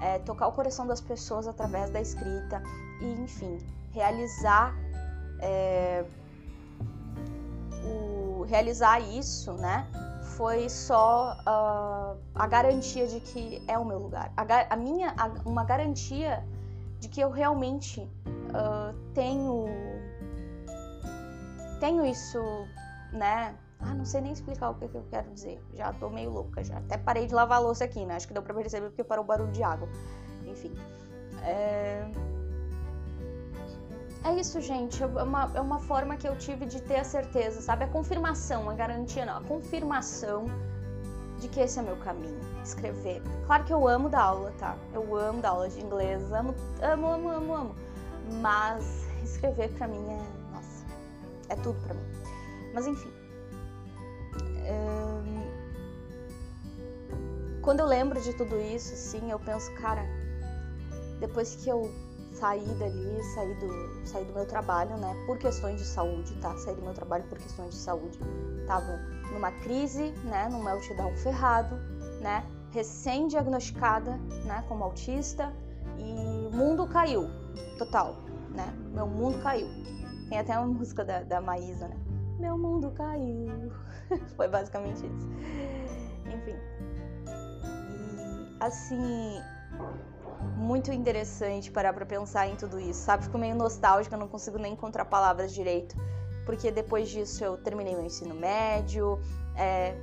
é 0.03 0.19
tocar 0.21 0.49
o 0.49 0.53
coração 0.53 0.87
das 0.87 1.01
pessoas 1.01 1.47
através 1.47 1.91
da 1.91 2.01
escrita 2.01 2.63
e, 3.01 3.13
enfim, 3.23 3.59
realizar 3.93 4.75
é, 5.41 6.05
o, 7.85 8.43
realizar 8.43 9.01
isso, 9.01 9.53
né? 9.55 9.87
Foi 10.37 10.69
só 10.69 11.37
uh, 11.41 12.19
a 12.35 12.47
garantia 12.47 13.07
de 13.09 13.19
que 13.19 13.63
é 13.67 13.77
o 13.77 13.85
meu 13.85 13.99
lugar, 13.99 14.33
a, 14.37 14.75
a 14.75 14.77
minha, 14.77 15.15
a, 15.17 15.29
uma 15.45 15.65
garantia 15.65 16.45
de 17.01 17.09
que 17.09 17.21
eu 17.21 17.31
realmente 17.31 18.01
uh, 18.01 18.95
tenho 19.15 19.67
tenho 21.79 22.05
isso, 22.05 22.41
né? 23.13 23.55
Ah, 23.81 23.95
não 23.95 24.05
sei 24.05 24.21
nem 24.21 24.33
explicar 24.33 24.71
o 24.71 24.75
que, 24.75 24.89
que, 24.89 24.97
eu 24.97 25.05
quero 25.11 25.31
dizer. 25.33 25.63
Já 25.75 25.93
tô 25.93 26.11
meio 26.11 26.31
louca 26.31 26.63
já. 26.65 26.79
Até 26.79 26.99
parei 26.99 27.27
de 27.27 27.35
lavar 27.35 27.59
a 27.59 27.61
louça 27.61 27.85
aqui, 27.85 28.05
né? 28.05 28.17
Acho 28.17 28.27
que 28.27 28.35
deu 28.35 28.43
pra 28.43 28.55
perceber 28.55 28.89
porque 28.89 29.05
parou 29.05 29.25
o 29.25 29.27
barulho 29.27 29.53
de 29.53 29.63
água. 29.63 29.89
Enfim. 30.47 30.75
É... 31.43 32.05
É 34.25 34.35
isso, 34.35 34.61
gente. 34.61 35.01
É 35.03 35.07
uma, 35.07 35.51
é 35.55 35.61
uma 35.61 35.79
forma 35.79 36.17
que 36.17 36.27
eu 36.27 36.37
tive 36.37 36.67
de 36.67 36.83
ter 36.83 36.97
a 36.97 37.05
certeza, 37.05 37.61
sabe? 37.61 37.85
A 37.85 37.89
confirmação, 37.89 38.69
a 38.69 38.75
garantia 38.75 39.25
não. 39.25 39.37
A 39.37 39.43
confirmação 39.43 40.47
de 41.39 41.49
que 41.49 41.61
esse 41.61 41.79
é 41.79 41.83
meu 41.83 41.97
caminho. 41.99 42.41
Escrever. 42.65 43.23
Claro 43.47 43.65
que 43.65 43.73
eu 43.73 43.87
amo 43.87 44.09
dar 44.09 44.23
aula, 44.23 44.53
tá? 44.59 44.77
Eu 44.93 45.17
amo 45.17 45.41
dar 45.41 45.51
aula 45.51 45.69
de 45.69 45.81
inglês. 45.81 46.33
Amo, 46.33 46.53
amo, 46.83 47.07
amo, 47.07 47.29
amo, 47.29 47.55
amo. 47.55 47.77
Mas 48.41 49.07
escrever 49.23 49.71
para 49.75 49.87
mim 49.87 50.05
é, 50.11 50.38
é 51.49 51.57
tudo 51.57 51.81
para 51.83 51.95
mim. 51.95 52.07
Mas 52.75 52.87
enfim. 52.87 53.19
Quando 57.69 57.81
eu 57.81 57.87
lembro 57.87 58.19
de 58.19 58.33
tudo 58.33 58.59
isso, 58.59 58.97
sim, 58.97 59.31
eu 59.31 59.39
penso, 59.39 59.71
cara, 59.75 60.03
depois 61.21 61.55
que 61.57 61.69
eu 61.69 61.93
saí 62.33 62.65
dali, 62.65 63.23
saí 63.35 63.55
do, 63.57 64.07
saí 64.07 64.25
do 64.25 64.33
meu 64.33 64.47
trabalho, 64.47 64.97
né, 64.97 65.15
por 65.27 65.37
questões 65.37 65.79
de 65.79 65.87
saúde, 65.87 66.35
tá? 66.37 66.57
Saí 66.57 66.75
do 66.75 66.81
meu 66.81 66.95
trabalho 66.95 67.25
por 67.25 67.37
questões 67.37 67.75
de 67.75 67.81
saúde. 67.81 68.19
Tava 68.67 68.99
numa 69.35 69.53
crise, 69.53 70.13
né, 70.25 70.49
num 70.51 70.63
meltdown 70.63 71.15
ferrado, 71.19 71.77
né, 72.23 72.43
recém-diagnosticada, 72.71 74.13
né, 74.47 74.65
como 74.67 74.85
autista, 74.85 75.53
e 75.99 76.47
o 76.47 76.51
mundo 76.51 76.87
caiu, 76.87 77.29
total, 77.77 78.17
né? 78.49 78.73
Meu 78.95 79.07
mundo 79.07 79.43
caiu. 79.43 79.69
Tem 80.29 80.39
até 80.39 80.59
uma 80.59 80.67
música 80.67 81.05
da, 81.05 81.23
da 81.23 81.41
Maísa, 81.41 81.89
né? 81.89 81.97
Meu 82.39 82.57
mundo 82.57 82.91
caiu. 82.93 83.73
Foi 84.37 84.49
basicamente 84.49 85.07
isso. 85.07 85.29
Enfim. 86.27 86.57
E, 87.91 88.57
assim, 88.61 89.43
muito 90.57 90.93
interessante 90.93 91.71
parar 91.71 91.93
pra 91.93 92.07
pensar 92.07 92.47
em 92.47 92.57
tudo 92.57 92.79
isso, 92.79 93.01
sabe? 93.01 93.25
Fico 93.25 93.39
meio 93.39 93.55
nostálgica, 93.55 94.17
não 94.17 94.29
consigo 94.29 94.59
nem 94.59 94.73
encontrar 94.73 95.05
palavras 95.07 95.53
direito. 95.53 95.97
Porque 96.45 96.71
depois 96.71 97.09
disso 97.09 97.45
eu 97.45 97.57
terminei 97.59 97.95
meu 97.95 98.05
ensino 98.05 98.35
médio, 98.35 99.21
é, 99.55 99.95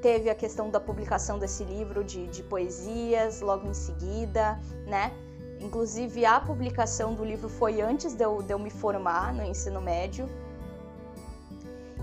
teve 0.00 0.30
a 0.30 0.34
questão 0.34 0.70
da 0.70 0.80
publicação 0.80 1.38
desse 1.38 1.64
livro 1.64 2.02
de, 2.02 2.26
de 2.28 2.42
poesias 2.42 3.40
logo 3.40 3.68
em 3.68 3.74
seguida, 3.74 4.58
né? 4.86 5.12
Inclusive, 5.60 6.24
a 6.24 6.40
publicação 6.40 7.14
do 7.14 7.24
livro 7.24 7.48
foi 7.48 7.80
antes 7.80 8.14
de 8.14 8.24
eu, 8.24 8.42
de 8.42 8.52
eu 8.52 8.58
me 8.58 8.70
formar 8.70 9.32
no 9.32 9.42
ensino 9.42 9.80
médio. 9.80 10.28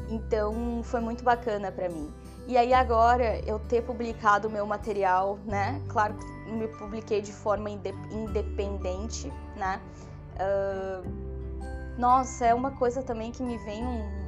Então, 0.09 0.81
foi 0.83 0.99
muito 0.99 1.23
bacana 1.23 1.71
para 1.71 1.89
mim. 1.89 2.11
E 2.47 2.57
aí, 2.57 2.73
agora, 2.73 3.39
eu 3.47 3.59
ter 3.59 3.83
publicado 3.83 4.47
o 4.47 4.51
meu 4.51 4.65
material, 4.65 5.39
né? 5.45 5.81
Claro 5.87 6.15
que 6.15 6.51
me 6.51 6.67
publiquei 6.67 7.21
de 7.21 7.31
forma 7.31 7.69
independente, 7.69 9.31
né? 9.55 9.79
Uh, 10.35 11.33
nossa, 11.97 12.45
é 12.45 12.53
uma 12.53 12.71
coisa 12.71 13.01
também 13.03 13.31
que 13.31 13.43
me 13.43 13.57
vem 13.59 13.85
um, 13.85 14.22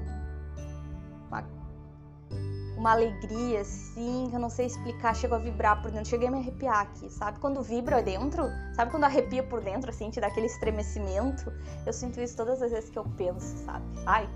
uma 2.78 2.92
alegria, 2.92 3.62
assim, 3.62 4.28
que 4.30 4.36
eu 4.36 4.40
não 4.40 4.50
sei 4.50 4.66
explicar, 4.66 5.16
chegou 5.16 5.38
a 5.38 5.42
vibrar 5.42 5.82
por 5.82 5.92
dentro, 5.92 6.10
cheguei 6.10 6.28
a 6.28 6.32
me 6.32 6.40
arrepiar 6.40 6.82
aqui, 6.82 7.10
sabe? 7.10 7.40
Quando 7.40 7.62
vibra 7.62 8.02
dentro, 8.04 8.44
sabe 8.76 8.92
quando 8.92 9.06
arrepia 9.06 9.44
por 9.44 9.62
dentro, 9.62 9.90
assim, 9.90 10.10
te 10.10 10.20
dá 10.20 10.28
aquele 10.28 10.48
estremecimento? 10.48 11.52
Eu 11.86 11.94
sinto 11.94 12.20
isso 12.20 12.36
todas 12.36 12.62
as 12.62 12.72
vezes 12.72 12.90
que 12.90 13.00
eu 13.00 13.06
penso, 13.18 13.58
sabe? 13.66 13.86
Ai, 14.06 14.30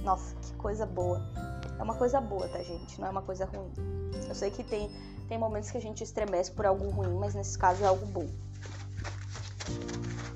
nossa, 0.00 0.34
que 0.36 0.54
coisa 0.54 0.86
boa. 0.86 1.22
É 1.78 1.82
uma 1.82 1.94
coisa 1.94 2.20
boa, 2.20 2.48
tá, 2.48 2.62
gente? 2.62 3.00
Não 3.00 3.08
é 3.08 3.10
uma 3.10 3.22
coisa 3.22 3.44
ruim. 3.44 3.72
Eu 4.28 4.34
sei 4.34 4.50
que 4.50 4.64
tem, 4.64 4.90
tem 5.28 5.38
momentos 5.38 5.70
que 5.70 5.78
a 5.78 5.80
gente 5.80 6.02
estremece 6.02 6.50
por 6.52 6.64
algo 6.64 6.88
ruim, 6.90 7.14
mas 7.18 7.34
nesse 7.34 7.58
caso 7.58 7.82
é 7.84 7.86
algo 7.86 8.06
bom. 8.06 8.26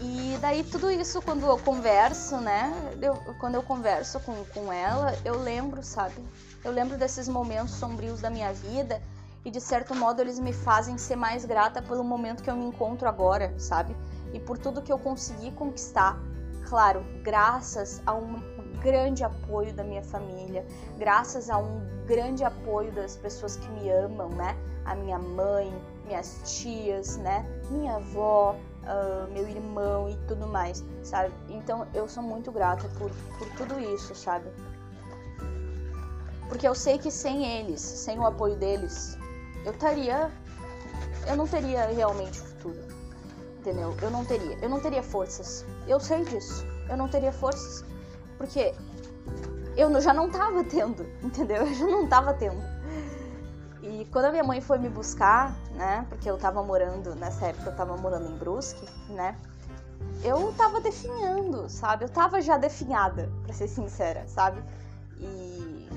E 0.00 0.36
daí 0.40 0.62
tudo 0.62 0.90
isso, 0.90 1.22
quando 1.22 1.46
eu 1.46 1.58
converso, 1.58 2.36
né? 2.36 2.72
Eu, 3.00 3.14
quando 3.40 3.54
eu 3.54 3.62
converso 3.62 4.20
com, 4.20 4.44
com 4.46 4.72
ela, 4.72 5.16
eu 5.24 5.40
lembro, 5.40 5.82
sabe? 5.82 6.22
Eu 6.62 6.72
lembro 6.72 6.98
desses 6.98 7.28
momentos 7.28 7.74
sombrios 7.74 8.20
da 8.20 8.28
minha 8.28 8.52
vida 8.52 9.00
e 9.44 9.50
de 9.50 9.60
certo 9.60 9.94
modo 9.94 10.20
eles 10.20 10.38
me 10.38 10.52
fazem 10.52 10.98
ser 10.98 11.16
mais 11.16 11.44
grata 11.44 11.80
pelo 11.80 12.04
momento 12.04 12.42
que 12.42 12.50
eu 12.50 12.56
me 12.56 12.66
encontro 12.66 13.08
agora, 13.08 13.54
sabe? 13.58 13.96
E 14.34 14.40
por 14.40 14.58
tudo 14.58 14.82
que 14.82 14.92
eu 14.92 14.98
consegui 14.98 15.50
conquistar. 15.52 16.18
Claro, 16.68 17.04
graças 17.22 18.02
a 18.04 18.12
um 18.12 18.40
grande 18.82 19.24
apoio 19.24 19.72
da 19.72 19.84
minha 19.84 20.02
família, 20.02 20.66
graças 20.98 21.48
a 21.48 21.58
um 21.58 21.80
grande 22.06 22.44
apoio 22.44 22.92
das 22.92 23.16
pessoas 23.16 23.56
que 23.56 23.68
me 23.70 23.88
amam, 23.88 24.28
né? 24.30 24.56
A 24.84 24.94
minha 24.94 25.18
mãe, 25.18 25.72
minhas 26.04 26.40
tias, 26.44 27.16
né? 27.16 27.44
Minha 27.70 27.96
avó, 27.96 28.56
uh, 28.86 29.30
meu 29.32 29.48
irmão 29.48 30.08
e 30.08 30.16
tudo 30.26 30.46
mais, 30.46 30.84
sabe? 31.02 31.32
Então 31.48 31.86
eu 31.92 32.08
sou 32.08 32.22
muito 32.22 32.50
grata 32.50 32.88
por, 32.98 33.10
por 33.38 33.48
tudo 33.56 33.78
isso, 33.80 34.14
sabe? 34.14 34.48
Porque 36.48 36.66
eu 36.66 36.74
sei 36.74 36.98
que 36.98 37.10
sem 37.10 37.44
eles, 37.44 37.80
sem 37.80 38.18
o 38.18 38.26
apoio 38.26 38.56
deles, 38.56 39.18
eu 39.64 39.72
estaria. 39.72 40.30
Eu 41.26 41.36
não 41.36 41.46
teria 41.46 41.86
realmente 41.86 42.38
futuro. 42.40 42.78
Entendeu? 43.58 43.96
Eu 44.00 44.10
não 44.10 44.24
teria. 44.24 44.56
Eu 44.62 44.68
não 44.68 44.78
teria 44.78 45.02
forças. 45.02 45.66
Eu 45.88 45.98
sei 45.98 46.24
disso. 46.24 46.64
Eu 46.88 46.96
não 46.96 47.08
teria 47.08 47.32
forças. 47.32 47.84
Porque 48.38 48.72
eu 49.76 50.00
já 50.00 50.14
não 50.14 50.30
tava 50.30 50.62
tendo, 50.62 51.04
entendeu? 51.22 51.66
Eu 51.66 51.74
já 51.74 51.86
não 51.86 52.06
tava 52.06 52.32
tendo. 52.34 52.62
E 53.88 54.04
quando 54.06 54.26
a 54.26 54.30
minha 54.30 54.42
mãe 54.42 54.60
foi 54.60 54.78
me 54.78 54.88
buscar, 54.88 55.56
né? 55.74 56.04
Porque 56.08 56.28
eu 56.28 56.36
tava 56.36 56.62
morando, 56.62 57.14
nessa 57.14 57.46
época 57.46 57.70
eu 57.70 57.76
tava 57.76 57.96
morando 57.96 58.28
em 58.28 58.36
Brusque, 58.36 58.84
né? 59.08 59.38
Eu 60.24 60.52
tava 60.54 60.80
definhando, 60.80 61.68
sabe? 61.68 62.04
Eu 62.04 62.08
tava 62.08 62.40
já 62.40 62.58
definhada, 62.58 63.30
pra 63.44 63.52
ser 63.52 63.68
sincera, 63.68 64.26
sabe? 64.26 64.60
E 65.18 65.88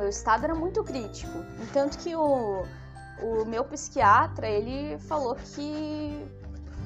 meu 0.00 0.08
estado 0.08 0.44
era 0.44 0.54
muito 0.54 0.82
crítico. 0.82 1.44
Tanto 1.74 1.98
que 1.98 2.16
o, 2.16 2.64
o 3.22 3.44
meu 3.44 3.62
psiquiatra, 3.64 4.48
ele 4.48 4.98
falou 4.98 5.36
que 5.36 6.26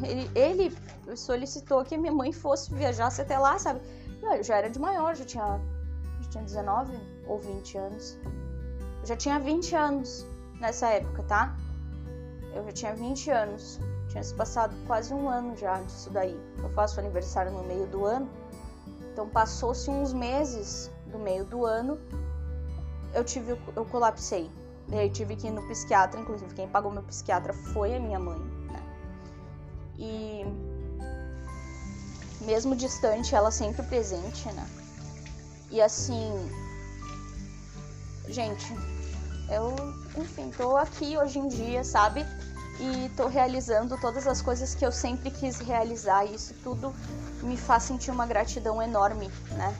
ele, 0.02 0.30
ele, 0.34 0.76
solicitou 1.16 1.84
que 1.84 1.96
minha 1.96 2.12
mãe 2.12 2.32
fosse 2.32 2.74
viajasse 2.74 3.22
até 3.22 3.38
lá, 3.38 3.56
sabe? 3.56 3.80
Eu 4.20 4.42
já 4.42 4.56
era 4.56 4.68
de 4.68 4.80
maior, 4.80 5.14
já 5.14 5.24
tinha, 5.24 5.60
já 6.22 6.28
tinha 6.30 6.44
19 6.44 6.98
ou 7.28 7.38
20 7.38 7.78
anos. 7.78 8.18
Eu 9.04 9.08
já 9.08 9.16
tinha 9.16 9.38
20 9.38 9.76
anos 9.76 10.26
nessa 10.58 10.88
época, 10.88 11.22
tá? 11.24 11.54
Eu 12.54 12.64
já 12.64 12.72
tinha 12.72 12.94
20 12.94 13.30
anos. 13.30 13.78
Tinha 14.08 14.22
se 14.22 14.32
passado 14.32 14.74
quase 14.86 15.12
um 15.12 15.28
ano 15.28 15.54
já 15.58 15.78
disso 15.82 16.08
daí. 16.08 16.34
Eu 16.56 16.70
faço 16.70 16.98
aniversário 17.00 17.52
no 17.52 17.62
meio 17.64 17.86
do 17.86 18.06
ano. 18.06 18.26
Então 19.12 19.28
passou-se 19.28 19.90
uns 19.90 20.14
meses 20.14 20.90
do 21.08 21.18
meio 21.18 21.44
do 21.44 21.66
ano 21.66 21.98
eu 23.12 23.22
tive, 23.22 23.58
eu 23.76 23.84
colapsei. 23.84 24.50
Eu 24.90 25.10
tive 25.10 25.36
que 25.36 25.48
ir 25.48 25.50
no 25.50 25.62
psiquiatra, 25.68 26.18
inclusive 26.18 26.54
quem 26.54 26.66
pagou 26.66 26.90
meu 26.90 27.02
psiquiatra 27.02 27.52
foi 27.52 27.94
a 27.96 28.00
minha 28.00 28.18
mãe, 28.18 28.38
né? 28.38 28.82
E 29.98 30.46
mesmo 32.46 32.74
distante, 32.74 33.34
ela 33.34 33.50
sempre 33.50 33.82
presente, 33.82 34.50
né? 34.52 34.66
E 35.70 35.82
assim, 35.82 36.32
gente, 38.28 38.93
eu, 39.48 39.74
enfim, 40.16 40.50
tô 40.56 40.76
aqui 40.76 41.16
hoje 41.16 41.38
em 41.38 41.48
dia, 41.48 41.84
sabe? 41.84 42.24
E 42.80 43.08
tô 43.16 43.28
realizando 43.28 43.96
todas 44.00 44.26
as 44.26 44.42
coisas 44.42 44.74
que 44.74 44.84
eu 44.84 44.90
sempre 44.90 45.30
quis 45.30 45.58
realizar, 45.60 46.24
e 46.24 46.34
isso 46.34 46.54
tudo 46.62 46.94
me 47.42 47.56
faz 47.56 47.84
sentir 47.84 48.10
uma 48.10 48.26
gratidão 48.26 48.82
enorme, 48.82 49.30
né? 49.52 49.76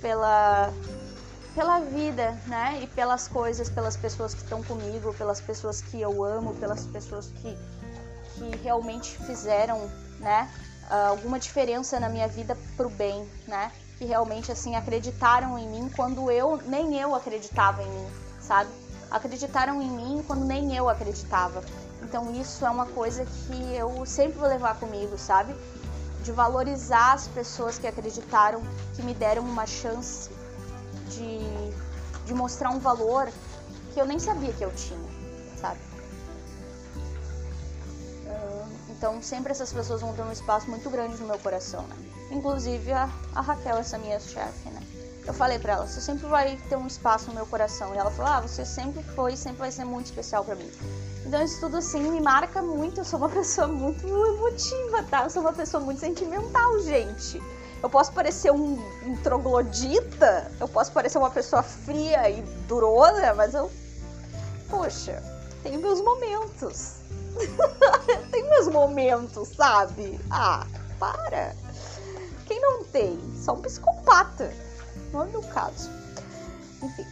Pela 0.00 0.72
pela 1.54 1.80
vida, 1.80 2.38
né? 2.46 2.78
E 2.82 2.86
pelas 2.86 3.26
coisas, 3.26 3.68
pelas 3.68 3.96
pessoas 3.96 4.32
que 4.32 4.42
estão 4.42 4.62
comigo, 4.62 5.12
pelas 5.14 5.40
pessoas 5.40 5.80
que 5.80 6.00
eu 6.00 6.22
amo, 6.24 6.54
pelas 6.54 6.86
pessoas 6.86 7.32
que, 7.32 7.58
que 8.34 8.56
realmente 8.62 9.18
fizeram, 9.24 9.90
né? 10.20 10.48
Alguma 10.88 11.38
diferença 11.38 11.98
na 11.98 12.08
minha 12.08 12.28
vida 12.28 12.56
pro 12.76 12.88
bem, 12.88 13.28
né? 13.46 13.72
Que 13.98 14.04
realmente, 14.04 14.52
assim, 14.52 14.76
acreditaram 14.76 15.58
em 15.58 15.68
mim 15.68 15.90
quando 15.94 16.30
eu, 16.30 16.56
nem 16.66 16.98
eu 16.98 17.14
acreditava 17.14 17.82
em 17.82 17.90
mim, 17.90 18.06
sabe? 18.40 18.70
Acreditaram 19.10 19.82
em 19.82 19.90
mim 19.90 20.24
quando 20.26 20.44
nem 20.44 20.76
eu 20.76 20.88
acreditava. 20.88 21.62
Então 22.02 22.32
isso 22.32 22.64
é 22.64 22.70
uma 22.70 22.86
coisa 22.86 23.24
que 23.24 23.74
eu 23.74 24.06
sempre 24.06 24.38
vou 24.38 24.48
levar 24.48 24.78
comigo, 24.78 25.18
sabe? 25.18 25.54
De 26.22 26.32
valorizar 26.32 27.14
as 27.14 27.26
pessoas 27.28 27.78
que 27.78 27.86
acreditaram, 27.86 28.62
que 28.94 29.02
me 29.02 29.14
deram 29.14 29.42
uma 29.42 29.66
chance 29.66 30.30
de, 31.08 31.40
de 32.24 32.34
mostrar 32.34 32.70
um 32.70 32.78
valor 32.78 33.28
que 33.92 34.00
eu 34.00 34.06
nem 34.06 34.18
sabia 34.18 34.52
que 34.52 34.64
eu 34.64 34.72
tinha, 34.74 35.07
Então 38.98 39.22
sempre 39.22 39.52
essas 39.52 39.72
pessoas 39.72 40.00
vão 40.00 40.12
ter 40.12 40.22
um 40.22 40.32
espaço 40.32 40.68
muito 40.68 40.90
grande 40.90 41.16
no 41.18 41.28
meu 41.28 41.38
coração, 41.38 41.82
né? 41.82 41.96
Inclusive 42.32 42.92
a, 42.92 43.08
a 43.32 43.40
Raquel, 43.40 43.76
essa 43.76 43.96
minha 43.96 44.18
chefe, 44.18 44.68
né? 44.70 44.82
Eu 45.24 45.32
falei 45.32 45.58
pra 45.58 45.74
ela, 45.74 45.86
você 45.86 46.00
sempre 46.00 46.26
vai 46.26 46.56
ter 46.68 46.76
um 46.76 46.86
espaço 46.86 47.28
no 47.28 47.34
meu 47.34 47.46
coração. 47.46 47.94
E 47.94 47.98
ela 47.98 48.10
falou, 48.10 48.32
ah, 48.32 48.40
você 48.40 48.64
sempre 48.64 49.02
foi, 49.14 49.36
sempre 49.36 49.58
vai 49.60 49.70
ser 49.70 49.84
muito 49.84 50.06
especial 50.06 50.44
para 50.44 50.56
mim. 50.56 50.68
Então 51.24 51.40
isso 51.44 51.60
tudo 51.60 51.76
assim 51.76 52.00
me 52.00 52.20
marca 52.20 52.60
muito. 52.60 52.98
Eu 52.98 53.04
sou 53.04 53.20
uma 53.20 53.28
pessoa 53.30 53.68
muito 53.68 54.04
emotiva, 54.04 55.02
tá? 55.04 55.24
Eu 55.24 55.30
sou 55.30 55.42
uma 55.42 55.52
pessoa 55.52 55.80
muito 55.80 56.00
sentimental, 56.00 56.80
gente. 56.80 57.40
Eu 57.80 57.88
posso 57.88 58.10
parecer 58.12 58.50
um, 58.50 58.82
um 59.06 59.16
troglodita, 59.22 60.50
eu 60.58 60.66
posso 60.66 60.90
parecer 60.90 61.18
uma 61.18 61.30
pessoa 61.30 61.62
fria 61.62 62.28
e 62.28 62.42
durona, 62.66 63.32
mas 63.34 63.54
eu. 63.54 63.70
Poxa, 64.68 65.22
tenho 65.62 65.80
meus 65.80 66.00
momentos. 66.00 66.97
tenho 68.30 68.50
meus 68.50 68.68
momentos, 68.68 69.48
sabe? 69.48 70.20
Ah, 70.30 70.66
para. 70.98 71.54
Quem 72.46 72.60
não 72.60 72.84
tem? 72.84 73.18
Só 73.36 73.52
um 73.52 73.62
psicopata. 73.62 74.52
Não 75.12 75.22
é 75.22 75.26
meu 75.26 75.42
caso. 75.42 75.90
Enfim. 76.82 77.06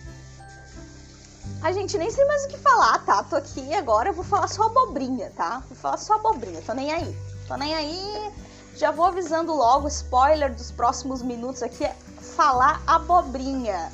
A 1.63 1.73
gente 1.73 1.97
nem 1.99 2.11
sei 2.11 2.25
mais 2.27 2.45
o 2.45 2.49
que 2.49 2.59
falar, 2.59 3.05
tá? 3.05 3.23
Tô 3.23 3.37
aqui 3.37 3.75
agora, 3.75 4.13
vou 4.13 4.25
falar 4.25 4.49
só 4.49 4.65
abobrinha, 4.65 5.33
tá? 5.37 5.63
Vou 5.69 5.77
falar 5.77 5.97
só 5.97 6.15
abobrinha, 6.15 6.61
tô 6.63 6.75
nem 6.75 6.93
aí. 6.93 7.17
Tô 7.49 7.57
nem 7.57 7.75
aí. 7.75 8.33
Já 8.77 8.91
vou 8.91 9.07
avisando 9.07 9.55
logo, 9.55 9.89
spoiler 9.89 10.55
dos 10.55 10.71
próximos 10.71 11.23
minutos 11.23 11.63
aqui 11.63 11.85
é 11.85 11.95
falar 12.21 12.83
abobrinha. 12.87 13.91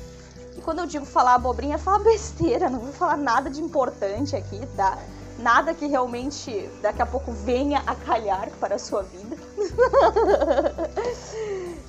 E 0.57 0.61
quando 0.61 0.79
eu 0.79 0.85
digo 0.85 1.05
falar 1.05 1.35
abobrinha, 1.35 1.75
é 1.75 1.77
falar 1.77 1.99
besteira, 1.99 2.69
não 2.69 2.79
vou 2.79 2.93
falar 2.93 3.17
nada 3.17 3.49
de 3.49 3.61
importante 3.61 4.35
aqui, 4.35 4.65
tá? 4.75 4.97
Nada 5.37 5.73
que 5.73 5.87
realmente 5.87 6.69
daqui 6.81 7.01
a 7.01 7.05
pouco 7.05 7.31
venha 7.31 7.81
a 7.87 7.95
calhar 7.95 8.49
para 8.59 8.75
a 8.75 8.79
sua 8.79 9.03
vida. 9.03 9.35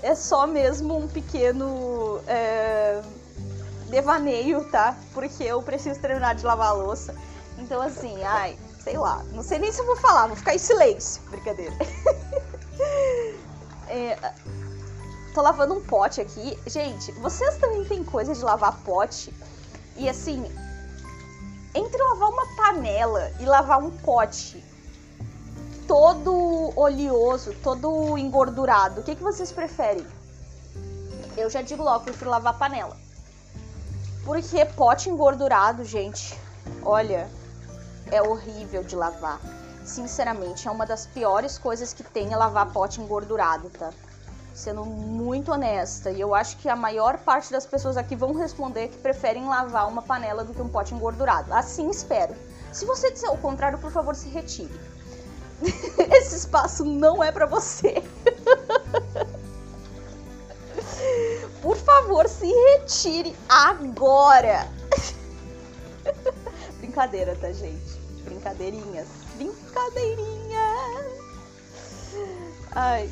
é 0.03 0.15
só 0.15 0.47
mesmo 0.47 0.97
um 0.97 1.07
pequeno 1.07 2.21
é, 2.27 3.03
devaneio, 3.91 4.65
tá? 4.71 4.97
Porque 5.13 5.45
eu 5.45 5.63
preciso 5.63 6.01
terminar 6.01 6.35
de 6.35 6.45
lavar 6.45 6.69
a 6.69 6.73
louça. 6.73 7.15
Então, 7.59 7.81
assim, 7.81 8.23
ai, 8.25 8.59
sei 8.83 8.97
lá. 8.97 9.23
Não 9.33 9.43
sei 9.43 9.59
nem 9.59 9.71
se 9.71 9.81
eu 9.81 9.87
vou 9.87 9.97
falar, 9.97 10.27
vou 10.27 10.37
ficar 10.37 10.55
em 10.55 10.59
silêncio. 10.59 11.23
Brincadeira. 11.31 11.75
é, 13.89 14.19
tô 15.35 15.43
lavando 15.43 15.75
um 15.75 15.83
pote 15.83 16.21
aqui. 16.21 16.59
Gente, 16.67 17.13
vocês 17.13 17.59
também 17.59 17.85
têm 17.85 18.03
coisa 18.03 18.35
de 18.35 18.43
lavar 18.43 18.79
pote? 18.85 19.33
E 19.97 20.09
assim, 20.09 20.45
entre 21.75 22.03
lavar 22.03 22.29
uma 22.29 22.47
panela 22.57 23.33
e 23.41 23.45
lavar 23.45 23.79
um 23.79 23.91
pote 23.91 24.65
todo 25.87 26.73
oleoso, 26.77 27.55
todo 27.63 28.17
engordurado, 28.17 29.01
o 29.01 29.05
que, 29.05 29.17
que 29.17 29.23
vocês 29.23 29.53
preferem? 29.53 30.07
Eu 31.37 31.51
já 31.51 31.63
digo 31.63 31.83
logo, 31.83 32.05
prefiro 32.05 32.31
lavar 32.31 32.57
panela. 32.57 32.97
Porque 34.25 34.65
pote 34.65 35.11
engordurado, 35.11 35.85
gente, 35.85 36.39
olha, 36.83 37.29
é 38.11 38.23
horrível 38.23 38.83
de 38.83 38.97
lavar. 38.97 39.41
Sinceramente, 39.85 40.67
é 40.67 40.71
uma 40.71 40.87
das 40.87 41.07
piores 41.07 41.59
coisas 41.59 41.93
que 41.93 42.03
tem 42.03 42.33
é 42.33 42.37
lavar 42.37 42.73
pote 42.73 43.01
engordurado, 43.01 43.69
tá? 43.71 43.93
Sendo 44.55 44.85
muito 44.85 45.51
honesta, 45.51 46.11
e 46.11 46.21
eu 46.21 46.33
acho 46.33 46.57
que 46.59 46.69
a 46.69 46.77
maior 46.77 47.19
parte 47.19 47.51
das 47.51 47.67
pessoas 47.67 47.97
aqui 47.97 48.15
vão 48.15 48.33
responder 48.33 48.87
que 48.87 48.97
preferem 48.99 49.49
lavar 49.49 49.89
uma 49.89 50.01
panela 50.01 50.45
do 50.45 50.55
que 50.55 50.63
um 50.63 50.69
pote 50.69 50.95
engordurado. 50.95 51.53
Assim 51.53 51.91
espero. 51.91 52.35
Se 52.73 52.87
você 52.87 53.11
disser 53.11 53.33
o 53.33 53.37
contrário, 53.37 53.79
por 53.79 53.91
favor, 53.91 54.15
se 54.15 54.29
retire. 54.29 54.81
Esse 56.13 56.37
espaço 56.37 56.85
não 56.85 57.23
é 57.23 57.33
para 57.33 57.47
você. 57.47 58.03
Por 61.61 61.77
favor, 61.79 62.29
se 62.29 62.47
retire 62.47 63.35
agora. 63.49 64.69
Brincadeira, 66.79 67.35
tá, 67.37 67.51
gente? 67.53 67.99
Brincadeirinhas. 68.23 69.07
Brincadeirinhas. 69.37 71.07
Ai. 72.73 73.11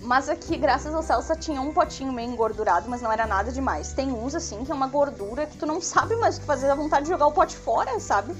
Mas 0.00 0.30
aqui, 0.30 0.56
graças 0.56 0.94
ao 0.94 1.02
céu, 1.02 1.20
só 1.20 1.34
tinha 1.34 1.60
um 1.60 1.72
potinho 1.72 2.12
meio 2.12 2.30
engordurado, 2.30 2.88
mas 2.88 3.02
não 3.02 3.12
era 3.12 3.26
nada 3.26 3.52
demais. 3.52 3.92
Tem 3.92 4.10
uns 4.10 4.34
assim 4.34 4.64
que 4.64 4.72
é 4.72 4.74
uma 4.74 4.86
gordura 4.86 5.46
que 5.46 5.58
tu 5.58 5.66
não 5.66 5.80
sabe 5.80 6.16
mais 6.16 6.38
o 6.38 6.40
que 6.40 6.46
fazer, 6.46 6.68
dá 6.68 6.74
vontade 6.74 7.04
de 7.04 7.10
jogar 7.10 7.26
o 7.26 7.32
pote 7.32 7.56
fora, 7.56 8.00
sabe? 8.00 8.34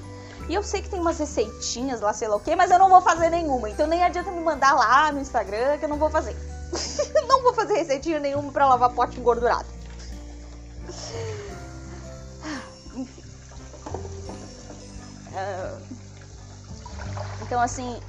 E 0.48 0.54
eu 0.54 0.62
sei 0.62 0.80
que 0.80 0.88
tem 0.88 0.98
umas 0.98 1.18
receitinhas 1.18 2.00
lá, 2.00 2.12
sei 2.12 2.28
lá 2.28 2.36
o 2.36 2.40
quê, 2.40 2.56
mas 2.56 2.70
eu 2.70 2.78
não 2.78 2.88
vou 2.88 3.02
fazer 3.02 3.28
nenhuma. 3.28 3.68
Então 3.68 3.86
nem 3.86 4.02
adianta 4.02 4.30
me 4.30 4.40
mandar 4.40 4.72
lá 4.72 5.12
no 5.12 5.20
Instagram 5.20 5.76
que 5.78 5.84
eu 5.84 5.88
não 5.88 5.98
vou 5.98 6.11
fazer. 6.11 6.34
não 7.28 7.42
vou 7.42 7.52
fazer 7.52 7.74
receitinha 7.74 8.18
nenhuma 8.18 8.50
para 8.50 8.66
lavar 8.66 8.90
pote 8.90 9.20
engordurado. 9.20 9.66
Enfim. 12.96 13.22
Uh, 15.28 15.80
então, 17.42 17.61
assim. 17.61 18.00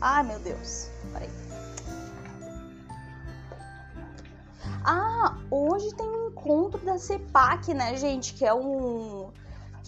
Ai, 0.00 0.22
meu 0.22 0.38
Deus. 0.38 0.90
Peraí. 1.12 1.30
Ah, 4.84 5.36
hoje 5.50 5.94
tem 5.94 6.08
um 6.08 6.28
encontro 6.28 6.84
da 6.84 6.98
CEPAC, 6.98 7.74
né, 7.74 7.96
gente? 7.96 8.34
Que 8.34 8.46
é 8.46 8.54
um 8.54 9.30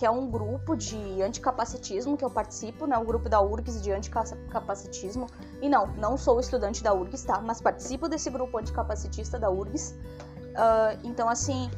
que 0.00 0.06
é 0.06 0.10
um 0.10 0.30
grupo 0.30 0.74
de 0.74 1.20
anticapacitismo 1.20 2.16
que 2.16 2.24
eu 2.24 2.30
participo, 2.30 2.86
né? 2.86 2.96
O 2.96 3.04
grupo 3.04 3.28
da 3.28 3.38
URGS 3.42 3.82
de 3.82 3.92
anticapacitismo. 3.92 5.26
E 5.60 5.68
não, 5.68 5.88
não 5.88 6.16
sou 6.16 6.40
estudante 6.40 6.82
da 6.82 6.94
URGS, 6.94 7.24
tá? 7.24 7.38
Mas 7.42 7.60
participo 7.60 8.08
desse 8.08 8.30
grupo 8.30 8.56
anticapacitista 8.56 9.38
da 9.38 9.50
URGS. 9.50 9.90
Uh, 9.90 10.98
então, 11.04 11.28
assim, 11.28 11.70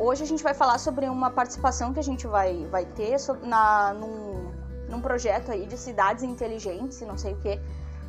hoje 0.00 0.24
a 0.24 0.26
gente 0.26 0.42
vai 0.42 0.52
falar 0.52 0.78
sobre 0.78 1.08
uma 1.08 1.30
participação 1.30 1.92
que 1.92 2.00
a 2.00 2.02
gente 2.02 2.26
vai, 2.26 2.66
vai 2.66 2.84
ter 2.84 3.16
na, 3.44 3.94
num, 3.94 4.50
num 4.88 5.00
projeto 5.00 5.50
aí 5.50 5.66
de 5.66 5.76
cidades 5.76 6.22
inteligentes 6.22 7.00
e 7.00 7.04
não 7.04 7.16
sei 7.16 7.34
o 7.34 7.36
que. 7.38 7.60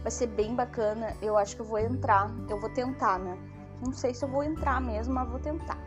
Vai 0.01 0.11
ser 0.11 0.27
bem 0.27 0.55
bacana. 0.55 1.15
Eu 1.21 1.37
acho 1.37 1.55
que 1.55 1.61
eu 1.61 1.65
vou 1.65 1.79
entrar. 1.79 2.31
Eu 2.49 2.59
vou 2.59 2.69
tentar, 2.69 3.19
né? 3.19 3.37
Não 3.81 3.93
sei 3.93 4.13
se 4.13 4.23
eu 4.23 4.29
vou 4.29 4.43
entrar 4.43 4.81
mesmo, 4.81 5.13
mas 5.13 5.29
vou 5.29 5.39
tentar. 5.39 5.77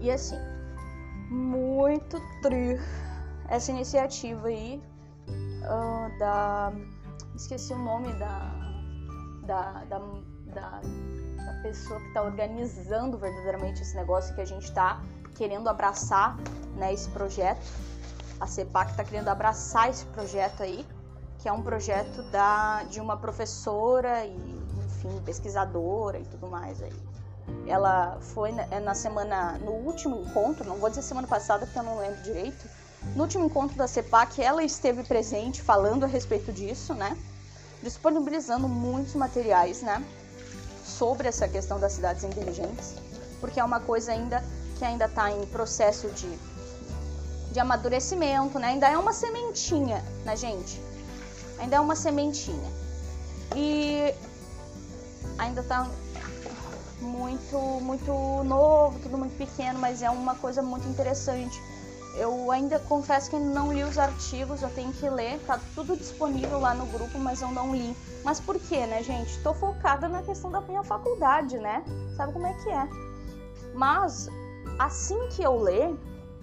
E 0.00 0.10
assim, 0.10 0.38
muito 1.30 2.20
tri 2.42 2.78
essa 3.48 3.70
iniciativa 3.70 4.48
aí 4.48 4.82
uh, 5.26 6.18
da. 6.18 6.72
Esqueci 7.34 7.72
o 7.72 7.78
nome 7.78 8.12
da. 8.14 8.52
da, 9.44 9.84
da, 9.84 9.98
da, 10.54 10.80
da 10.80 11.62
pessoa 11.62 12.00
que 12.00 12.08
está 12.08 12.22
organizando 12.22 13.18
verdadeiramente 13.18 13.82
esse 13.82 13.96
negócio 13.96 14.34
que 14.34 14.40
a 14.40 14.44
gente 14.44 14.64
está 14.64 15.02
querendo 15.36 15.68
abraçar 15.68 16.36
né, 16.76 16.92
esse 16.92 17.08
projeto. 17.10 17.60
A 18.40 18.46
CEPAC 18.46 18.92
está 18.92 19.04
querendo 19.04 19.28
abraçar 19.28 19.90
esse 19.90 20.04
projeto 20.06 20.62
aí, 20.62 20.86
que 21.38 21.48
é 21.48 21.52
um 21.52 21.62
projeto 21.62 22.22
da, 22.30 22.84
de 22.84 23.00
uma 23.00 23.16
professora 23.16 24.24
e, 24.24 24.60
enfim, 24.86 25.20
pesquisadora 25.24 26.18
e 26.18 26.24
tudo 26.24 26.48
mais 26.48 26.82
aí. 26.82 26.92
Ela 27.66 28.18
foi 28.20 28.50
é, 28.70 28.80
na 28.80 28.94
semana, 28.94 29.58
no 29.58 29.72
último 29.72 30.16
encontro, 30.22 30.68
não 30.68 30.76
vou 30.76 30.88
dizer 30.90 31.02
semana 31.02 31.26
passada 31.26 31.66
porque 31.66 31.78
eu 31.78 31.82
não 31.82 31.98
lembro 31.98 32.22
direito. 32.22 32.68
No 33.14 33.22
último 33.22 33.44
encontro 33.44 33.76
da 33.76 33.86
CEPAC, 33.86 34.42
ela 34.42 34.62
esteve 34.62 35.02
presente 35.04 35.62
falando 35.62 36.04
a 36.04 36.06
respeito 36.06 36.52
disso, 36.52 36.94
né? 36.94 37.16
Disponibilizando 37.82 38.68
muitos 38.68 39.14
materiais, 39.14 39.82
né? 39.82 40.04
Sobre 40.84 41.28
essa 41.28 41.46
questão 41.46 41.78
das 41.78 41.92
cidades 41.92 42.24
inteligentes, 42.24 42.94
porque 43.40 43.60
é 43.60 43.64
uma 43.64 43.80
coisa 43.80 44.12
ainda 44.12 44.42
que 44.78 44.84
ainda 44.84 45.06
está 45.06 45.30
em 45.30 45.46
processo 45.46 46.08
de, 46.10 46.26
de 47.58 47.60
amadurecimento, 47.60 48.56
né? 48.56 48.68
Ainda 48.68 48.88
é 48.88 48.96
uma 48.96 49.12
sementinha, 49.12 50.04
né, 50.24 50.36
gente? 50.36 50.80
Ainda 51.58 51.74
é 51.74 51.80
uma 51.80 51.96
sementinha. 51.96 52.70
E 53.56 54.14
ainda 55.36 55.60
está 55.60 55.88
muito, 57.00 57.58
muito 57.82 58.12
novo, 58.44 58.96
tudo 59.00 59.18
muito 59.18 59.36
pequeno, 59.36 59.80
mas 59.80 60.02
é 60.02 60.10
uma 60.10 60.36
coisa 60.36 60.62
muito 60.62 60.86
interessante. 60.86 61.60
Eu 62.16 62.52
ainda 62.52 62.78
confesso 62.78 63.28
que 63.28 63.36
não 63.36 63.72
li 63.72 63.82
os 63.82 63.98
artigos, 63.98 64.62
eu 64.62 64.70
tenho 64.70 64.92
que 64.92 65.10
ler, 65.10 65.40
tá 65.44 65.58
tudo 65.74 65.96
disponível 65.96 66.60
lá 66.60 66.74
no 66.74 66.86
grupo, 66.86 67.18
mas 67.18 67.42
eu 67.42 67.48
não 67.48 67.74
li. 67.74 67.96
Mas 68.24 68.38
por 68.38 68.56
quê, 68.56 68.86
né, 68.86 69.02
gente? 69.02 69.36
Tô 69.42 69.52
focada 69.52 70.08
na 70.08 70.22
questão 70.22 70.48
da 70.48 70.60
minha 70.60 70.84
faculdade, 70.84 71.58
né? 71.58 71.82
Sabe 72.16 72.32
como 72.32 72.46
é 72.46 72.54
que 72.54 72.70
é? 72.70 72.88
Mas 73.74 74.28
assim 74.78 75.18
que 75.30 75.42
eu 75.42 75.60
ler, 75.60 75.98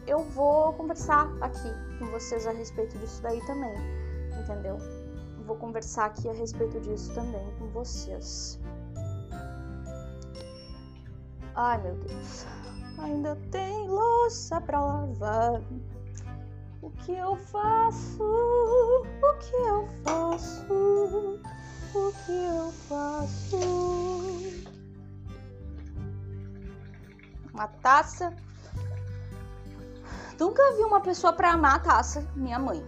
eu 0.07 0.23
vou 0.23 0.73
conversar 0.73 1.31
aqui 1.41 1.69
com 1.99 2.05
vocês 2.07 2.45
a 2.45 2.51
respeito 2.51 2.97
disso 2.99 3.21
daí 3.21 3.43
também, 3.45 3.73
entendeu? 4.39 4.77
Vou 5.45 5.55
conversar 5.57 6.05
aqui 6.05 6.27
a 6.29 6.33
respeito 6.33 6.79
disso 6.81 7.13
também 7.13 7.45
com 7.59 7.67
vocês. 7.67 8.59
Ai 11.55 11.81
meu 11.81 11.95
Deus, 11.95 12.45
ainda 12.99 13.35
tem 13.51 13.87
louça 13.87 14.59
pra 14.61 14.79
lavar. 14.79 15.61
O 16.81 16.89
que 16.91 17.13
eu 17.13 17.35
faço? 17.35 18.21
O 18.21 19.33
que 19.39 19.55
eu 19.55 19.87
faço? 20.03 21.39
O 21.95 22.11
que 22.25 22.31
eu 22.31 22.71
faço? 22.87 23.57
Uma 27.53 27.67
taça. 27.67 28.35
Nunca 30.39 30.61
vi 30.75 30.83
uma 30.83 31.01
pessoa 31.01 31.33
para 31.33 31.51
amar 31.51 31.75
a 31.75 31.79
taça, 31.79 32.25
minha 32.35 32.59
mãe. 32.59 32.85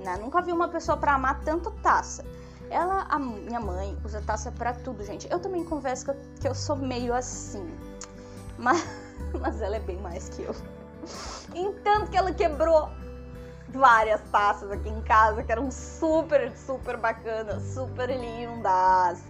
Né? 0.00 0.16
Nunca 0.18 0.42
vi 0.42 0.52
uma 0.52 0.68
pessoa 0.68 0.96
para 0.96 1.14
amar 1.14 1.40
tanto 1.40 1.70
taça. 1.82 2.24
Ela, 2.70 3.06
a 3.08 3.18
minha 3.18 3.60
mãe, 3.60 3.96
usa 4.04 4.22
taça 4.22 4.50
para 4.50 4.72
tudo, 4.72 5.04
gente. 5.04 5.30
Eu 5.30 5.38
também 5.38 5.64
confesso 5.64 6.06
que 6.40 6.48
eu, 6.48 6.54
sou 6.54 6.76
meio 6.76 7.14
assim. 7.14 7.66
Mas, 8.58 8.84
mas 9.40 9.60
ela 9.62 9.76
é 9.76 9.80
bem 9.80 9.96
mais 9.96 10.28
que 10.28 10.42
eu. 10.42 10.54
Entanto 11.54 12.10
que 12.10 12.16
ela 12.16 12.32
quebrou 12.32 12.90
várias 13.70 14.20
taças 14.30 14.70
aqui 14.70 14.88
em 14.88 15.00
casa 15.02 15.42
que 15.42 15.50
eram 15.50 15.70
super, 15.70 16.52
super 16.56 16.96
bacanas, 16.96 17.62
super 17.74 18.08
lindas. 18.10 19.22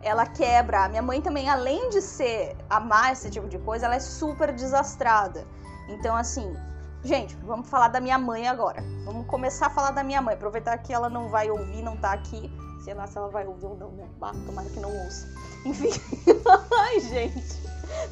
Ela 0.00 0.24
quebra. 0.24 0.88
Minha 0.88 1.02
mãe 1.02 1.20
também, 1.20 1.48
além 1.48 1.90
de 1.90 2.00
ser 2.00 2.56
amar 2.70 3.12
esse 3.12 3.28
tipo 3.28 3.48
de 3.48 3.58
coisa, 3.58 3.86
ela 3.86 3.96
é 3.96 4.00
super 4.00 4.52
desastrada. 4.52 5.46
Então, 5.88 6.16
assim, 6.16 6.56
gente, 7.04 7.34
vamos 7.36 7.68
falar 7.68 7.88
da 7.88 8.00
minha 8.00 8.18
mãe 8.18 8.48
agora. 8.48 8.82
Vamos 9.04 9.26
começar 9.26 9.66
a 9.66 9.70
falar 9.70 9.90
da 9.90 10.02
minha 10.02 10.20
mãe. 10.20 10.34
Aproveitar 10.34 10.78
que 10.78 10.92
ela 10.92 11.08
não 11.08 11.28
vai 11.28 11.50
ouvir, 11.50 11.82
não 11.82 11.96
tá 11.96 12.12
aqui. 12.12 12.50
Sei 12.84 12.94
lá 12.94 13.06
se 13.06 13.18
ela 13.18 13.28
vai 13.28 13.46
ouvir 13.46 13.66
ou 13.66 13.76
não, 13.76 13.90
né? 13.92 14.08
Bah, 14.18 14.32
tomara 14.46 14.68
que 14.68 14.80
não 14.80 14.90
ouça. 15.04 15.28
Enfim. 15.64 15.90
Ai, 16.72 17.00
gente. 17.00 17.60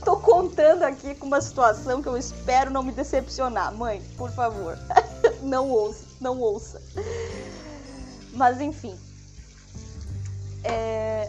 Tô 0.04 0.16
contando 0.16 0.82
aqui 0.82 1.14
com 1.14 1.26
uma 1.26 1.40
situação 1.40 2.02
que 2.02 2.08
eu 2.08 2.16
espero 2.16 2.70
não 2.70 2.82
me 2.82 2.92
decepcionar. 2.92 3.72
Mãe, 3.74 4.02
por 4.16 4.30
favor. 4.30 4.76
não 5.42 5.70
ouça, 5.70 6.04
não 6.20 6.38
ouça. 6.38 6.82
Mas 8.32 8.60
enfim. 8.60 8.98
É... 10.64 11.28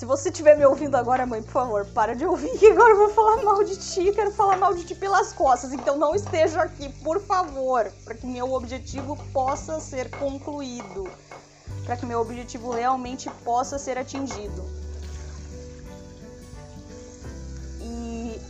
Se 0.00 0.06
você 0.06 0.30
estiver 0.30 0.56
me 0.56 0.64
ouvindo 0.64 0.94
agora, 0.96 1.26
mãe, 1.26 1.42
por 1.42 1.52
favor, 1.52 1.84
para 1.84 2.16
de 2.16 2.24
ouvir, 2.24 2.56
que 2.58 2.68
agora 2.68 2.92
eu 2.92 2.96
vou 2.96 3.10
falar 3.10 3.42
mal 3.42 3.62
de 3.62 3.76
ti, 3.76 4.10
quero 4.12 4.30
falar 4.30 4.56
mal 4.56 4.72
de 4.72 4.82
ti 4.82 4.94
pelas 4.94 5.30
costas. 5.34 5.74
Então 5.74 5.98
não 5.98 6.14
esteja 6.14 6.62
aqui, 6.62 6.88
por 7.04 7.20
favor, 7.20 7.92
para 8.02 8.14
que 8.14 8.26
meu 8.26 8.50
objetivo 8.54 9.14
possa 9.30 9.78
ser 9.78 10.08
concluído. 10.12 11.06
Para 11.84 11.98
que 11.98 12.06
meu 12.06 12.18
objetivo 12.18 12.70
realmente 12.70 13.28
possa 13.44 13.78
ser 13.78 13.98
atingido. 13.98 14.64
E. 17.82 18.40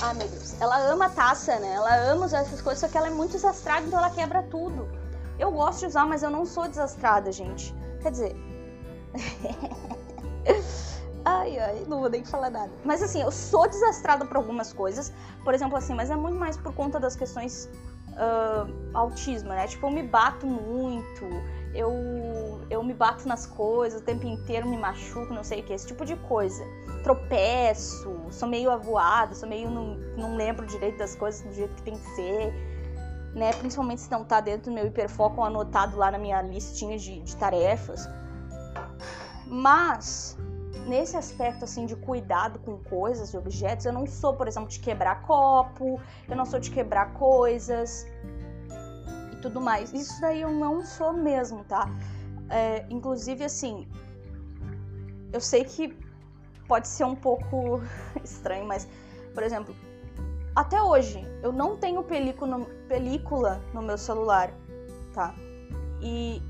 Ai 0.00 0.14
meu 0.14 0.26
Deus. 0.26 0.58
Ela 0.58 0.90
ama 0.90 1.10
taça, 1.10 1.58
né? 1.58 1.74
Ela 1.74 1.96
ama 1.96 2.24
usar 2.24 2.38
essas 2.38 2.62
coisas, 2.62 2.80
só 2.80 2.88
que 2.88 2.96
ela 2.96 3.08
é 3.08 3.10
muito 3.10 3.32
desastrada, 3.32 3.86
então 3.86 3.98
ela 3.98 4.08
quebra 4.08 4.42
tudo. 4.44 4.88
Eu 5.38 5.50
gosto 5.50 5.80
de 5.80 5.86
usar, 5.88 6.06
mas 6.06 6.22
eu 6.22 6.30
não 6.30 6.46
sou 6.46 6.66
desastrada, 6.66 7.30
gente. 7.30 7.74
Quer 8.00 8.10
dizer, 8.10 8.51
ai, 11.24 11.58
ai, 11.58 11.84
não 11.88 12.00
vou 12.00 12.10
nem 12.10 12.24
falar 12.24 12.50
nada. 12.50 12.70
Mas 12.84 13.02
assim, 13.02 13.22
eu 13.22 13.30
sou 13.30 13.68
desastrada 13.68 14.24
por 14.24 14.36
algumas 14.36 14.72
coisas. 14.72 15.12
Por 15.44 15.54
exemplo, 15.54 15.76
assim, 15.76 15.94
mas 15.94 16.10
é 16.10 16.16
muito 16.16 16.38
mais 16.38 16.56
por 16.56 16.74
conta 16.74 16.98
das 16.98 17.16
questões 17.16 17.68
uh, 18.12 18.72
autismo, 18.94 19.50
né? 19.50 19.66
Tipo, 19.66 19.86
eu 19.86 19.90
me 19.90 20.02
bato 20.02 20.46
muito, 20.46 21.24
eu, 21.74 22.60
eu 22.70 22.82
me 22.82 22.94
bato 22.94 23.26
nas 23.26 23.46
coisas, 23.46 24.00
o 24.00 24.04
tempo 24.04 24.26
inteiro 24.26 24.68
me 24.68 24.76
machuco, 24.76 25.32
não 25.32 25.44
sei 25.44 25.60
o 25.60 25.62
que, 25.62 25.72
esse 25.72 25.86
tipo 25.86 26.04
de 26.04 26.16
coisa. 26.16 26.64
Tropeço, 27.02 28.16
sou 28.30 28.48
meio 28.48 28.70
avoada, 28.70 29.34
sou 29.34 29.48
meio. 29.48 29.70
Não, 29.70 29.96
não 30.16 30.36
lembro 30.36 30.66
direito 30.66 30.98
das 30.98 31.16
coisas 31.16 31.42
do 31.42 31.52
jeito 31.52 31.74
que 31.74 31.82
tem 31.82 31.94
que 31.94 32.06
ser. 32.14 32.52
Né? 33.34 33.52
Principalmente 33.54 34.02
se 34.02 34.10
não 34.10 34.24
tá 34.24 34.40
dentro 34.40 34.70
do 34.70 34.74
meu 34.74 34.86
hiperfoco 34.86 35.42
anotado 35.42 35.96
lá 35.96 36.10
na 36.10 36.18
minha 36.18 36.42
listinha 36.42 36.98
de, 36.98 37.20
de 37.20 37.36
tarefas. 37.36 38.08
Mas 39.46 40.36
nesse 40.86 41.16
aspecto 41.16 41.64
assim 41.64 41.86
de 41.86 41.96
cuidado 41.96 42.58
com 42.58 42.78
coisas 42.78 43.32
e 43.32 43.36
objetos, 43.36 43.86
eu 43.86 43.92
não 43.92 44.06
sou, 44.06 44.34
por 44.34 44.48
exemplo, 44.48 44.68
de 44.68 44.80
quebrar 44.80 45.22
copo, 45.22 46.00
eu 46.28 46.36
não 46.36 46.44
sou 46.44 46.58
de 46.58 46.70
quebrar 46.70 47.12
coisas 47.14 48.06
e 49.32 49.36
tudo 49.36 49.60
mais. 49.60 49.92
Isso 49.92 50.20
daí 50.20 50.40
eu 50.42 50.50
não 50.50 50.84
sou 50.84 51.12
mesmo, 51.12 51.64
tá? 51.64 51.88
É, 52.48 52.84
inclusive, 52.90 53.44
assim, 53.44 53.88
eu 55.32 55.40
sei 55.40 55.64
que 55.64 55.96
pode 56.68 56.88
ser 56.88 57.04
um 57.04 57.14
pouco 57.14 57.80
estranho, 58.22 58.66
mas, 58.66 58.88
por 59.34 59.42
exemplo, 59.42 59.74
até 60.54 60.82
hoje 60.82 61.24
eu 61.42 61.52
não 61.52 61.76
tenho 61.76 62.02
película 62.02 62.58
no, 62.58 62.66
película 62.88 63.60
no 63.72 63.82
meu 63.82 63.96
celular, 63.96 64.52
tá? 65.14 65.34
E 66.00 66.42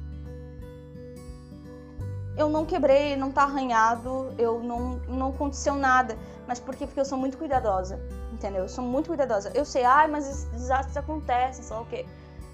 eu 2.36 2.48
não 2.48 2.64
quebrei, 2.64 3.16
não 3.16 3.30
tá 3.30 3.42
arranhado, 3.42 4.32
eu 4.38 4.60
não, 4.62 5.00
não 5.08 5.28
aconteceu 5.30 5.74
nada. 5.74 6.16
Mas 6.46 6.58
por 6.58 6.74
quê? 6.74 6.86
Porque 6.86 7.00
eu 7.00 7.04
sou 7.04 7.18
muito 7.18 7.36
cuidadosa, 7.36 8.00
entendeu? 8.32 8.62
Eu 8.62 8.68
sou 8.68 8.84
muito 8.84 9.08
cuidadosa. 9.08 9.50
Eu 9.54 9.64
sei, 9.64 9.84
ai, 9.84 10.08
mas 10.08 10.28
esses 10.28 10.44
desastres 10.50 10.96
acontecem, 10.96 11.62
sei 11.62 11.76
lá 11.76 11.82
o 11.82 11.86
quê. 11.86 12.06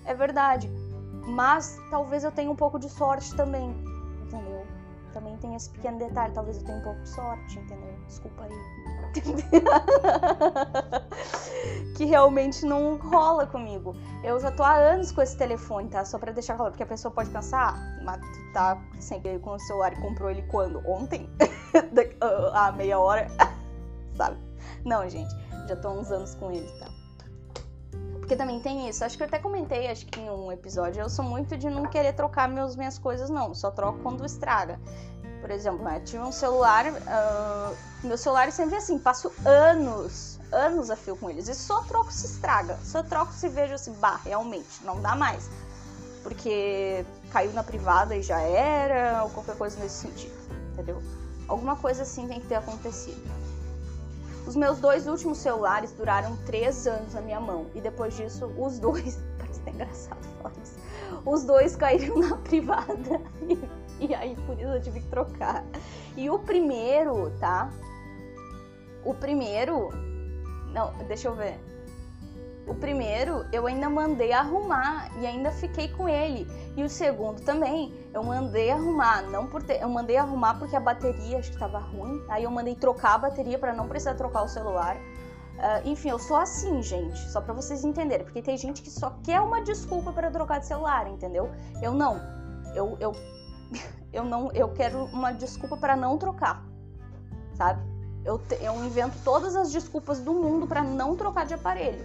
É 0.05 0.15
verdade. 0.15 0.71
Mas 1.27 1.79
talvez 1.91 2.25
eu 2.25 2.33
tenha 2.33 2.51
um 2.51 2.57
pouco 2.57 2.79
de 2.79 2.89
sorte 2.89 3.35
também, 3.35 3.75
tem 5.39 5.55
esse 5.55 5.71
pequeno 5.71 5.99
detalhe, 5.99 6.35
talvez 6.35 6.59
eu 6.59 6.65
tenha 6.65 6.79
um 6.79 6.83
pouco 6.83 7.01
de 7.01 7.09
sorte, 7.09 7.59
entendeu? 7.59 7.95
Desculpa 8.07 8.45
aí. 8.45 8.53
que 11.97 12.05
realmente 12.05 12.65
não 12.65 12.97
rola 12.97 13.47
comigo. 13.47 13.97
Eu 14.23 14.39
já 14.39 14.51
tô 14.51 14.63
há 14.63 14.75
anos 14.75 15.11
com 15.11 15.23
esse 15.23 15.37
telefone, 15.37 15.89
tá? 15.89 16.05
Só 16.05 16.19
pra 16.19 16.33
deixar 16.33 16.57
claro, 16.57 16.73
porque 16.73 16.83
a 16.83 16.87
pessoa 16.87 17.13
pode 17.13 17.31
pensar, 17.31 17.75
ah, 17.75 18.05
mas 18.05 18.21
tu 18.21 18.53
tá 18.53 18.79
sempre 19.01 19.39
com 19.39 19.53
o 19.53 19.59
celular 19.59 19.93
e 19.93 19.97
comprou 19.97 20.31
ele 20.31 20.43
quando? 20.43 20.87
Ontem? 20.89 21.29
há 22.53 22.73
meia 22.73 22.99
hora? 22.99 23.29
Sabe? 24.17 24.37
Não, 24.85 25.09
gente, 25.09 25.35
já 25.67 25.77
tô 25.77 25.89
há 25.89 25.93
uns 25.93 26.11
anos 26.11 26.35
com 26.35 26.51
ele, 26.51 26.71
tá? 26.79 26.89
Porque 28.29 28.37
também 28.37 28.61
tem 28.61 28.91
isso. 28.91 29.03
Acho 29.05 29.17
que 29.17 29.23
eu 29.23 29.27
até 29.27 29.39
comentei, 29.39 29.89
acho 29.89 30.05
que 30.05 30.21
em 30.21 30.29
um 30.29 30.53
episódio, 30.53 31.01
eu 31.01 31.09
sou 31.09 31.25
muito 31.25 31.57
de 31.57 31.71
não 31.71 31.87
querer 31.87 32.13
trocar 32.13 32.47
meus, 32.47 32.77
minhas 32.77 32.99
coisas, 32.99 33.31
não. 33.31 33.55
Só 33.55 33.71
troco 33.71 34.01
quando 34.01 34.23
estraga. 34.23 34.79
Por 35.41 35.51
exemplo, 35.51 35.85
né, 35.85 36.01
tive 36.05 36.23
um 36.23 36.33
celular, 36.33 36.87
uh, 36.87 37.77
meu 38.07 38.19
celular 38.19 38.51
sempre 38.51 38.75
é 38.75 38.79
assim, 38.79 38.99
passo 38.99 39.33
anos, 39.45 40.39
anos 40.51 40.91
a 40.91 40.97
fio 40.97 41.17
com 41.17 41.31
eles. 41.31 41.49
E 41.49 41.55
só 41.55 41.83
troco 41.83 42.13
se 42.13 42.27
estraga. 42.27 42.79
Só 42.83 43.03
troco 43.03 43.33
se 43.33 43.49
vejo 43.49 43.75
assim, 43.75 43.93
bah, 43.95 44.21
realmente, 44.25 44.85
não 44.85 45.01
dá 45.01 45.15
mais. 45.15 45.49
Porque 46.23 47.05
caiu 47.31 47.53
na 47.53 47.63
privada 47.63 48.17
e 48.17 48.23
já 48.23 48.41
era, 48.41 49.23
ou 49.23 49.31
qualquer 49.31 49.57
coisa 49.57 49.79
nesse 49.81 49.97
sentido, 49.97 50.35
entendeu? 50.73 51.01
Alguma 51.47 51.77
coisa 51.77 52.03
assim 52.03 52.27
tem 52.27 52.41
que 52.41 52.47
ter 52.49 52.57
acontecido. 52.57 53.23
Os 54.47 54.57
meus 54.57 54.79
dois 54.79 55.07
últimos 55.07 55.39
celulares 55.39 55.93
duraram 55.93 56.35
três 56.47 56.87
anos 56.87 57.13
na 57.13 57.21
minha 57.21 57.39
mão. 57.39 57.67
E 57.75 57.81
depois 57.81 58.17
disso, 58.17 58.47
os 58.57 58.79
dois. 58.79 59.19
Parece 59.39 59.61
até 59.61 59.71
engraçado 59.71 60.27
falar 60.43 60.55
isso. 60.63 60.75
Os 61.25 61.45
dois 61.45 61.77
caíram 61.77 62.19
na 62.19 62.37
privada. 62.37 63.21
E 63.49 63.57
aí 64.19 64.37
por 64.47 64.59
isso 64.59 64.69
eu 64.69 64.81
tive 64.81 65.01
que 65.01 65.09
trocar. 65.09 65.65
E 66.17 66.29
o 66.31 66.39
primeiro, 66.39 67.31
tá? 67.39 67.71
O 69.05 69.15
primeiro. 69.15 69.91
Não, 70.73 70.93
deixa 71.07 71.29
eu 71.29 71.35
ver. 71.35 71.59
O 72.67 72.75
primeiro 72.75 73.47
eu 73.51 73.67
ainda 73.67 73.89
mandei 73.89 74.31
arrumar 74.33 75.11
e 75.19 75.27
ainda 75.27 75.51
fiquei 75.51 75.89
com 75.89 76.07
ele. 76.07 76.47
E 76.77 76.85
o 76.85 76.89
segundo 76.89 77.41
também, 77.41 77.95
eu 78.13 78.23
mandei 78.23 78.71
arrumar, 78.71 79.23
não 79.23 79.47
por 79.47 79.63
ter, 79.63 79.81
eu 79.81 79.89
mandei 79.89 80.19
arrumar 80.19 80.59
porque 80.59 80.77
a 80.77 80.81
bateria 80.81 81.39
acho 81.39 81.49
que 81.49 81.57
estava 81.57 81.79
ruim. 81.79 82.23
Aí 82.29 82.45
eu 82.45 82.51
mandei 82.51 82.75
trocar 82.75 83.15
a 83.15 83.19
bateria 83.19 83.59
para 83.59 83.73
não 83.73 83.89
precisar 83.89 84.15
trocar 84.15 84.43
o 84.43 84.49
celular. 84.49 84.97
Uh, 84.97 85.89
enfim, 85.89 86.11
eu 86.11 86.19
sou 86.19 86.37
assim, 86.37 86.81
gente, 86.83 87.19
só 87.31 87.41
para 87.41 87.53
vocês 87.53 87.85
entenderem, 87.85 88.25
porque 88.25 88.41
tem 88.41 88.57
gente 88.57 88.81
que 88.81 88.91
só 88.91 89.17
quer 89.25 89.41
uma 89.41 89.61
desculpa 89.61 90.13
para 90.13 90.31
trocar 90.31 90.61
de 90.61 90.67
celular, 90.67 91.09
entendeu? 91.09 91.51
Eu 91.83 91.95
não. 91.95 92.21
Eu, 92.77 92.97
eu 93.01 93.13
eu 94.13 94.25
não, 94.25 94.51
eu 94.53 94.69
quero 94.73 95.05
uma 95.07 95.33
desculpa 95.33 95.77
para 95.77 95.97
não 95.97 96.19
trocar, 96.19 96.65
sabe? 97.55 97.83
Eu, 98.25 98.41
eu 98.61 98.85
invento 98.85 99.17
todas 99.25 99.57
as 99.57 99.71
desculpas 99.71 100.21
do 100.21 100.33
mundo 100.33 100.67
para 100.67 100.83
não 100.83 101.17
trocar 101.17 101.47
de 101.47 101.55
aparelho. 101.55 102.05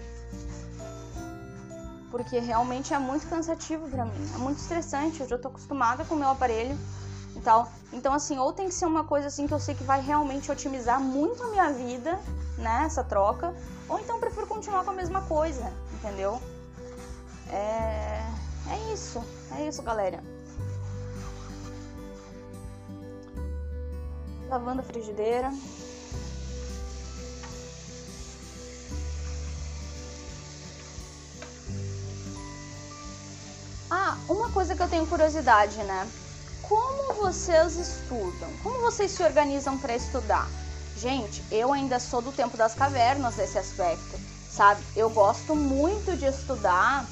Porque 2.11 2.39
realmente 2.39 2.93
é 2.93 2.99
muito 2.99 3.27
cansativo 3.27 3.89
para 3.89 4.05
mim, 4.05 4.31
é 4.35 4.37
muito 4.37 4.59
estressante, 4.59 5.21
eu 5.21 5.27
já 5.27 5.37
tô 5.37 5.47
acostumada 5.47 6.05
com 6.05 6.15
o 6.15 6.17
meu 6.17 6.29
aparelho 6.29 6.77
e 7.35 7.39
tal. 7.39 7.71
Então 7.91 8.13
assim, 8.13 8.37
ou 8.37 8.53
tem 8.53 8.67
que 8.67 8.73
ser 8.73 8.85
uma 8.85 9.03
coisa 9.03 9.27
assim 9.27 9.47
que 9.47 9.53
eu 9.53 9.59
sei 9.59 9.73
que 9.73 9.83
vai 9.83 9.99
realmente 9.99 10.51
otimizar 10.51 10.99
muito 10.99 11.41
a 11.43 11.47
minha 11.47 11.71
vida, 11.71 12.19
né, 12.57 12.83
essa 12.85 13.03
troca, 13.03 13.53
ou 13.89 13.99
então 13.99 14.15
eu 14.15 14.19
prefiro 14.19 14.45
continuar 14.45 14.83
com 14.83 14.91
a 14.91 14.93
mesma 14.93 15.23
coisa, 15.23 15.73
entendeu? 15.93 16.39
É, 17.49 18.23
é 18.69 18.93
isso, 18.93 19.23
é 19.57 19.67
isso, 19.67 19.81
galera. 19.81 20.32
Lavando 24.53 24.81
a 24.81 24.83
frigideira. 24.83 25.51
Ah, 33.89 34.15
uma 34.29 34.51
coisa 34.51 34.75
que 34.75 34.83
eu 34.83 34.87
tenho 34.87 35.07
curiosidade, 35.07 35.77
né? 35.77 36.07
Como 36.61 37.13
vocês 37.13 37.75
estudam? 37.77 38.49
Como 38.61 38.79
vocês 38.81 39.11
se 39.11 39.23
organizam 39.23 39.77
para 39.79 39.95
estudar? 39.95 40.47
Gente, 40.97 41.43
eu 41.51 41.73
ainda 41.73 41.99
sou 41.99 42.21
do 42.21 42.31
tempo 42.31 42.55
das 42.55 42.75
cavernas 42.75 43.35
nesse 43.35 43.57
aspecto, 43.57 44.19
sabe? 44.51 44.83
Eu 44.95 45.09
gosto 45.09 45.55
muito 45.55 46.15
de 46.15 46.25
estudar 46.25 47.07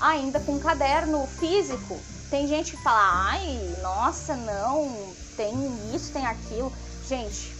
ainda 0.00 0.40
com 0.40 0.58
caderno 0.58 1.26
físico. 1.26 2.00
Tem 2.30 2.46
gente 2.46 2.72
que 2.72 2.82
fala, 2.82 3.30
ai, 3.30 3.76
nossa, 3.82 4.34
não, 4.36 5.14
tem 5.36 5.54
isso, 5.94 6.12
tem 6.12 6.26
aquilo. 6.26 6.72
Gente, 7.06 7.54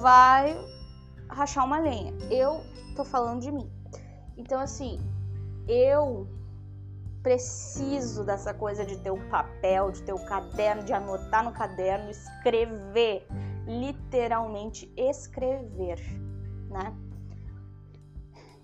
vai 0.00 0.56
rachar 1.28 1.64
uma 1.64 1.78
lenha. 1.78 2.12
Eu 2.30 2.62
tô 2.94 3.04
falando 3.04 3.40
de 3.40 3.50
mim. 3.50 3.70
Então, 4.36 4.60
assim, 4.60 5.00
eu 5.68 6.28
preciso 7.22 8.24
dessa 8.24 8.52
coisa 8.52 8.84
de 8.84 8.98
ter 8.98 9.10
o 9.10 9.28
papel, 9.28 9.92
de 9.92 10.02
ter 10.02 10.12
o 10.12 10.24
caderno, 10.24 10.82
de 10.82 10.92
anotar 10.92 11.44
no 11.44 11.52
caderno, 11.52 12.10
escrever, 12.10 13.26
literalmente 13.66 14.92
escrever, 14.96 16.00
né? 16.68 16.94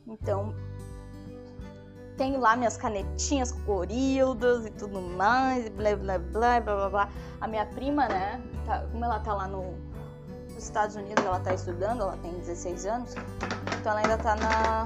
Então, 0.07 0.55
tenho 2.19 2.41
lá 2.41 2.57
minhas 2.57 2.77
canetinhas 2.77 3.53
coloridas 3.53 4.67
e 4.67 4.71
tudo 4.71 5.01
mais, 5.01 5.67
e 5.67 5.71
blá 5.71 5.97
blá 5.97 6.19
blá 6.19 6.61
blá 6.61 6.77
blá 6.77 6.91
blá. 6.91 7.09
A 7.41 7.47
minha 7.47 7.65
prima, 7.65 8.09
né, 8.09 8.43
tá, 8.67 8.85
como 8.91 9.05
ela 9.05 9.21
tá 9.21 9.33
lá 9.33 9.47
no, 9.47 9.73
nos 10.53 10.65
Estados 10.65 10.97
Unidos, 10.97 11.25
ela 11.25 11.39
tá 11.39 11.55
estudando, 11.55 12.03
ela 12.03 12.17
tem 12.19 12.33
16 12.33 12.87
anos, 12.87 13.15
então 13.81 13.93
ela 13.93 14.01
ainda 14.01 14.19
tá 14.19 14.35
na, 14.35 14.85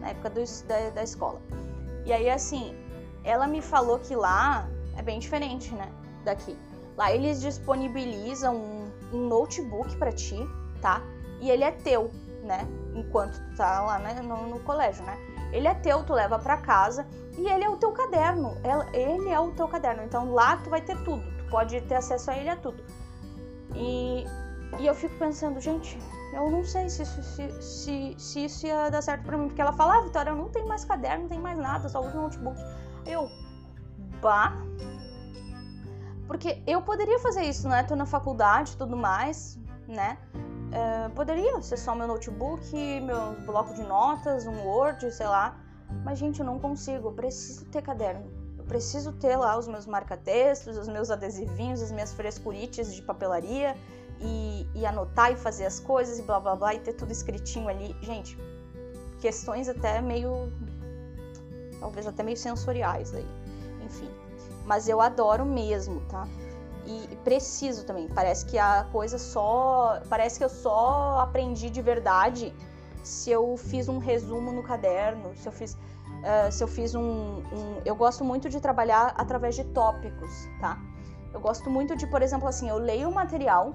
na 0.00 0.08
época 0.08 0.30
do, 0.30 0.42
da, 0.66 0.90
da 0.90 1.02
escola. 1.02 1.40
E 2.04 2.12
aí, 2.12 2.28
assim, 2.28 2.76
ela 3.22 3.46
me 3.46 3.62
falou 3.62 4.00
que 4.00 4.16
lá 4.16 4.68
é 4.96 5.02
bem 5.02 5.20
diferente, 5.20 5.72
né, 5.72 5.90
daqui. 6.24 6.58
Lá 6.96 7.12
eles 7.12 7.40
disponibilizam 7.40 8.56
um, 8.56 8.92
um 9.12 9.28
notebook 9.28 9.96
para 9.96 10.12
ti, 10.12 10.36
tá? 10.82 11.00
E 11.40 11.48
ele 11.50 11.64
é 11.64 11.70
teu, 11.70 12.10
né? 12.42 12.68
Enquanto 12.94 13.38
tu 13.38 13.56
tá 13.56 13.80
lá 13.80 13.98
né, 13.98 14.20
no, 14.20 14.48
no 14.48 14.60
colégio, 14.60 15.02
né? 15.04 15.31
Ele 15.52 15.68
é 15.68 15.74
teu, 15.74 16.02
tu 16.02 16.14
leva 16.14 16.38
para 16.38 16.56
casa 16.56 17.06
e 17.36 17.46
ele 17.46 17.64
é 17.64 17.68
o 17.68 17.76
teu 17.76 17.92
caderno. 17.92 18.56
Ele 18.92 19.28
é 19.28 19.38
o 19.38 19.52
teu 19.52 19.68
caderno. 19.68 20.02
Então 20.02 20.32
lá 20.32 20.56
tu 20.56 20.70
vai 20.70 20.80
ter 20.80 20.96
tudo. 21.04 21.22
Tu 21.38 21.44
pode 21.50 21.80
ter 21.82 21.96
acesso 21.96 22.30
a 22.30 22.36
ele 22.36 22.48
a 22.48 22.56
tudo. 22.56 22.82
E, 23.74 24.24
e 24.80 24.86
eu 24.86 24.94
fico 24.94 25.16
pensando, 25.18 25.60
gente, 25.60 25.98
eu 26.32 26.50
não 26.50 26.64
sei 26.64 26.88
se, 26.88 27.04
se, 27.04 27.62
se, 27.62 28.14
se 28.18 28.44
isso 28.44 28.66
ia 28.66 28.88
dar 28.88 29.02
certo 29.02 29.24
pra 29.24 29.36
mim. 29.36 29.48
Porque 29.48 29.60
ela 29.60 29.72
fala, 29.72 29.98
ah, 29.98 30.00
Vitória, 30.00 30.30
eu 30.30 30.36
não 30.36 30.48
tenho 30.48 30.66
mais 30.66 30.84
caderno, 30.84 31.24
não 31.24 31.28
tem 31.28 31.38
mais 31.38 31.58
nada, 31.58 31.88
só 31.88 32.00
uso 32.00 32.16
notebook. 32.16 32.58
Eu, 33.06 33.28
bah. 34.20 34.52
Porque 36.26 36.62
eu 36.66 36.80
poderia 36.80 37.18
fazer 37.18 37.42
isso, 37.42 37.68
né? 37.68 37.82
Tô 37.82 37.94
na 37.94 38.06
faculdade 38.06 38.72
e 38.72 38.76
tudo 38.76 38.96
mais, 38.96 39.58
né? 39.86 40.16
Uh, 40.72 41.10
poderia 41.10 41.60
ser 41.60 41.76
só 41.76 41.94
meu 41.94 42.06
notebook, 42.06 42.74
meu 43.00 43.34
bloco 43.44 43.74
de 43.74 43.82
notas, 43.82 44.46
um 44.46 44.66
Word, 44.66 45.12
sei 45.12 45.26
lá. 45.26 45.60
Mas, 46.02 46.18
gente, 46.18 46.40
eu 46.40 46.46
não 46.46 46.58
consigo. 46.58 47.08
Eu 47.08 47.12
preciso 47.12 47.66
ter 47.66 47.82
caderno. 47.82 48.24
Eu 48.56 48.64
preciso 48.64 49.12
ter 49.12 49.36
lá 49.36 49.58
os 49.58 49.68
meus 49.68 49.86
marca-textos, 49.86 50.78
os 50.78 50.88
meus 50.88 51.10
adesivinhos, 51.10 51.82
as 51.82 51.92
minhas 51.92 52.14
frescurites 52.14 52.94
de 52.94 53.02
papelaria 53.02 53.76
e, 54.18 54.66
e, 54.74 54.86
anotar 54.86 55.32
e 55.32 55.36
fazer 55.36 55.66
as 55.66 55.78
coisas 55.78 56.18
e 56.18 56.22
blá 56.22 56.40
blá 56.40 56.56
blá 56.56 56.74
e 56.74 56.78
ter 56.78 56.94
tudo 56.94 57.12
escritinho 57.12 57.68
ali. 57.68 57.94
Gente, 58.00 58.38
questões 59.20 59.68
até 59.68 60.00
meio. 60.00 60.50
talvez 61.80 62.06
até 62.06 62.22
meio 62.22 62.36
sensoriais 62.36 63.12
aí. 63.14 63.26
Enfim. 63.84 64.08
Mas 64.64 64.88
eu 64.88 65.00
adoro 65.02 65.44
mesmo, 65.44 66.00
tá? 66.08 66.26
E 66.86 67.16
preciso 67.16 67.84
também. 67.84 68.08
Parece 68.08 68.44
que 68.46 68.58
a 68.58 68.84
coisa 68.90 69.18
só. 69.18 70.00
Parece 70.08 70.38
que 70.38 70.44
eu 70.44 70.48
só 70.48 71.20
aprendi 71.20 71.70
de 71.70 71.80
verdade 71.80 72.54
se 73.02 73.30
eu 73.30 73.56
fiz 73.56 73.88
um 73.88 73.98
resumo 73.98 74.52
no 74.52 74.62
caderno, 74.62 75.34
se 75.36 75.46
eu 75.46 75.52
fiz. 75.52 75.74
Uh, 75.74 76.52
se 76.52 76.62
eu 76.62 76.68
fiz 76.68 76.94
um, 76.94 77.02
um, 77.02 77.80
Eu 77.84 77.96
gosto 77.96 78.24
muito 78.24 78.48
de 78.48 78.60
trabalhar 78.60 79.12
através 79.16 79.56
de 79.56 79.64
tópicos, 79.64 80.30
tá? 80.60 80.78
Eu 81.32 81.40
gosto 81.40 81.68
muito 81.68 81.96
de, 81.96 82.06
por 82.06 82.22
exemplo, 82.22 82.46
assim, 82.46 82.68
eu 82.68 82.78
leio 82.78 83.08
o 83.08 83.14
material 83.14 83.74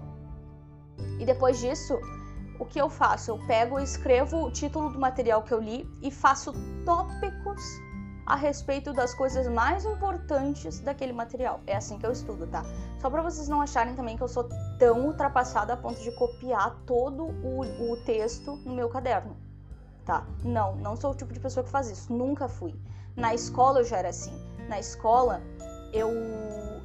e 1.20 1.26
depois 1.26 1.60
disso, 1.60 1.99
o 2.60 2.66
que 2.66 2.80
eu 2.80 2.89
faço? 2.89 3.32
Eu 3.32 3.39
pego 3.47 3.80
e 3.80 3.84
escrevo 3.84 4.45
o 4.45 4.51
título 4.51 4.89
do 4.89 4.99
material 4.99 5.43
que 5.43 5.53
eu 5.53 5.60
li 5.60 5.86
e 6.01 6.10
faço 6.10 6.53
tópicos 6.86 7.64
a 8.28 8.36
respeito 8.36 8.91
das 8.91 9.13
coisas 9.13 9.47
mais 9.47 9.86
importantes 9.86 10.82
daquele 10.82 11.13
material. 11.13 11.61
É 11.65 11.78
assim 11.78 11.97
que 11.97 12.05
eu 12.05 12.11
estudo, 12.11 12.45
tá? 12.45 12.61
Só 12.99 13.09
para 13.09 13.21
vocês 13.21 13.47
não 13.47 13.61
acharem 13.61 13.95
também 13.95 14.17
que 14.17 14.21
eu 14.21 14.28
sou 14.28 14.49
tão 14.78 15.05
ultrapassada 15.05 15.71
a 15.71 15.78
ponto 15.78 16.01
de 16.01 16.11
copiar 16.11 16.75
todo 16.86 17.23
o, 17.23 17.93
o 17.93 17.97
texto 18.03 18.57
no 18.65 18.75
meu 18.75 18.89
caderno, 18.89 19.38
tá? 20.03 20.28
Não, 20.43 20.75
não 20.75 20.97
sou 20.97 21.11
o 21.11 21.15
tipo 21.15 21.32
de 21.32 21.39
pessoa 21.39 21.63
que 21.63 21.69
faz 21.69 21.89
isso. 21.89 22.11
Nunca 22.11 22.49
fui. 22.49 22.75
Na 23.15 23.34
escola 23.34 23.80
eu 23.80 23.86
já 23.86 23.97
era 23.97 24.09
assim. 24.09 24.34
Na 24.67 24.78
escola 24.78 25.41
eu 25.93 26.11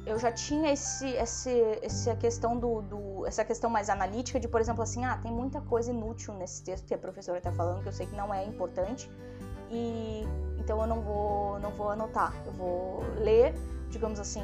eu 0.05 0.19
já 0.19 0.31
tinha 0.31 0.71
esse, 0.73 1.07
esse, 1.11 1.61
essa 1.81 2.15
questão 2.15 2.57
do, 2.57 2.81
do, 2.81 3.25
essa 3.25 3.45
questão 3.45 3.69
mais 3.69 3.89
analítica 3.89 4.37
de, 4.37 4.49
por 4.49 4.59
exemplo, 4.59 4.83
assim, 4.83 5.05
ah, 5.05 5.17
tem 5.17 5.31
muita 5.31 5.61
coisa 5.61 5.91
inútil 5.91 6.33
nesse 6.33 6.61
texto 6.61 6.85
que 6.85 6.93
a 6.93 6.97
professora 6.97 7.37
está 7.37 7.53
falando 7.53 7.81
que 7.81 7.87
eu 7.87 7.93
sei 7.93 8.05
que 8.05 8.15
não 8.15 8.33
é 8.33 8.45
importante 8.45 9.09
e 9.73 10.27
então 10.59 10.79
eu 10.79 10.87
não 10.87 11.01
vou, 11.01 11.59
não 11.59 11.71
vou 11.71 11.89
anotar. 11.89 12.33
Eu 12.45 12.53
vou 12.53 13.03
ler, 13.17 13.53
digamos 13.89 14.19
assim. 14.19 14.43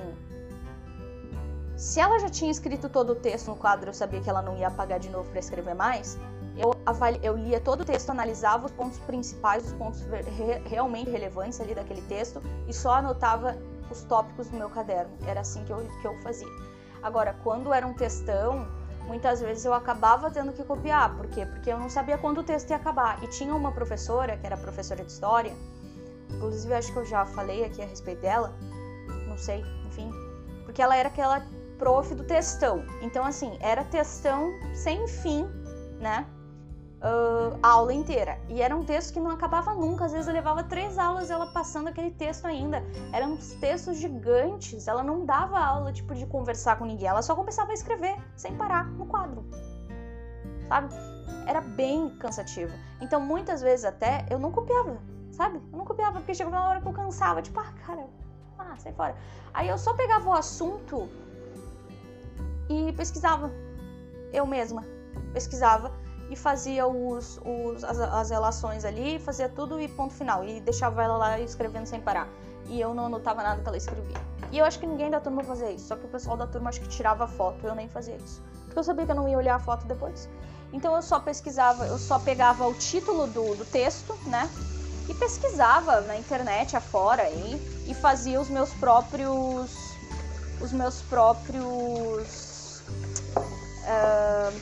Se 1.78 2.00
ela 2.02 2.20
já 2.20 2.30
tinha 2.30 2.52
escrito 2.52 2.90
todo 2.90 3.12
o 3.12 3.16
texto 3.16 3.48
no 3.48 3.56
quadro, 3.56 3.90
eu 3.90 3.94
sabia 3.94 4.20
que 4.20 4.30
ela 4.30 4.42
não 4.42 4.58
ia 4.58 4.68
apagar 4.68 5.00
de 5.00 5.10
novo 5.10 5.30
para 5.30 5.40
escrever 5.40 5.74
mais. 5.74 6.18
Eu, 6.58 6.76
eu 7.24 7.38
lia 7.38 7.62
todo 7.62 7.82
o 7.82 7.86
texto, 7.86 8.10
analisava 8.10 8.66
os 8.66 8.72
pontos 8.74 9.00
principais, 9.00 9.66
os 9.66 9.74
pontos 9.74 10.02
re, 10.02 10.62
realmente 10.66 11.10
relevantes 11.10 11.62
ali 11.62 11.74
daquele 11.74 12.02
texto 12.02 12.42
e 12.68 12.74
só 12.74 12.96
anotava 12.96 13.56
os 13.90 14.04
tópicos 14.04 14.50
do 14.50 14.58
meu 14.58 14.70
caderno. 14.70 15.12
Era 15.26 15.40
assim 15.40 15.64
que 15.64 15.72
eu, 15.72 15.88
que 16.02 16.06
eu 16.06 16.20
fazia. 16.22 16.50
Agora, 17.02 17.34
quando 17.44 17.74
era 17.74 17.88
um 17.88 17.94
textão, 17.94 18.68
muitas 19.10 19.42
vezes 19.42 19.66
eu 19.66 19.74
acabava 19.74 20.32
tendo 20.32 20.54
que 20.54 20.64
copiar. 20.64 21.18
Por 21.18 21.28
quê? 21.28 21.46
Porque 21.46 21.70
eu 21.70 21.78
não 21.78 21.90
sabia 21.90 22.18
quando 22.18 22.38
o 22.38 22.44
texto 22.44 22.70
ia 22.70 22.78
acabar. 22.78 23.22
E 23.22 23.28
tinha 23.28 23.54
uma 23.54 23.74
professora, 23.74 24.38
que 24.38 24.46
era 24.46 24.56
professora 24.56 25.04
de 25.04 25.12
história, 25.12 25.54
Inclusive, 26.40 26.74
acho 26.74 26.94
que 26.94 27.00
eu 27.00 27.06
já 27.06 27.26
falei 27.26 27.66
aqui 27.66 27.82
a 27.82 27.86
respeito 27.86 28.22
dela. 28.22 28.54
Não 29.28 29.38
sei, 29.38 29.64
enfim. 29.88 30.12
Porque 30.64 30.82
ela 30.82 30.96
era 30.96 31.10
aquela 31.10 31.46
prof 31.78 32.14
do 32.14 32.24
textão. 32.24 32.86
Então, 33.02 33.26
assim, 33.26 33.58
era 33.60 33.84
textão 33.84 34.52
sem 34.74 35.08
fim, 35.08 35.46
né? 36.00 36.26
Uh, 37.00 37.58
a 37.64 37.70
aula 37.70 37.94
inteira. 37.94 38.38
E 38.50 38.62
era 38.62 38.76
um 38.76 38.84
texto 38.84 39.14
que 39.14 39.20
não 39.20 39.32
acabava 39.32 39.74
nunca. 39.74 40.06
Às 40.06 40.12
vezes 40.12 40.28
eu 40.28 40.34
levava 40.34 40.64
três 40.64 40.98
aulas 40.98 41.32
ela 41.32 41.48
passando 41.48 41.88
aquele 41.88 42.12
texto 42.12 42.46
ainda. 42.46 42.84
Eram 43.14 43.34
uns 43.34 43.54
textos 43.54 43.98
gigantes. 43.98 44.88
Ela 44.88 45.02
não 45.02 45.26
dava 45.26 45.58
aula, 45.58 45.94
tipo, 45.94 46.14
de 46.14 46.26
conversar 46.26 46.78
com 46.78 46.86
ninguém. 46.86 47.08
Ela 47.08 47.22
só 47.22 47.36
começava 47.36 47.72
a 47.72 47.74
escrever, 47.74 48.18
sem 48.36 48.56
parar, 48.56 48.86
no 48.86 49.06
quadro. 49.06 49.46
Sabe? 50.68 50.94
Era 51.48 51.62
bem 51.62 52.10
cansativo. 52.18 52.74
Então, 53.00 53.22
muitas 53.22 53.62
vezes 53.62 53.86
até, 53.86 54.26
eu 54.30 54.38
não 54.38 54.52
copiava 54.52 54.98
sabe? 55.40 55.62
Eu 55.72 55.78
não 55.78 55.86
copiava, 55.86 56.20
porque 56.20 56.34
chegava 56.34 56.58
uma 56.58 56.68
hora 56.68 56.82
que 56.82 56.88
eu 56.88 56.92
cansava, 56.92 57.42
tipo, 57.42 57.58
ah, 57.62 57.74
cara, 57.86 58.06
ah, 58.58 58.76
sai 58.78 58.92
fora. 58.92 59.16
Aí 59.54 59.70
eu 59.70 59.78
só 59.78 59.94
pegava 59.94 60.28
o 60.28 60.34
assunto 60.34 61.08
e 62.70 62.92
pesquisava. 62.92 63.50
Eu 64.34 64.46
mesma 64.46 64.86
pesquisava 65.34 65.92
e 66.30 66.36
fazia 66.36 66.88
os, 66.88 67.40
os 67.44 67.84
as, 67.84 68.00
as, 68.00 68.30
relações 68.30 68.86
ali, 68.86 69.20
fazia 69.20 69.50
tudo 69.50 69.80
e 69.80 69.88
ponto 69.88 70.14
final. 70.14 70.44
E 70.44 70.60
deixava 70.62 71.04
ela 71.04 71.18
lá 71.18 71.40
escrevendo 71.40 71.86
sem 71.86 72.00
parar. 72.00 72.28
E 72.68 72.80
eu 72.80 72.94
não 72.94 73.08
anotava 73.08 73.42
nada 73.42 73.62
que 73.62 73.68
ela 73.68 73.78
escrevia. 73.78 74.18
E 74.52 74.58
eu 74.58 74.66
acho 74.66 74.80
que 74.80 74.86
ninguém 74.86 75.10
da 75.10 75.20
turma 75.20 75.44
fazia 75.44 75.72
isso. 75.72 75.88
Só 75.88 75.96
que 75.96 76.06
o 76.06 76.10
pessoal 76.10 76.38
da 76.38 76.46
turma 76.46 76.70
acho 76.70 76.82
que 76.82 76.88
tirava 76.88 77.28
foto. 77.28 77.66
Eu 77.66 77.74
nem 77.74 77.90
fazia 77.90 78.16
isso. 78.16 78.42
Porque 78.66 78.78
eu 78.78 78.84
sabia 78.84 79.06
que 79.06 79.12
eu 79.12 79.16
não 79.16 79.28
ia 79.28 79.38
olhar 79.38 79.56
a 79.56 79.60
foto 79.60 79.88
depois. 79.88 80.30
Então 80.72 80.96
eu 80.96 81.02
só 81.02 81.20
pesquisava, 81.20 81.88
eu 81.88 81.98
só 81.98 82.20
pegava 82.20 82.68
o 82.68 82.74
título 82.76 83.26
do, 83.26 83.56
do 83.56 83.66
texto, 83.66 84.16
né? 84.28 84.48
e 85.10 85.14
pesquisava 85.16 86.02
na 86.02 86.16
internet 86.16 86.78
afora 86.78 87.24
aí 87.24 87.84
e 87.88 87.96
fazia 87.96 88.40
os 88.40 88.48
meus 88.48 88.72
próprios 88.74 89.90
os 90.62 90.72
meus 90.72 91.02
próprios 91.02 92.84
uh, 93.84 94.54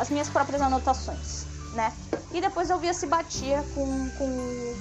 as 0.00 0.08
minhas 0.08 0.30
próprias 0.30 0.62
anotações, 0.62 1.44
né? 1.74 1.92
E 2.32 2.40
depois 2.40 2.70
eu 2.70 2.78
via 2.78 2.94
se 2.94 3.06
batia 3.06 3.62
com, 3.74 4.10
com, 4.16 4.74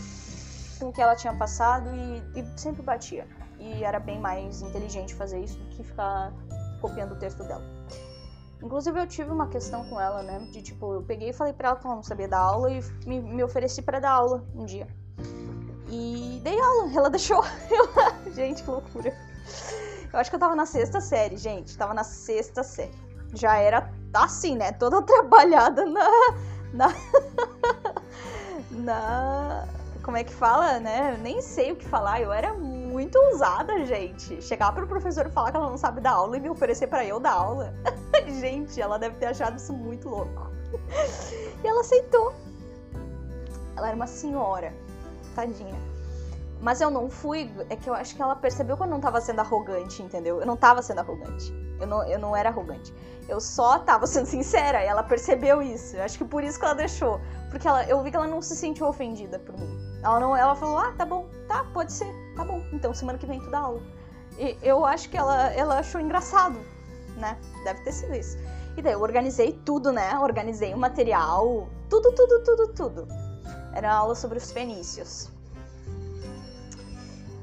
com 0.80 0.86
o 0.88 0.94
que 0.94 1.02
ela 1.02 1.14
tinha 1.14 1.36
passado 1.36 1.90
e, 1.94 2.40
e 2.40 2.60
sempre 2.60 2.82
batia. 2.82 3.28
E 3.60 3.84
era 3.84 4.00
bem 4.00 4.18
mais 4.18 4.62
inteligente 4.62 5.14
fazer 5.14 5.44
isso 5.44 5.58
do 5.58 5.66
que 5.66 5.84
ficar 5.84 6.32
copiando 6.80 7.12
o 7.12 7.16
texto 7.18 7.44
dela. 7.44 7.64
Inclusive 8.64 8.98
eu 8.98 9.06
tive 9.06 9.30
uma 9.30 9.50
questão 9.50 9.84
com 9.90 10.00
ela, 10.00 10.24
né? 10.24 10.40
De 10.54 10.62
tipo, 10.62 10.94
eu 10.94 11.04
peguei 11.04 11.30
e 11.30 11.34
falei 11.34 11.52
pra 11.52 11.70
ela 11.70 11.78
que 11.78 11.86
ela 11.86 11.96
não 11.96 12.04
sabia 12.04 12.30
dar 12.30 12.40
aula 12.40 12.72
e 12.72 12.82
me, 13.06 13.20
me 13.20 13.44
ofereci 13.44 13.82
para 13.82 14.00
dar 14.00 14.12
aula 14.12 14.46
um 14.56 14.64
dia. 14.64 14.88
E 15.90 16.40
dei 16.42 16.58
aula, 16.58 16.92
ela 16.96 17.10
deixou. 17.10 17.44
gente, 18.34 18.64
que 18.64 18.70
loucura. 18.70 19.14
Eu 20.14 20.18
acho 20.18 20.30
que 20.30 20.36
eu 20.38 20.40
tava 20.40 20.56
na 20.56 20.66
sexta 20.66 21.02
série, 21.02 21.36
gente. 21.36 21.78
Tava 21.78 21.94
na 21.94 22.06
sexta 22.06 22.64
série. 22.64 22.98
Já 23.34 23.58
era 23.58 23.99
assim, 24.14 24.56
né? 24.56 24.72
Toda 24.74 25.02
trabalhada 25.04 25.86
na. 25.86 26.10
Na. 26.74 26.94
na. 28.72 29.68
Como 30.04 30.18
é 30.18 30.24
que 30.24 30.34
fala, 30.34 30.80
né? 30.80 31.18
nem 31.22 31.42
sei 31.42 31.72
o 31.72 31.76
que 31.76 31.86
falar. 31.86 32.22
Eu 32.22 32.32
era 32.32 32.54
muito 32.54 33.16
ousada, 33.18 33.86
gente. 33.86 34.42
Chegar 34.42 34.72
pro 34.74 34.88
professor 34.88 35.28
e 35.28 35.30
falar 35.30 35.52
que 35.52 35.58
ela 35.58 35.70
não 35.70 35.78
sabe 35.78 36.02
dar 36.02 36.12
aula 36.12 36.38
e 36.38 36.40
me 36.40 36.50
oferecer 36.50 36.88
para 36.88 37.06
eu 37.06 37.20
dar 37.20 37.34
aula. 37.34 37.74
gente, 38.40 38.82
ela 38.82 38.98
deve 38.98 39.16
ter 39.18 39.28
achado 39.28 39.58
isso 39.58 39.74
muito 39.74 40.10
louco. 40.10 40.50
e 41.64 41.68
ela 41.68 41.82
aceitou. 41.82 42.34
Ela 43.76 43.88
era 43.88 43.96
uma 43.96 44.08
senhora 44.08 44.74
engraçadinha. 45.40 45.76
Mas 46.62 46.82
eu 46.82 46.92
não 46.92 47.10
fui. 47.10 47.50
É 47.70 47.76
que 47.76 47.90
eu 47.90 47.94
acho 47.94 48.16
que 48.16 48.22
ela 48.22 48.36
percebeu 48.36 48.76
que 48.76 48.84
eu 48.84 48.88
não 48.88 49.00
tava 49.00 49.22
sendo 49.22 49.40
arrogante, 49.40 50.04
entendeu? 50.04 50.40
Eu 50.40 50.46
não 50.46 50.58
tava 50.58 50.82
sendo 50.82 51.00
arrogante. 51.00 51.54
Eu 51.80 51.88
não, 51.88 52.04
eu 52.04 52.20
não 52.20 52.36
era 52.36 52.50
arrogante. 52.50 52.94
Eu 53.28 53.40
só 53.40 53.80
tava 53.80 54.08
sendo 54.08 54.26
sincera 54.26 54.84
e 54.84 54.88
ela 54.88 55.04
percebeu 55.04 55.62
isso. 55.62 55.96
Eu 55.96 56.04
acho 56.04 56.18
que 56.18 56.26
por 56.26 56.44
isso 56.44 56.60
que 56.60 56.66
ela 56.66 56.74
deixou. 56.74 57.22
Porque 57.50 57.68
ela, 57.68 57.84
eu 57.86 58.02
vi 58.02 58.10
que 58.10 58.18
ela 58.18 58.28
não 58.28 58.42
se 58.42 58.56
sentiu 58.56 58.88
ofendida 58.88 59.38
por 59.40 59.58
mim. 59.60 60.00
Ela, 60.04 60.20
não, 60.20 60.36
ela 60.36 60.56
falou: 60.56 60.78
ah, 60.78 60.94
tá 60.98 61.06
bom, 61.06 61.30
tá, 61.48 61.64
pode 61.74 61.92
ser, 61.94 62.12
tá 62.36 62.44
bom. 62.44 62.62
Então 62.74 62.94
semana 62.94 63.18
que 63.18 63.26
vem 63.26 63.40
tu 63.40 63.50
dá 63.52 63.60
aula. 63.60 63.82
E 64.38 64.58
eu 64.62 64.86
acho 64.86 65.10
que 65.10 65.18
ela, 65.18 65.52
ela 65.54 65.80
achou 65.80 66.00
engraçado, 66.00 66.58
né? 67.18 67.38
Deve 67.64 67.84
ter 67.84 67.92
sido 67.92 68.16
isso. 68.16 68.38
E 68.78 68.82
daí 68.82 68.94
eu 68.94 69.02
organizei 69.02 69.52
tudo, 69.66 69.92
né? 69.92 70.18
Organizei 70.20 70.74
o 70.74 70.78
material, 70.78 71.68
tudo, 71.90 72.14
tudo, 72.14 72.44
tudo, 72.44 72.68
tudo. 72.74 73.08
Era 73.74 73.94
aula 73.94 74.16
sobre 74.16 74.38
os 74.38 74.52
fenícios. 74.52 75.30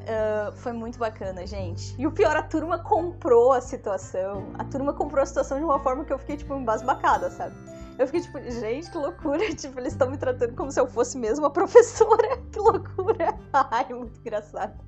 Uh, 0.06 0.52
foi 0.52 0.72
muito 0.72 0.98
bacana, 0.98 1.44
gente. 1.44 1.94
E 1.98 2.06
o 2.06 2.12
pior, 2.12 2.36
a 2.36 2.42
turma 2.42 2.78
comprou 2.78 3.52
a 3.52 3.60
situação. 3.60 4.52
A 4.56 4.64
turma 4.64 4.92
comprou 4.92 5.20
a 5.20 5.26
situação 5.26 5.58
de 5.58 5.64
uma 5.64 5.80
forma 5.80 6.04
que 6.04 6.12
eu 6.12 6.18
fiquei, 6.18 6.36
tipo, 6.36 6.54
embasbacada, 6.54 7.28
sabe? 7.28 7.56
Eu 7.98 8.06
fiquei 8.06 8.20
tipo, 8.20 8.38
gente, 8.40 8.90
que 8.90 8.98
loucura. 8.98 9.38
Tipo, 9.56 9.80
eles 9.80 9.92
estão 9.92 10.10
me 10.10 10.16
tratando 10.16 10.54
como 10.54 10.70
se 10.70 10.78
eu 10.78 10.86
fosse 10.86 11.18
mesmo 11.18 11.46
a 11.46 11.50
professora. 11.50 12.36
Que 12.52 12.58
loucura. 12.58 13.38
Ai, 13.52 13.92
muito 13.92 14.20
engraçado. 14.20 14.78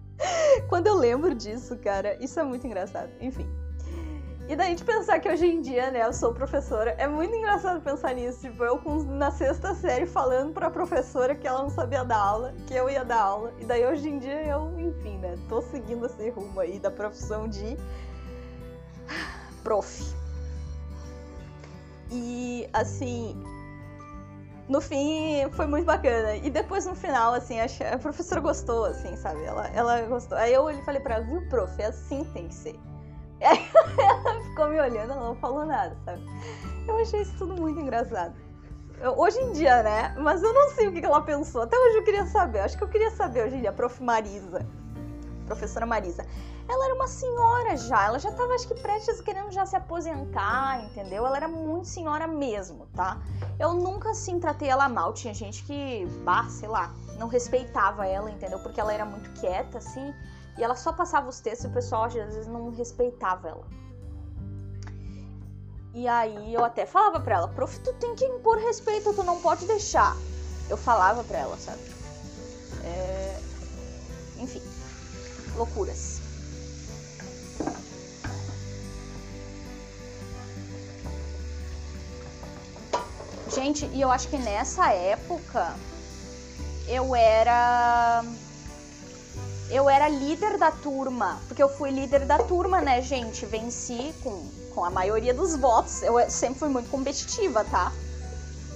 Quando 0.69 0.87
eu 0.87 0.95
lembro 0.95 1.35
disso, 1.35 1.77
cara, 1.79 2.17
isso 2.23 2.39
é 2.39 2.43
muito 2.43 2.67
engraçado. 2.67 3.11
Enfim. 3.21 3.49
E 4.49 4.57
daí 4.57 4.75
de 4.75 4.83
pensar 4.83 5.21
que 5.21 5.29
hoje 5.29 5.47
em 5.47 5.61
dia, 5.61 5.91
né, 5.91 6.07
eu 6.07 6.13
sou 6.13 6.33
professora, 6.33 6.95
é 6.97 7.07
muito 7.07 7.35
engraçado 7.35 7.83
pensar 7.83 8.15
nisso. 8.15 8.41
Tipo, 8.41 8.65
eu 8.65 8.79
com, 8.79 9.03
na 9.03 9.31
sexta 9.31 9.75
série 9.75 10.07
falando 10.07 10.55
pra 10.55 10.71
professora 10.71 11.35
que 11.35 11.47
ela 11.47 11.63
não 11.63 11.69
sabia 11.69 12.03
dar 12.03 12.17
aula, 12.17 12.55
que 12.67 12.73
eu 12.73 12.89
ia 12.89 13.05
dar 13.05 13.21
aula. 13.21 13.53
E 13.61 13.67
daí 13.67 13.85
hoje 13.85 14.09
em 14.09 14.19
dia 14.19 14.43
eu, 14.47 14.73
enfim, 14.81 15.19
né, 15.19 15.37
tô 15.51 15.61
seguindo 15.61 16.07
esse 16.07 16.31
rumo 16.31 16.59
aí 16.59 16.79
da 16.79 16.91
profissão 16.91 17.47
de 17.47 17.77
prof. 19.63 20.17
E 22.11 22.67
assim, 22.73 23.45
no 24.67 24.81
fim 24.81 25.47
foi 25.53 25.67
muito 25.67 25.85
bacana. 25.85 26.37
E 26.37 26.49
depois 26.49 26.87
no 26.87 26.95
final, 26.95 27.35
assim, 27.35 27.59
a 27.61 27.99
professora 27.99 28.41
gostou, 28.41 28.87
assim, 28.87 29.15
sabe? 29.15 29.45
Ela, 29.45 29.69
ela 29.75 30.01
gostou. 30.07 30.39
Aí 30.39 30.55
eu 30.55 30.73
falei 30.85 31.03
pra 31.03 31.17
ela, 31.17 31.25
viu, 31.25 31.47
prof, 31.51 31.71
é 31.83 31.89
assim 31.89 32.25
tem 32.33 32.49
que 32.49 32.55
ser. 32.55 32.81
Ela 33.41 34.43
ficou 34.49 34.69
me 34.69 34.81
olhando, 34.81 35.13
ela 35.13 35.25
não 35.25 35.35
falou 35.37 35.65
nada, 35.65 35.97
sabe? 36.05 36.23
Eu 36.87 36.99
achei 36.99 37.23
isso 37.23 37.35
tudo 37.39 37.61
muito 37.61 37.79
engraçado. 37.79 38.35
Eu, 39.01 39.19
hoje 39.19 39.39
em 39.41 39.53
dia, 39.53 39.83
né? 39.83 40.15
Mas 40.19 40.43
eu 40.43 40.53
não 40.53 40.71
sei 40.71 40.89
o 40.89 40.93
que 40.93 41.05
ela 41.05 41.21
pensou. 41.21 41.63
Até 41.63 41.79
hoje 41.79 41.99
eu 41.99 42.05
queria 42.05 42.27
saber. 42.27 42.61
Acho 42.61 42.77
que 42.77 42.83
eu 42.83 42.89
queria 42.89 43.11
saber 43.11 43.45
hoje 43.45 43.57
em 43.57 43.61
dia, 43.61 43.71
a 43.71 43.73
prof. 43.73 44.03
Marisa. 44.03 44.67
Professora 45.47 45.87
Marisa. 45.87 46.27
Ela 46.69 46.85
era 46.85 46.95
uma 46.95 47.09
senhora 47.09 47.77
já, 47.79 48.05
ela 48.05 48.19
já 48.19 48.31
tava, 48.31 48.53
acho 48.53 48.69
que, 48.69 48.75
prestes 48.75 49.23
querendo 49.23 49.51
já 49.51 49.65
se 49.65 49.75
aposentar, 49.75 50.85
entendeu? 50.85 51.25
Ela 51.27 51.39
era 51.39 51.49
muito 51.49 51.87
senhora 51.87 52.27
mesmo, 52.27 52.87
tá? 52.95 53.19
Eu 53.59 53.73
nunca, 53.73 54.11
assim, 54.11 54.39
tratei 54.39 54.69
ela 54.69 54.87
mal. 54.87 55.15
Tinha 55.15 55.33
gente 55.33 55.65
que, 55.65 56.05
bah, 56.25 56.45
sei 56.51 56.69
lá, 56.69 56.93
não 57.19 57.27
respeitava 57.27 58.07
ela, 58.07 58.31
entendeu? 58.31 58.59
Porque 58.59 58.79
ela 58.79 58.93
era 58.93 59.07
muito 59.07 59.31
quieta, 59.41 59.79
assim. 59.79 60.15
E 60.59 60.65
ela 60.65 60.75
só 60.75 60.93
passava 60.93 61.29
os 61.29 61.41
textos 61.41 61.67
e 61.67 61.69
o 61.69 61.73
pessoal 61.73 62.05
às 62.05 62.15
vezes 62.15 62.49
não 62.49 62.71
respeitava 62.71 63.49
ela. 63.49 63.65
E 65.95 66.07
aí 66.07 66.53
eu 66.53 66.65
até 66.65 66.85
falava 66.85 67.21
pra 67.21 67.37
ela, 67.37 67.49
prof, 67.49 67.79
tu 67.81 67.93
tem 67.95 68.15
que 68.17 68.25
impor 68.25 68.59
respeito, 68.59 69.15
tu 69.15 69.23
não 69.23 69.41
pode 69.41 69.67
deixar. 69.67 70.17
Eu 70.69 70.77
falava 70.77 71.23
pra 71.25 71.39
ela, 71.39 71.57
sabe? 71.57 71.81
É... 72.85 73.41
Enfim, 74.37 74.63
loucuras. 75.57 76.21
Gente, 83.55 83.87
e 83.87 84.01
eu 84.01 84.11
acho 84.11 84.29
que 84.29 84.39
nessa 84.39 84.93
época 84.93 85.75
eu 86.87 87.15
era 87.15 88.23
eu 89.71 89.89
era 89.89 90.09
líder 90.09 90.57
da 90.57 90.71
turma, 90.71 91.41
porque 91.47 91.63
eu 91.63 91.69
fui 91.69 91.91
líder 91.91 92.25
da 92.25 92.39
turma, 92.39 92.81
né, 92.81 93.03
gente? 93.03 93.45
Venci 93.45 94.15
com, 94.23 94.49
com 94.75 94.85
a 94.85 94.91
maioria 94.91 95.35
dos 95.35 95.57
votos. 95.57 96.03
Eu 96.03 96.19
sempre 96.31 96.59
fui 96.59 96.69
muito 96.69 96.89
competitiva, 96.89 97.65
tá? 97.65 97.93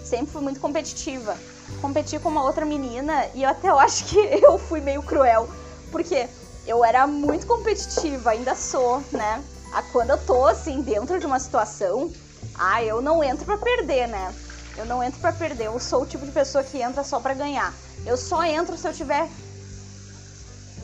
Sempre 0.05 0.33
fui 0.33 0.43
muito 0.43 0.61
competitiva. 0.61 1.37
Competi 1.81 2.19
com 2.19 2.29
uma 2.29 2.43
outra 2.43 2.67
menina 2.67 3.27
e 3.35 3.43
eu 3.43 3.49
até 3.49 3.71
eu 3.71 3.79
acho 3.81 4.05
que 4.05 4.19
eu 4.19 4.59
fui 4.59 4.81
meio 4.81 5.03
cruel, 5.03 5.49
porque 5.91 6.29
eu 6.67 6.85
era 6.85 7.07
muito 7.07 7.47
competitiva, 7.47 8.31
ainda 8.31 8.55
sou, 8.55 9.03
né? 9.11 9.43
Quando 9.91 10.11
eu 10.11 10.19
tô 10.19 10.47
assim 10.47 10.83
dentro 10.83 11.19
de 11.19 11.25
uma 11.25 11.39
situação, 11.39 12.13
ah, 12.55 12.83
eu 12.83 13.01
não 13.01 13.25
entro 13.25 13.47
para 13.47 13.57
perder, 13.57 14.07
né? 14.07 14.35
Eu 14.77 14.85
não 14.85 15.03
entro 15.03 15.19
para 15.21 15.33
perder. 15.33 15.67
Eu 15.67 15.79
sou 15.81 16.03
o 16.03 16.07
tipo 16.07 16.27
de 16.27 16.33
pessoa 16.33 16.63
que 16.63 16.81
entra 16.81 17.03
só 17.03 17.19
para 17.19 17.33
ganhar. 17.33 17.73
Eu 18.05 18.17
só 18.17 18.43
entro 18.45 18.77
se 18.77 18.87
eu 18.87 18.93
tiver 18.93 19.29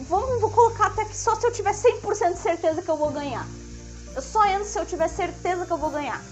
vamos 0.05 0.40
vou 0.40 0.51
colocar 0.51 0.86
até 0.86 1.05
que 1.05 1.16
só 1.16 1.34
se 1.34 1.46
eu 1.46 1.53
tiver 1.53 1.72
100% 1.72 2.34
de 2.34 2.38
certeza 2.38 2.82
que 2.82 2.88
eu 2.90 2.96
vou 2.96 3.11
ganhar. 3.11 3.46
Eu 4.14 4.22
só 4.22 4.44
entro 4.46 4.64
se 4.64 4.78
eu 4.78 4.86
tiver 4.86 5.09
certeza 5.09 5.66
que 5.66 5.72
eu 5.72 5.78
vou 5.78 5.90
ganhar. 5.90 6.22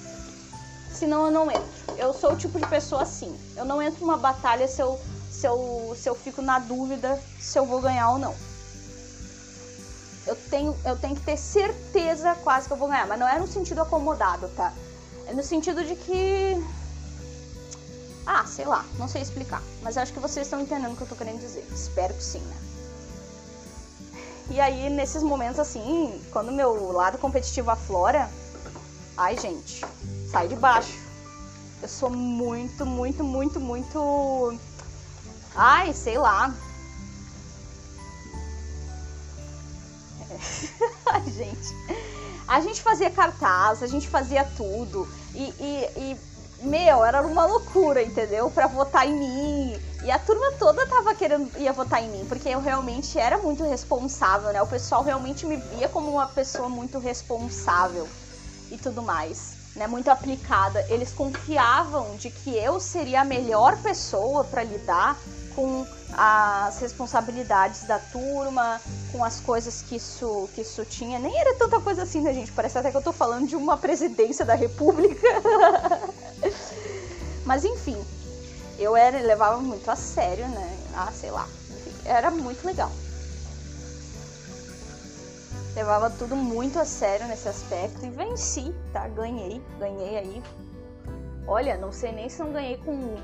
Senão 0.92 1.26
eu 1.26 1.30
não 1.30 1.50
entro. 1.50 1.64
Eu 1.96 2.12
sou 2.12 2.32
o 2.32 2.36
tipo 2.36 2.58
de 2.58 2.66
pessoa 2.66 3.02
assim. 3.02 3.38
Eu 3.54 3.64
não 3.64 3.82
entro 3.82 4.00
numa 4.00 4.16
batalha 4.16 4.66
se 4.66 4.80
eu, 4.80 4.98
se 5.30 5.46
eu, 5.46 5.94
se 5.96 6.08
eu 6.08 6.14
fico 6.14 6.40
na 6.40 6.58
dúvida 6.58 7.20
se 7.38 7.58
eu 7.58 7.66
vou 7.66 7.80
ganhar 7.80 8.10
ou 8.10 8.18
não. 8.18 8.34
Eu 10.26 10.34
tenho, 10.50 10.76
eu 10.84 10.96
tenho 10.96 11.14
que 11.14 11.22
ter 11.22 11.36
certeza 11.36 12.34
quase 12.42 12.66
que 12.66 12.72
eu 12.72 12.76
vou 12.76 12.88
ganhar. 12.88 13.06
Mas 13.06 13.18
não 13.18 13.28
é 13.28 13.38
no 13.38 13.46
sentido 13.46 13.82
acomodado, 13.82 14.48
tá? 14.56 14.72
É 15.26 15.34
no 15.34 15.42
sentido 15.42 15.84
de 15.84 15.94
que. 15.94 16.64
Ah, 18.26 18.44
sei 18.44 18.64
lá, 18.64 18.84
não 18.98 19.06
sei 19.06 19.22
explicar. 19.22 19.62
Mas 19.82 19.96
acho 19.96 20.12
que 20.12 20.18
vocês 20.18 20.46
estão 20.46 20.60
entendendo 20.60 20.94
o 20.94 20.96
que 20.96 21.02
eu 21.02 21.08
tô 21.08 21.14
querendo 21.14 21.38
dizer. 21.38 21.64
Espero 21.72 22.14
que 22.14 22.24
sim, 22.24 22.40
né? 22.40 22.65
E 24.48 24.60
aí, 24.60 24.88
nesses 24.88 25.22
momentos 25.22 25.58
assim, 25.58 26.20
quando 26.30 26.52
meu 26.52 26.92
lado 26.92 27.18
competitivo 27.18 27.70
aflora, 27.70 28.30
ai, 29.16 29.36
gente, 29.36 29.84
sai 30.30 30.46
de 30.48 30.56
baixo. 30.56 30.96
Eu 31.82 31.88
sou 31.88 32.10
muito, 32.10 32.86
muito, 32.86 33.24
muito, 33.24 33.60
muito. 33.60 34.58
Ai, 35.54 35.92
sei 35.92 36.16
lá. 36.16 36.54
ai, 41.06 41.30
gente. 41.30 41.74
A 42.46 42.60
gente 42.60 42.80
fazia 42.80 43.10
cartaz, 43.10 43.82
a 43.82 43.86
gente 43.86 44.08
fazia 44.08 44.44
tudo. 44.56 45.08
E, 45.34 45.52
e, 45.60 45.90
e 45.96 46.16
meu, 46.62 47.04
era 47.04 47.22
uma 47.22 47.46
loucura, 47.46 48.02
entendeu? 48.02 48.50
Para 48.50 48.66
votar 48.66 49.06
em 49.06 49.18
mim. 49.18 49.80
E 50.04 50.10
a 50.10 50.18
turma 50.18 50.52
toda 50.58 50.86
tava 50.86 51.14
querendo 51.14 51.50
ia 51.58 51.72
votar 51.72 52.02
em 52.02 52.08
mim, 52.08 52.24
porque 52.28 52.48
eu 52.48 52.60
realmente 52.60 53.18
era 53.18 53.38
muito 53.38 53.64
responsável, 53.64 54.52
né? 54.52 54.62
O 54.62 54.66
pessoal 54.66 55.02
realmente 55.02 55.44
me 55.44 55.56
via 55.56 55.88
como 55.88 56.10
uma 56.10 56.26
pessoa 56.26 56.68
muito 56.68 56.98
responsável 56.98 58.08
e 58.70 58.78
tudo 58.78 59.02
mais, 59.02 59.56
né? 59.74 59.86
Muito 59.86 60.08
aplicada. 60.10 60.84
Eles 60.88 61.12
confiavam 61.12 62.16
de 62.16 62.30
que 62.30 62.56
eu 62.56 62.80
seria 62.80 63.22
a 63.22 63.24
melhor 63.24 63.76
pessoa 63.82 64.44
para 64.44 64.62
lidar 64.62 65.18
com 65.54 65.86
as 66.12 66.78
responsabilidades 66.78 67.84
da 67.84 67.98
turma, 67.98 68.80
com 69.10 69.24
as 69.24 69.40
coisas 69.40 69.82
que 69.82 69.96
isso, 69.96 70.48
que 70.54 70.60
isso 70.60 70.84
tinha. 70.84 71.18
Nem 71.18 71.36
era 71.38 71.54
tanta 71.56 71.80
coisa 71.80 72.02
assim, 72.02 72.20
né, 72.20 72.32
gente? 72.32 72.52
Parece 72.52 72.78
até 72.78 72.90
que 72.90 72.96
eu 72.96 73.02
tô 73.02 73.12
falando 73.12 73.46
de 73.46 73.56
uma 73.56 73.76
presidência 73.76 74.44
da 74.44 74.54
república. 74.54 75.26
Mas 77.46 77.64
enfim, 77.64 77.96
eu 78.76 78.96
era, 78.96 79.18
levava 79.20 79.58
muito 79.58 79.88
a 79.88 79.94
sério, 79.96 80.46
né? 80.48 80.78
Ah, 80.94 81.10
sei 81.12 81.30
lá. 81.30 81.48
Era 82.04 82.30
muito 82.30 82.66
legal. 82.66 82.90
Levava 85.74 86.10
tudo 86.10 86.34
muito 86.34 86.78
a 86.78 86.84
sério 86.84 87.26
nesse 87.26 87.48
aspecto 87.48 88.04
e 88.04 88.10
venci, 88.10 88.74
tá? 88.92 89.06
Ganhei, 89.08 89.62
ganhei 89.78 90.18
aí. 90.18 90.42
Olha, 91.46 91.76
não 91.76 91.92
sei 91.92 92.12
nem 92.12 92.28
se 92.28 92.42
não 92.42 92.52
ganhei 92.52 92.78
com. 92.78 93.16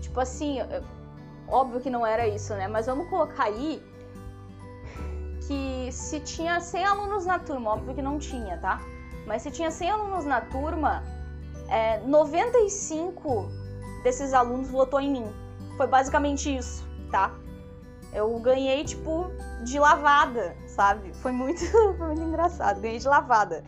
Tipo 0.00 0.20
assim, 0.20 0.58
óbvio 1.48 1.80
que 1.80 1.90
não 1.90 2.06
era 2.06 2.26
isso, 2.26 2.54
né? 2.54 2.66
Mas 2.68 2.86
vamos 2.86 3.08
colocar 3.10 3.44
aí 3.44 3.82
que 5.46 5.90
se 5.92 6.20
tinha 6.20 6.60
100 6.60 6.84
alunos 6.84 7.26
na 7.26 7.38
turma, 7.38 7.72
óbvio 7.72 7.94
que 7.94 8.00
não 8.00 8.18
tinha, 8.18 8.56
tá? 8.58 8.80
Mas 9.26 9.42
se 9.42 9.50
tinha 9.50 9.70
100 9.70 9.90
alunos 9.90 10.24
na 10.24 10.40
turma, 10.40 11.02
é, 11.68 11.98
95 12.00 13.48
desses 14.02 14.32
alunos 14.32 14.68
votou 14.68 15.00
em 15.00 15.10
mim. 15.10 15.32
Foi 15.76 15.86
basicamente 15.86 16.54
isso, 16.54 16.86
tá? 17.10 17.34
Eu 18.12 18.38
ganhei, 18.38 18.84
tipo, 18.84 19.26
de 19.64 19.78
lavada, 19.78 20.56
sabe? 20.66 21.12
Foi 21.14 21.32
muito, 21.32 21.64
foi 21.98 22.06
muito 22.06 22.22
engraçado. 22.22 22.80
Ganhei 22.80 22.98
de 22.98 23.08
lavada 23.08 23.64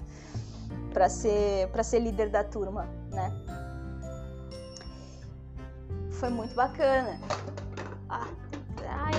para 0.92 1.09
ser, 1.09 1.68
pra 1.68 1.82
ser 1.82 1.99
líder 1.99 2.30
da 2.30 2.44
turma, 2.44 2.86
né? 3.11 3.32
Foi 6.12 6.30
muito 6.30 6.55
bacana. 6.55 7.18
Ah, 8.09 8.28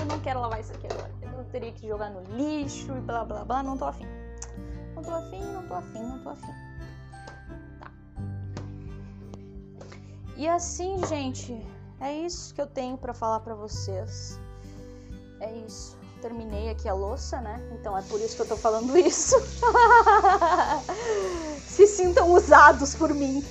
não 0.08 0.18
quero 0.20 0.40
lavar 0.40 0.60
isso 0.60 0.72
aqui 0.72 0.86
agora. 0.90 1.10
Eu 1.22 1.44
teria 1.44 1.70
que 1.72 1.86
jogar 1.86 2.10
no 2.10 2.22
lixo 2.34 2.92
e 2.96 3.00
blá 3.00 3.24
blá 3.24 3.44
blá. 3.44 3.62
Não 3.62 3.76
tô 3.76 3.84
afim. 3.84 4.06
Não 4.94 5.02
tô 5.02 5.12
afim, 5.12 5.40
não 5.40 5.62
tô 5.66 5.74
afim, 5.74 6.02
não 6.02 6.18
tô 6.18 6.30
afim. 6.30 6.67
E 10.38 10.46
assim, 10.46 11.04
gente, 11.08 11.66
é 12.00 12.12
isso 12.12 12.54
que 12.54 12.60
eu 12.60 12.66
tenho 12.68 12.96
para 12.96 13.12
falar 13.12 13.40
para 13.40 13.56
vocês. 13.56 14.38
É 15.40 15.52
isso. 15.66 15.98
Terminei 16.22 16.70
aqui 16.70 16.88
a 16.88 16.94
louça, 16.94 17.40
né? 17.40 17.60
Então 17.72 17.98
é 17.98 18.02
por 18.02 18.20
isso 18.20 18.36
que 18.36 18.42
eu 18.42 18.46
tô 18.46 18.56
falando 18.56 18.96
isso. 18.98 19.34
Se 21.66 21.88
sintam 21.88 22.30
usados 22.30 22.94
por 22.94 23.12
mim. 23.12 23.44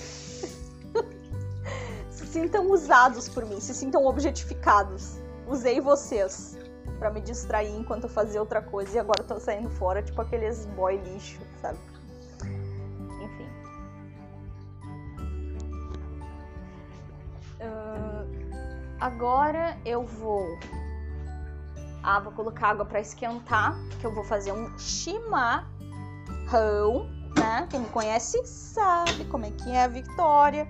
Se 2.09 2.25
sintam 2.25 2.71
usados 2.71 3.27
por 3.27 3.45
mim, 3.45 3.59
se 3.59 3.73
sintam 3.73 4.05
objetificados. 4.05 5.17
Usei 5.45 5.81
vocês 5.81 6.57
para 6.99 7.09
me 7.11 7.19
distrair 7.19 7.75
enquanto 7.77 8.03
eu 8.05 8.09
fazia 8.09 8.39
outra 8.39 8.61
coisa 8.61 8.95
e 8.95 8.99
agora 8.99 9.23
eu 9.23 9.27
tô 9.27 9.39
saindo 9.41 9.69
fora, 9.71 10.01
tipo 10.01 10.21
aqueles 10.21 10.65
boy 10.67 10.95
lixo, 10.95 11.39
sabe? 11.61 11.77
Uh, 17.59 18.25
agora 18.99 19.77
eu 19.85 20.03
vou. 20.03 20.57
Ah, 22.03 22.19
vou 22.19 22.31
colocar 22.31 22.69
água 22.69 22.85
para 22.85 23.01
esquentar, 23.01 23.75
que 23.99 24.05
eu 24.05 24.13
vou 24.13 24.23
fazer 24.23 24.51
um 24.51 24.77
chimarrão, 24.77 25.65
né? 27.37 27.67
Quem 27.69 27.81
me 27.81 27.89
conhece 27.89 28.45
sabe 28.45 29.25
como 29.25 29.45
é 29.45 29.51
que 29.51 29.69
é 29.69 29.83
a 29.83 29.87
Victoria. 29.87 30.67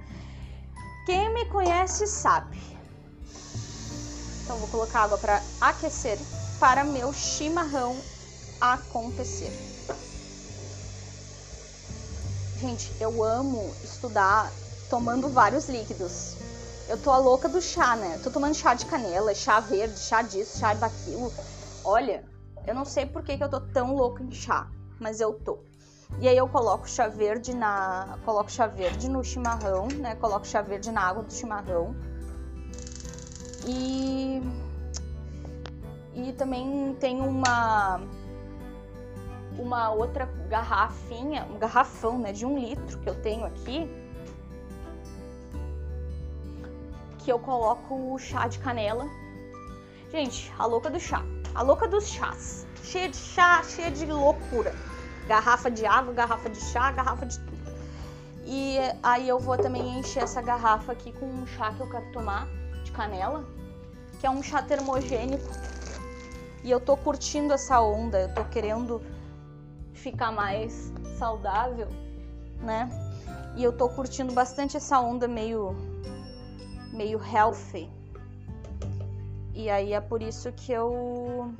Quem 1.06 1.34
me 1.34 1.46
conhece 1.46 2.08
sabe. 2.08 2.58
Então 4.44 4.58
vou 4.58 4.68
colocar 4.70 5.04
água 5.04 5.18
para 5.18 5.42
aquecer 5.62 6.18
para 6.60 6.84
meu 6.84 7.14
chimarrão 7.14 7.96
acontecer. 8.60 9.52
Gente, 12.60 12.92
eu 13.00 13.24
amo 13.24 13.72
estudar 13.84 14.52
tomando 14.90 15.30
vários 15.30 15.70
líquidos. 15.70 16.36
Eu 16.88 16.98
tô 16.98 17.12
a 17.12 17.18
louca 17.18 17.50
do 17.50 17.62
chá, 17.62 17.96
né? 17.96 18.18
tô 18.24 18.32
tomando 18.32 18.56
chá 18.56 18.74
de 18.74 18.86
canela, 18.86 19.34
chá 19.36 19.60
verde, 19.60 20.00
chá 20.00 20.22
disso, 20.22 20.58
chá 20.60 20.74
daquilo. 20.74 21.32
Olha, 21.84 22.24
eu 22.66 22.74
não 22.74 22.86
sei 22.86 23.06
por 23.06 23.24
que, 23.24 23.38
que 23.38 23.44
eu 23.44 23.50
tô 23.50 23.60
tão 23.60 23.94
louca 23.94 24.24
em 24.24 24.32
chá, 24.32 24.68
mas 25.00 25.20
eu 25.20 25.34
tô. 25.34 25.60
E 26.20 26.28
aí 26.28 26.38
eu 26.38 26.48
coloco 26.48 26.90
chá 26.90 27.08
verde 27.08 27.54
na, 27.54 28.18
coloco 28.24 28.50
chá 28.50 28.68
verde 28.68 29.10
no 29.10 29.22
chimarrão, 29.24 29.88
né? 29.88 30.16
Coloco 30.16 30.48
chá 30.48 30.62
verde 30.62 30.92
na 30.92 31.02
água 31.02 31.24
do 31.24 31.34
chimarrão. 31.34 31.94
E 33.66 34.42
e 36.14 36.34
também 36.34 36.96
tem 37.00 37.22
uma 37.22 38.02
uma 39.60 39.92
outra 39.92 40.26
garrafinha, 40.50 41.46
um 41.46 41.58
garrafão, 41.58 42.18
né, 42.20 42.32
de 42.32 42.46
um 42.46 42.58
litro 42.58 43.00
que 43.00 43.10
eu 43.10 43.16
tenho 43.22 43.44
aqui, 43.44 43.90
que 47.28 47.32
eu 47.34 47.40
coloco 47.40 48.14
o 48.14 48.18
chá 48.18 48.48
de 48.48 48.58
canela. 48.58 49.06
Gente, 50.10 50.50
a 50.58 50.66
louca 50.66 50.90
do 50.90 50.98
chá, 50.98 51.22
a 51.54 51.62
louca 51.62 51.86
dos 51.86 52.08
chás, 52.08 52.66
cheia 52.82 53.10
de 53.10 53.18
chá, 53.18 53.62
cheia 53.64 53.92
de 53.92 54.06
loucura 54.06 54.74
garrafa 55.28 55.70
de 55.70 55.86
água, 55.86 56.14
garrafa 56.14 56.50
de 56.50 56.58
chá, 56.58 56.90
garrafa 56.90 57.26
de 57.26 57.38
tudo. 57.38 57.58
E 58.46 58.78
aí 59.04 59.28
eu 59.28 59.38
vou 59.40 59.58
também 59.58 60.00
encher 60.00 60.24
essa 60.24 60.42
garrafa 60.42 60.94
aqui 60.94 61.12
com 61.12 61.26
um 61.26 61.46
chá 61.46 61.74
que 61.74 61.82
eu 61.82 61.90
quero 61.90 62.10
tomar 62.14 62.48
de 62.86 62.94
canela, 62.94 63.44
que 64.22 64.26
é 64.26 64.30
um 64.30 64.42
chá 64.42 64.62
termogênico. 64.62 65.50
E 66.64 66.72
eu 66.72 66.80
tô 66.80 66.96
curtindo 66.96 67.52
essa 67.52 67.82
onda, 67.82 68.22
eu 68.22 68.34
tô 68.34 68.46
querendo 68.46 69.02
ficar 69.92 70.32
mais 70.32 70.94
saudável, 71.20 71.90
né? 72.62 72.90
E 73.58 73.66
eu 73.66 73.74
tô 73.74 73.90
curtindo 73.90 74.32
bastante 74.32 74.78
essa 74.78 74.98
onda 74.98 75.28
meio 75.28 75.97
meio 76.94 77.20
healthy. 77.24 77.90
E 79.54 79.70
aí 79.70 79.94
é 79.94 80.02
por 80.02 80.22
isso 80.22 80.52
que 80.54 80.72
eu 80.72 81.54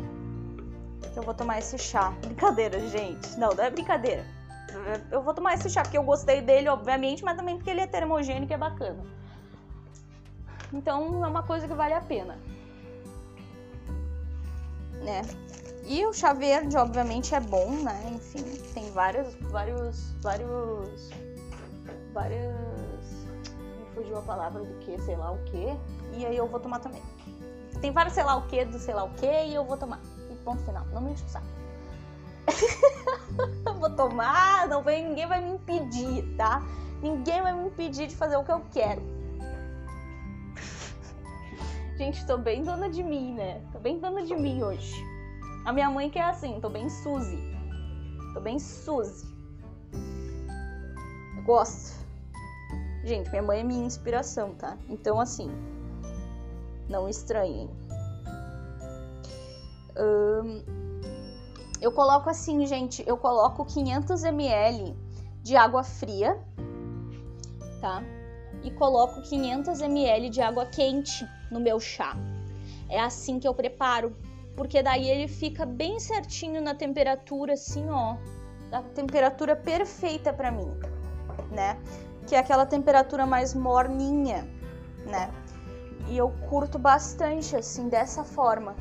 que 1.14 1.20
eu 1.20 1.24
vou 1.24 1.34
tomar 1.34 1.58
esse 1.60 1.78
chá. 1.78 2.12
Brincadeira, 2.22 2.80
gente. 2.88 3.38
Não, 3.40 3.50
não 3.50 3.64
é 3.64 3.70
brincadeira. 3.70 4.26
Eu 5.12 5.22
vou 5.22 5.34
tomar 5.34 5.54
esse 5.56 5.70
chá 5.70 5.82
porque 5.82 5.98
eu 5.98 6.04
gostei 6.04 6.42
dele, 6.42 6.70
obviamente, 6.70 7.24
mas 7.24 7.36
também 7.36 7.56
porque 7.56 7.70
ele 7.70 7.82
é 7.82 7.88
termogênico 7.88 8.52
e 8.52 8.56
é 8.56 8.58
bacana. 8.58 9.04
Então 10.74 11.24
é 11.24 11.28
uma 11.28 11.44
coisa 11.44 11.68
que 11.68 11.74
vale 11.74 11.94
a 11.94 12.02
pena. 12.02 12.38
Né? 15.04 15.22
E 15.86 16.06
o 16.06 16.12
chá 16.12 16.34
verde, 16.34 16.76
obviamente, 16.76 17.34
é 17.34 17.40
bom, 17.40 17.72
né? 17.72 18.12
Enfim, 18.14 18.44
tem 18.74 18.92
vários, 18.92 19.34
vários, 19.50 20.14
vários, 20.22 21.10
várias. 22.14 22.77
Fugiu 23.98 24.18
a 24.20 24.22
palavra 24.22 24.64
do 24.64 24.74
que, 24.76 25.02
sei 25.02 25.16
lá 25.16 25.32
o 25.32 25.44
que. 25.46 25.76
E 26.14 26.26
aí 26.26 26.38
eu 26.38 26.48
vou 26.48 26.60
tomar 26.60 26.80
também. 26.80 27.02
Tem 27.82 27.92
vários 27.92 28.14
sei 28.14 28.24
lá 28.24 28.36
o 28.36 28.44
que 28.44 28.64
do 28.64 28.78
sei 28.78 28.94
lá 28.94 29.04
o 29.04 29.10
que 29.16 29.26
e 29.26 29.54
eu 29.54 29.66
vou 29.66 29.76
tomar 29.76 30.00
ponto 30.48 30.64
final. 30.64 30.86
Não 30.94 31.02
me 31.02 31.12
enche 31.12 31.26
o 31.26 31.30
saco. 31.30 31.46
vou 33.78 33.90
tomar, 33.90 34.66
não 34.70 34.82
vem, 34.82 35.10
ninguém 35.10 35.28
vai 35.28 35.42
me 35.42 35.52
impedir, 35.56 36.24
tá? 36.38 36.64
Ninguém 37.02 37.42
vai 37.42 37.54
me 37.54 37.68
impedir 37.68 38.08
de 38.08 38.16
fazer 38.16 38.38
o 38.38 38.46
que 38.46 38.52
eu 38.52 38.62
quero. 38.72 39.02
Gente, 41.98 42.26
tô 42.26 42.38
bem 42.38 42.64
dona 42.64 42.90
de 42.90 43.04
mim, 43.04 43.34
né? 43.34 43.62
Tô 43.74 43.80
bem 43.80 44.00
dona 44.00 44.24
de 44.24 44.34
mim 44.36 44.64
hoje. 44.64 44.96
A 45.66 45.74
minha 45.74 45.90
mãe 45.90 46.10
que 46.10 46.18
é 46.18 46.24
assim, 46.24 46.62
tô 46.62 46.70
bem 46.70 46.88
Suzy. 46.90 47.38
Tô 48.34 48.40
bem 48.40 48.58
Suzy. 48.58 49.28
Gosto. 51.44 51.97
Gente, 53.08 53.30
minha 53.30 53.42
mãe 53.42 53.62
é 53.62 53.64
minha 53.64 53.86
inspiração, 53.86 54.54
tá? 54.56 54.78
Então, 54.90 55.20
assim, 55.20 55.50
não 56.90 57.08
estranhem 57.08 57.70
eu 61.82 61.92
coloco 61.92 62.30
assim, 62.30 62.66
gente, 62.66 63.04
eu 63.08 63.18
coloco 63.18 63.66
500 63.66 64.24
ml 64.24 64.96
de 65.42 65.56
água 65.56 65.84
fria, 65.84 66.38
tá? 67.80 68.04
E 68.64 68.72
coloco 68.72 69.22
500 69.22 69.82
ml 69.82 70.30
de 70.30 70.42
água 70.42 70.66
quente 70.66 71.28
no 71.52 71.60
meu 71.60 71.80
chá. 71.80 72.16
É 72.90 73.00
assim 73.00 73.40
que 73.40 73.48
eu 73.48 73.54
preparo, 73.54 74.16
porque 74.56 74.82
daí 74.82 75.08
ele 75.08 75.28
fica 75.28 75.66
bem 75.66 76.00
certinho 76.00 76.62
na 76.62 76.74
temperatura, 76.74 77.54
assim, 77.54 77.88
ó, 77.90 78.18
a 78.72 78.82
temperatura 78.82 79.56
perfeita 79.56 80.34
para 80.34 80.52
mim, 80.52 80.70
né? 81.52 81.80
Que 82.28 82.36
é 82.36 82.40
aquela 82.40 82.66
temperatura 82.66 83.26
mais 83.26 83.54
morninha, 83.54 84.46
né? 85.06 85.32
E 86.10 86.18
eu 86.18 86.30
curto 86.50 86.78
bastante 86.78 87.56
assim 87.56 87.88
dessa 87.88 88.24
forma. 88.24 88.76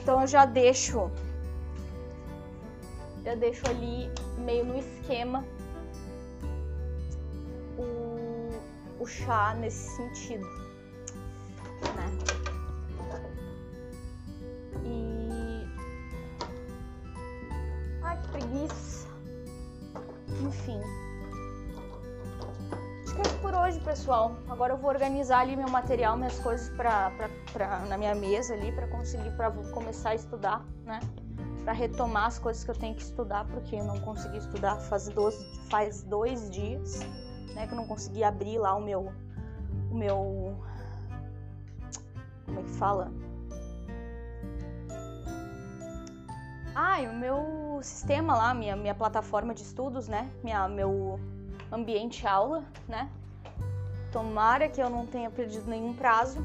Então 0.00 0.20
eu 0.20 0.26
já 0.26 0.44
deixo 0.46 1.10
já 3.24 3.34
deixo 3.34 3.68
ali 3.68 4.10
meio 4.38 4.64
no 4.64 4.78
esquema 4.78 5.44
o, 7.76 9.02
o 9.02 9.06
chá 9.06 9.54
nesse 9.54 9.96
sentido, 9.96 10.46
né? 11.96 12.08
E 14.84 15.66
ai 18.02 18.16
que 18.22 18.28
preguiça. 18.28 19.08
Enfim 20.40 20.80
por 23.40 23.54
hoje, 23.54 23.80
pessoal. 23.80 24.36
Agora 24.48 24.74
eu 24.74 24.76
vou 24.76 24.90
organizar 24.90 25.40
ali 25.40 25.56
meu 25.56 25.68
material, 25.68 26.16
minhas 26.16 26.38
coisas 26.38 26.68
pra, 26.70 27.10
pra, 27.10 27.28
pra 27.52 27.78
na 27.86 27.96
minha 27.96 28.14
mesa 28.14 28.54
ali 28.54 28.72
para 28.72 28.86
conseguir 28.88 29.30
para 29.36 29.50
começar 29.50 30.10
a 30.10 30.14
estudar, 30.14 30.64
né? 30.84 31.00
Para 31.64 31.72
retomar 31.72 32.26
as 32.26 32.38
coisas 32.38 32.64
que 32.64 32.70
eu 32.70 32.76
tenho 32.76 32.94
que 32.94 33.02
estudar, 33.02 33.44
porque 33.46 33.76
eu 33.76 33.84
não 33.84 34.00
consegui 34.00 34.38
estudar 34.38 34.76
faz 34.76 35.08
dois, 35.08 35.36
faz 35.70 36.02
dois 36.02 36.50
dias, 36.50 37.00
né? 37.54 37.66
Que 37.66 37.72
eu 37.72 37.76
não 37.76 37.86
consegui 37.86 38.22
abrir 38.22 38.58
lá 38.58 38.74
o 38.74 38.80
meu 38.80 39.12
o 39.90 39.94
meu 39.94 40.56
como 42.46 42.60
é 42.60 42.62
que 42.62 42.70
fala? 42.70 43.12
Ah, 46.74 47.00
o 47.00 47.12
meu 47.12 47.80
sistema 47.82 48.36
lá, 48.36 48.54
minha, 48.54 48.76
minha 48.76 48.94
plataforma 48.94 49.52
de 49.52 49.62
estudos, 49.62 50.08
né? 50.08 50.30
Minha, 50.42 50.68
meu, 50.68 51.18
ambiente 51.72 52.26
aula, 52.26 52.64
né? 52.86 53.10
Tomara 54.12 54.68
que 54.68 54.80
eu 54.80 54.88
não 54.88 55.06
tenha 55.06 55.30
perdido 55.30 55.68
nenhum 55.68 55.94
prazo. 55.94 56.38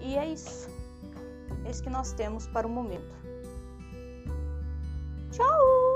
E 0.00 0.16
é 0.16 0.28
isso. 0.28 0.68
É 1.64 1.70
isso 1.70 1.82
que 1.82 1.90
nós 1.90 2.12
temos 2.12 2.46
para 2.46 2.66
o 2.66 2.70
momento. 2.70 3.14
Tchau! 5.30 5.93